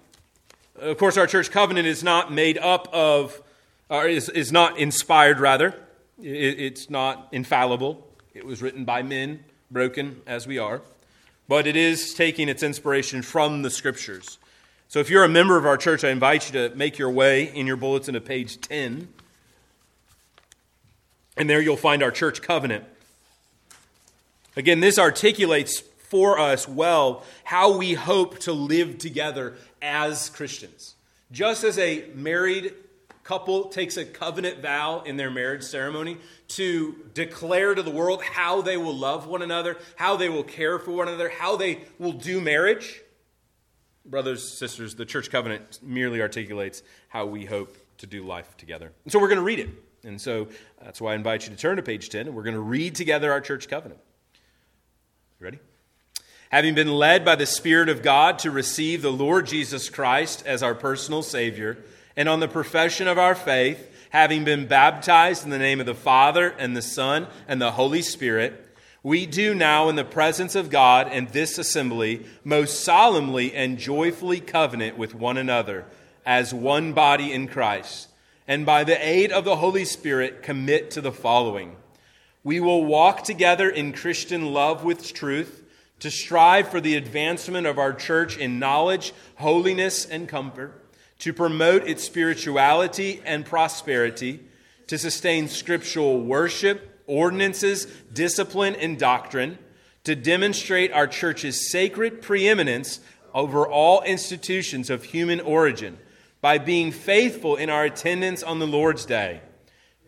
Of 0.76 0.97
course, 0.97 1.18
our 1.18 1.28
church 1.28 1.51
covenant 1.51 1.86
is 1.86 2.03
not 2.03 2.34
made 2.34 2.57
up 2.57 2.88
of 2.91 3.41
or 3.89 4.07
is, 4.07 4.28
is 4.30 4.51
not 4.51 4.80
inspired, 4.80 5.39
rather. 5.39 5.76
It, 6.20 6.60
it's 6.60 6.89
not 6.89 7.28
infallible. 7.32 8.07
It 8.34 8.43
was 8.43 8.62
written 8.62 8.86
by 8.86 9.03
men, 9.03 9.43
broken 9.70 10.22
as 10.26 10.47
we 10.47 10.57
are. 10.57 10.82
But 11.47 11.68
it 11.68 11.76
is 11.76 12.16
taking 12.16 12.49
its 12.49 12.64
inspiration 12.64 13.22
from 13.22 13.62
the 13.62 13.70
scriptures. 13.70 14.39
So 14.88 14.99
if 14.99 15.12
you're 15.12 15.24
a 15.24 15.30
member 15.30 15.57
of 15.57 15.66
our 15.68 15.78
church, 15.78 16.03
I 16.03 16.10
invite 16.10 16.51
you 16.51 16.70
to 16.70 16.76
make 16.76 16.97
your 16.97 17.12
way 17.12 17.43
in 17.55 17.68
your 17.68 17.78
bulletin 17.78 18.16
to 18.16 18.22
page 18.22 18.60
10. 18.62 19.10
And 21.39 21.49
there 21.49 21.61
you'll 21.61 21.77
find 21.77 22.03
our 22.03 22.11
church 22.11 22.41
covenant. 22.41 22.83
Again, 24.57 24.81
this 24.81 24.99
articulates 24.99 25.79
for 25.79 26.37
us 26.37 26.67
well 26.67 27.23
how 27.45 27.77
we 27.77 27.93
hope 27.93 28.39
to 28.39 28.51
live 28.51 28.97
together 28.97 29.55
as 29.81 30.29
Christians. 30.29 30.95
Just 31.31 31.63
as 31.63 31.79
a 31.79 32.05
married 32.13 32.73
couple 33.23 33.65
takes 33.65 33.95
a 33.95 34.03
covenant 34.03 34.59
vow 34.59 35.01
in 35.05 35.15
their 35.15 35.29
marriage 35.29 35.63
ceremony 35.63 36.17
to 36.49 36.95
declare 37.13 37.73
to 37.73 37.83
the 37.83 37.91
world 37.91 38.21
how 38.21 38.61
they 38.61 38.75
will 38.75 38.95
love 38.95 39.27
one 39.27 39.41
another, 39.41 39.77
how 39.95 40.17
they 40.17 40.27
will 40.27 40.43
care 40.43 40.77
for 40.77 40.91
one 40.91 41.07
another, 41.07 41.29
how 41.29 41.55
they 41.55 41.79
will 41.99 42.11
do 42.11 42.41
marriage. 42.41 43.01
Brothers, 44.03 44.45
sisters, 44.45 44.95
the 44.95 45.05
church 45.05 45.29
covenant 45.29 45.79
merely 45.81 46.21
articulates 46.21 46.83
how 47.07 47.27
we 47.27 47.45
hope 47.45 47.77
to 47.99 48.07
do 48.07 48.23
life 48.23 48.57
together. 48.57 48.91
And 49.03 49.11
so 49.13 49.19
we're 49.19 49.27
going 49.27 49.37
to 49.37 49.43
read 49.43 49.59
it. 49.59 49.69
And 50.04 50.20
so 50.20 50.43
uh, 50.43 50.86
that's 50.86 51.02
why 51.02 51.14
I 51.14 51.16
invite 51.16 51.43
you 51.43 51.50
to 51.50 51.60
turn 51.60 51.78
to 51.78 51.84
page 51.84 52.10
10 52.10 52.28
and 52.28 52.36
we're 52.36 52.43
going 52.43 52.56
to 52.56 52.60
read 52.60 52.95
together 52.95 53.32
our 53.32 53.41
church 53.41 53.68
covenant. 53.68 54.00
Ready? 55.39 55.60
Having 56.50 56.76
been 56.76 56.91
led 56.91 57.24
by 57.24 57.36
the 57.36 57.45
Spirit 57.45 57.89
of 57.89 58.02
God 58.02 58.39
to 58.39 58.52
receive 58.52 59.02
the 59.02 59.12
Lord 59.12 59.45
Jesus 59.45 59.89
Christ 59.89 60.43
as 60.45 60.64
our 60.64 60.74
personal 60.74 61.22
Savior, 61.22 61.78
and 62.16 62.28
on 62.28 62.39
the 62.39 62.47
profession 62.47 63.08
of 63.08 63.18
our 63.18 63.36
faith, 63.36 63.89
having 64.10 64.43
been 64.43 64.68
baptized 64.68 65.43
in 65.43 65.52
the 65.52 65.60
name 65.60 65.80
of 65.80 65.86
the 65.86 65.95
Father 65.95 66.50
and 66.58 66.76
the 66.76 66.82
Son 66.82 67.28
and 67.47 67.62
the 67.62 67.72
Holy 67.72 68.02
Spirit, 68.02 68.66
we 69.04 69.26
do 69.26 69.56
now 69.56 69.88
in 69.88 69.95
the 69.95 70.04
presence 70.04 70.56
of 70.56 70.70
God 70.70 71.08
and 71.10 71.30
this 71.30 71.58
assembly 71.58 72.26
most 72.43 72.84
solemnly 72.84 73.54
and 73.54 73.78
joyfully 73.78 74.41
covenant 74.41 74.97
with 74.97 75.16
one 75.16 75.38
another 75.38 75.86
as 76.26 76.54
one 76.54 76.91
body 76.91 77.32
in 77.32 77.47
Christ, 77.47 78.09
and 78.50 78.66
by 78.66 78.84
the 78.84 79.08
aid 79.08 79.32
of 79.32 79.45
the 79.45 79.58
Holy 79.58 79.86
Spirit 79.86 80.41
commit 80.41 80.89
to 80.89 81.02
the 81.02 81.12
following. 81.12 81.76
We 82.43 82.60
will 82.60 82.84
walk 82.84 83.24
together 83.24 83.70
in 83.70 83.93
Christian 83.93 84.54
love 84.54 84.84
with 84.84 85.14
truth 85.14 85.64
to 86.00 86.10
strive 86.10 86.68
for 86.68 86.82
the 86.82 86.95
advancement 86.95 87.68
of 87.68 87.78
our 87.78 87.93
church 87.93 88.38
in 88.38 88.58
knowledge, 88.58 89.14
holiness, 89.36 90.04
and 90.04 90.28
comfort 90.28 90.84
to 91.20 91.32
promote 91.32 91.88
its 91.88 92.04
spirituality 92.04 93.22
and 93.24 93.45
prosperity, 93.45 94.39
to 94.88 94.97
sustain 94.97 95.47
scriptural 95.47 96.20
worship, 96.20 97.04
ordinances, 97.06 97.86
discipline, 98.12 98.74
and 98.74 98.97
doctrine, 98.97 99.60
to 100.06 100.16
demonstrate 100.16 100.91
our 100.91 101.06
church's 101.06 101.70
sacred 101.70 102.20
preeminence 102.20 103.00
over 103.32 103.68
all 103.68 104.02
institutions 104.02 104.89
of 104.89 105.04
human 105.04 105.39
origin 105.39 106.00
by 106.41 106.57
being 106.57 106.91
faithful 106.91 107.55
in 107.55 107.69
our 107.69 107.85
attendance 107.85 108.43
on 108.43 108.59
the 108.59 108.67
Lord's 108.67 109.05
Day, 109.05 109.41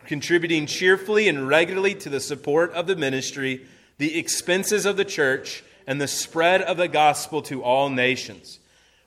contributing 0.06 0.66
cheerfully 0.66 1.28
and 1.28 1.48
regularly 1.48 1.96
to 1.96 2.10
the 2.10 2.20
support 2.20 2.72
of 2.74 2.88
the 2.88 2.96
ministry, 2.96 3.66
the 3.98 4.18
expenses 4.18 4.86
of 4.86 4.98
the 4.98 5.06
church, 5.06 5.64
and 5.86 6.00
the 6.00 6.08
spread 6.08 6.62
of 6.62 6.78
the 6.78 6.88
gospel 6.88 7.42
to 7.42 7.64
all 7.64 7.90
nations 7.90 8.60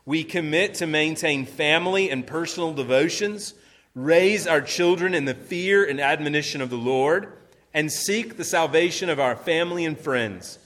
we 0.06 0.22
commit 0.22 0.74
to 0.74 0.86
maintain 0.86 1.46
family 1.46 2.10
and 2.10 2.26
personal 2.26 2.74
devotions, 2.74 3.54
raise 3.94 4.46
our 4.46 4.60
children 4.60 5.14
in 5.14 5.24
the 5.24 5.34
fear 5.34 5.84
and 5.84 6.00
admonition 6.00 6.60
of 6.60 6.70
the 6.70 6.76
Lord, 6.76 7.32
and 7.72 7.90
seek 7.90 8.36
the 8.36 8.44
salvation 8.44 9.08
of 9.08 9.18
our 9.18 9.34
family 9.34 9.84
and 9.84 9.98
friends. 9.98 10.58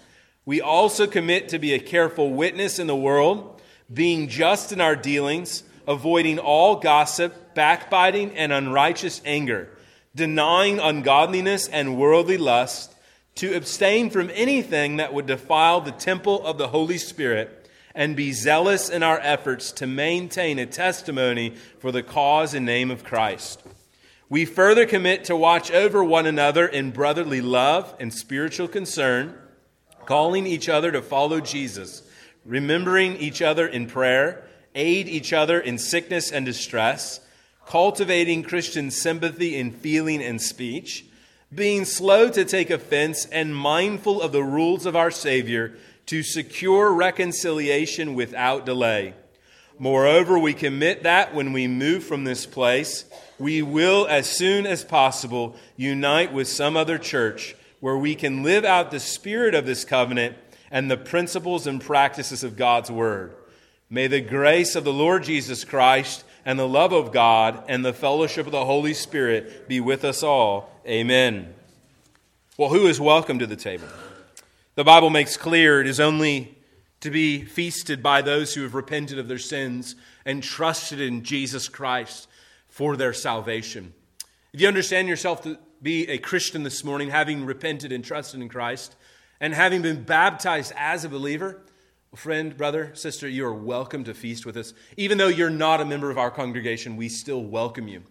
We 0.44 0.61
also 0.61 1.06
commit 1.06 1.48
to 1.50 1.59
be 1.59 1.72
a 1.72 1.78
careful 1.78 2.32
witness 2.32 2.78
in 2.78 2.86
the 2.86 2.96
world, 2.96 3.61
being 3.92 4.28
just 4.28 4.72
in 4.72 4.80
our 4.80 4.96
dealings, 4.96 5.62
avoiding 5.89 6.39
all 6.39 6.76
gossip, 6.76 7.55
backbiting, 7.55 8.30
and 8.36 8.53
unrighteous 8.53 9.20
anger, 9.24 9.70
denying 10.14 10.78
ungodliness 10.78 11.66
and 11.66 11.97
worldly 11.97 12.36
lust, 12.36 12.95
to 13.34 13.57
abstain 13.57 14.11
from 14.11 14.30
anything 14.34 14.99
that 14.99 15.14
would 15.14 15.26
defile 15.26 15.80
the 15.80 15.93
temple 15.93 16.45
of 16.45 16.59
the 16.59 16.68
Holy 16.68 16.99
Spirit 16.99 17.68
and 17.95 18.14
be 18.14 18.32
zealous 18.32 18.91
in 18.91 19.03
our 19.03 19.18
efforts 19.20 19.72
to 19.72 19.86
maintain 19.86 20.59
a 20.59 20.66
testimony 20.66 21.55
for 21.78 21.91
the 21.91 22.03
cause 22.03 22.53
and 22.53 22.66
name 22.66 22.91
of 22.91 23.03
Christ. 23.03 23.62
We 24.28 24.45
further 24.45 24.84
commit 24.84 25.24
to 25.24 25.36
watch 25.36 25.70
over 25.70 26.05
one 26.05 26.26
another 26.26 26.66
in 26.66 26.91
brotherly 26.91 27.41
love 27.41 27.95
and 27.99 28.12
spiritual 28.12 28.68
concern, 28.68 29.34
calling 30.05 30.47
each 30.47 30.68
other 30.68 30.93
to 30.93 31.01
follow 31.01 31.41
Jesus, 31.41 32.03
remembering 32.45 33.16
each 33.16 33.41
other 33.41 33.66
in 33.66 33.86
prayer, 33.86 34.47
aid 34.75 35.09
each 35.09 35.33
other 35.33 35.61
in 35.61 35.79
sickness 35.79 36.31
and 36.31 36.45
distress, 36.47 37.21
cultivating 37.66 38.43
Christian 38.43 38.91
sympathy 38.91 39.57
in 39.57 39.71
feeling 39.71 40.23
and 40.23 40.41
speech, 40.41 41.05
being 41.55 41.85
slow 41.85 42.31
to 42.31 42.45
take 42.45 42.71
offense 42.71 43.27
and 43.27 43.55
mindful 43.55 44.21
of 44.21 44.33
the 44.33 44.43
rules 44.43 44.87
of 44.87 44.97
our 44.97 45.11
Savior 45.11 45.75
to 46.07 46.23
secure 46.23 46.93
reconciliation 46.93 48.14
without 48.14 48.64
delay. 48.64 49.14
Moreover, 49.79 50.39
we 50.39 50.55
commit 50.55 51.05
that 51.05 51.35
when 51.35 51.53
we 51.53 51.69
move 51.69 52.03
from 52.03 52.25
this 52.25 52.47
place, 52.47 53.05
we 53.39 53.62
will, 53.62 54.07
as 54.09 54.29
soon 54.29 54.66
as 54.66 54.85
possible, 54.85 55.55
unite 55.77 56.33
with 56.33 56.49
some 56.49 56.77
other 56.77 56.99
church 56.99 57.55
where 57.81 57.97
we 57.97 58.14
can 58.14 58.43
live 58.43 58.64
out 58.64 58.91
the 58.91 58.99
spirit 58.99 59.55
of 59.55 59.66
this 59.66 59.85
covenant 59.85 60.37
and 60.71 60.91
the 60.91 60.97
principles 60.97 61.66
and 61.66 61.81
practices 61.81 62.43
of 62.43 62.57
God's 62.57 62.91
Word. 62.91 63.35
May 63.91 64.07
the 64.07 64.20
grace 64.20 64.76
of 64.76 64.84
the 64.84 64.93
Lord 64.93 65.24
Jesus 65.24 65.64
Christ 65.64 66.22
and 66.45 66.59
the 66.59 66.68
love 66.68 66.93
of 66.93 67.11
God 67.11 67.64
and 67.68 67.82
the 67.82 67.95
fellowship 67.95 68.45
of 68.45 68.53
the 68.53 68.66
Holy 68.66 68.93
Spirit 68.93 69.66
be 69.66 69.80
with 69.80 70.05
us 70.05 70.22
all. 70.22 70.70
Amen. 70.86 71.55
Well, 72.59 72.68
who 72.68 72.86
is 72.86 73.01
welcome 73.01 73.39
to 73.39 73.47
the 73.47 73.57
table? 73.57 73.89
The 74.74 74.84
Bible 74.84 75.09
makes 75.09 75.39
clear 75.39 75.80
it 75.80 75.86
is 75.86 76.01
only 76.01 76.59
to 77.01 77.11
be 77.11 77.45
feasted 77.45 78.03
by 78.03 78.20
those 78.20 78.55
who 78.55 78.62
have 78.62 78.74
repented 78.74 79.18
of 79.18 79.26
their 79.26 79.39
sins 79.39 79.95
and 80.26 80.43
trusted 80.43 81.01
in 81.01 81.22
Jesus 81.22 81.68
Christ 81.68 82.28
for 82.68 82.95
their 82.95 83.14
salvation. 83.14 83.95
If 84.53 84.61
you 84.61 84.68
understand 84.68 85.09
yourself 85.09 85.43
to 85.45 85.59
be 85.80 86.09
a 86.11 86.18
Christian 86.18 86.62
this 86.62 86.84
morning, 86.84 87.09
having 87.09 87.47
repented 87.47 87.93
and 87.93 88.05
trusted 88.05 88.41
in 88.43 88.51
Christ, 88.51 88.97
and 89.41 89.55
having 89.55 89.80
been 89.80 90.03
baptized 90.03 90.72
as 90.76 91.05
a 91.05 91.09
believer, 91.09 91.62
friend, 92.16 92.56
brother, 92.56 92.92
sister, 92.94 93.28
you 93.28 93.44
are 93.46 93.54
welcome 93.54 94.04
to 94.04 94.14
feast 94.14 94.46
with 94.46 94.56
us. 94.56 94.72
Even 94.96 95.18
though 95.18 95.28
you're 95.28 95.50
not 95.50 95.80
a 95.80 95.84
member 95.84 96.11
of 96.11 96.18
our 96.18 96.30
congregation, 96.30 96.96
we 96.96 97.09
still 97.09 97.42
welcome 97.44 97.88
you. 97.88 98.02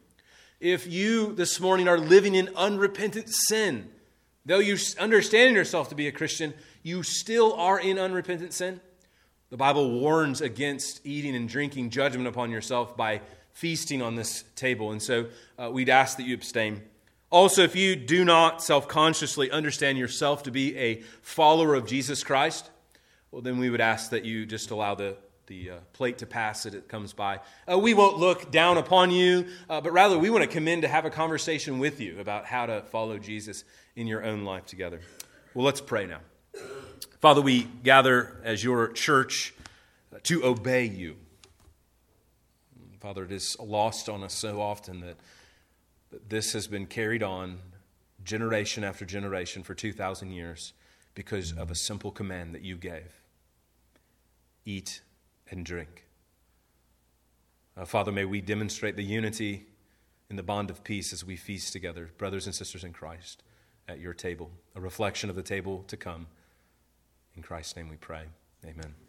If 0.60 0.88
you 0.88 1.34
this 1.34 1.60
morning 1.60 1.88
are 1.88 1.98
living 1.98 2.36
in 2.36 2.50
unrepentant 2.56 3.30
sin, 3.30 3.90
though 4.46 4.60
you 4.60 4.78
understand 5.00 5.56
yourself 5.56 5.90
to 5.90 5.96
be 5.96 6.08
a 6.08 6.12
Christian, 6.12 6.54
you 6.84 7.04
still 7.04 7.54
are 7.54 7.80
in 7.80 8.00
unrepentant 8.00 8.54
sin. 8.54 8.80
The 9.50 9.58
Bible 9.58 10.00
warns 10.00 10.42
against 10.42 11.06
eating 11.06 11.36
and 11.36 11.48
drinking 11.48 11.90
judgment 11.90 12.28
upon 12.28 12.52
yourself 12.52 12.98
by 12.98 13.22
feasting 13.54 14.02
on 14.02 14.16
this 14.16 14.44
table. 14.56 14.92
And 14.92 15.02
so 15.02 15.28
uh, 15.58 15.70
we'd 15.72 15.90
ask 15.90 16.18
that 16.18 16.24
you 16.24 16.34
abstain. 16.34 16.82
Also, 17.30 17.64
if 17.64 17.76
you 17.76 17.96
do 17.96 18.24
not 18.24 18.64
self 18.64 18.88
consciously 18.88 19.52
understand 19.52 19.98
yourself 19.98 20.44
to 20.44 20.52
be 20.52 20.78
a 20.78 21.02
follower 21.22 21.76
of 21.76 21.86
Jesus 21.86 22.24
Christ, 22.24 22.70
well, 23.32 23.42
then 23.42 23.60
we 23.60 23.70
would 23.70 23.82
ask 23.82 24.12
that 24.12 24.24
you 24.24 24.46
just 24.46 24.72
allow 24.72 24.96
the, 24.96 25.18
the 25.48 25.72
uh, 25.72 25.76
plate 25.94 26.20
to 26.20 26.26
pass 26.26 26.66
as 26.66 26.74
it 26.74 26.88
comes 26.88 27.14
by. 27.14 27.40
Uh, 27.70 27.78
we 27.78 27.94
won't 27.94 28.18
look 28.18 28.52
down 28.52 28.78
upon 28.78 29.12
you, 29.12 29.48
uh, 29.70 29.82
but 29.82 29.92
rather 29.92 30.18
we 30.18 30.30
want 30.30 30.44
to 30.44 30.50
come 30.50 30.68
in 30.68 30.82
to 30.82 30.88
have 30.88 31.06
a 31.06 31.10
conversation 31.10 31.80
with 31.80 32.00
you 32.00 32.20
about 32.20 32.46
how 32.46 32.66
to 32.66 32.82
follow 32.84 33.18
Jesus 33.18 33.64
in 33.96 34.08
your 34.08 34.24
own 34.24 34.46
life 34.46 34.66
together. 34.66 35.02
Well, 35.54 35.66
let's 35.66 35.82
pray 35.82 36.06
now. 36.06 36.20
Father, 37.20 37.42
we 37.42 37.64
gather 37.84 38.40
as 38.44 38.64
your 38.64 38.90
church 38.90 39.54
to 40.24 40.46
obey 40.46 40.86
you. 40.86 41.18
Father, 43.02 43.26
it 43.26 43.32
is 43.32 43.58
lost 43.60 44.08
on 44.08 44.24
us 44.24 44.34
so 44.34 44.62
often 44.62 45.02
that 45.02 45.18
this 46.30 46.54
has 46.54 46.68
been 46.68 46.86
carried 46.86 47.24
on 47.24 47.60
generation 48.24 48.84
after 48.84 49.06
generation 49.06 49.64
for 49.64 49.74
2,000 49.74 50.32
years 50.32 50.74
because 51.14 51.52
of 51.54 51.72
a 51.72 51.76
simple 51.76 52.12
command 52.12 52.56
that 52.56 52.62
you 52.62 52.78
gave 52.78 53.17
eat 54.68 55.02
and 55.50 55.66
drink. 55.66 56.04
Uh, 57.76 57.86
Father, 57.86 58.12
may 58.12 58.26
we 58.26 58.42
demonstrate 58.42 58.98
the 58.98 59.04
unity 59.04 59.66
in 60.30 60.36
the 60.36 60.44
bond 60.44 60.70
of 60.70 60.84
peace 60.84 61.14
as 61.14 61.24
we 61.24 61.38
feast 61.38 61.72
together, 61.72 62.12
brothers 62.18 62.46
and 62.46 62.54
sisters 62.54 62.84
in 62.84 62.92
Christ, 62.92 63.44
at 63.88 64.00
your 64.00 64.14
table, 64.14 64.52
a 64.76 64.82
reflection 64.82 65.30
of 65.30 65.38
the 65.38 65.42
table 65.42 65.86
to 65.88 65.96
come. 65.96 66.28
In 67.36 67.42
Christ's 67.42 67.78
name 67.78 67.88
we 67.88 67.96
pray. 67.96 68.24
Amen. 68.66 68.98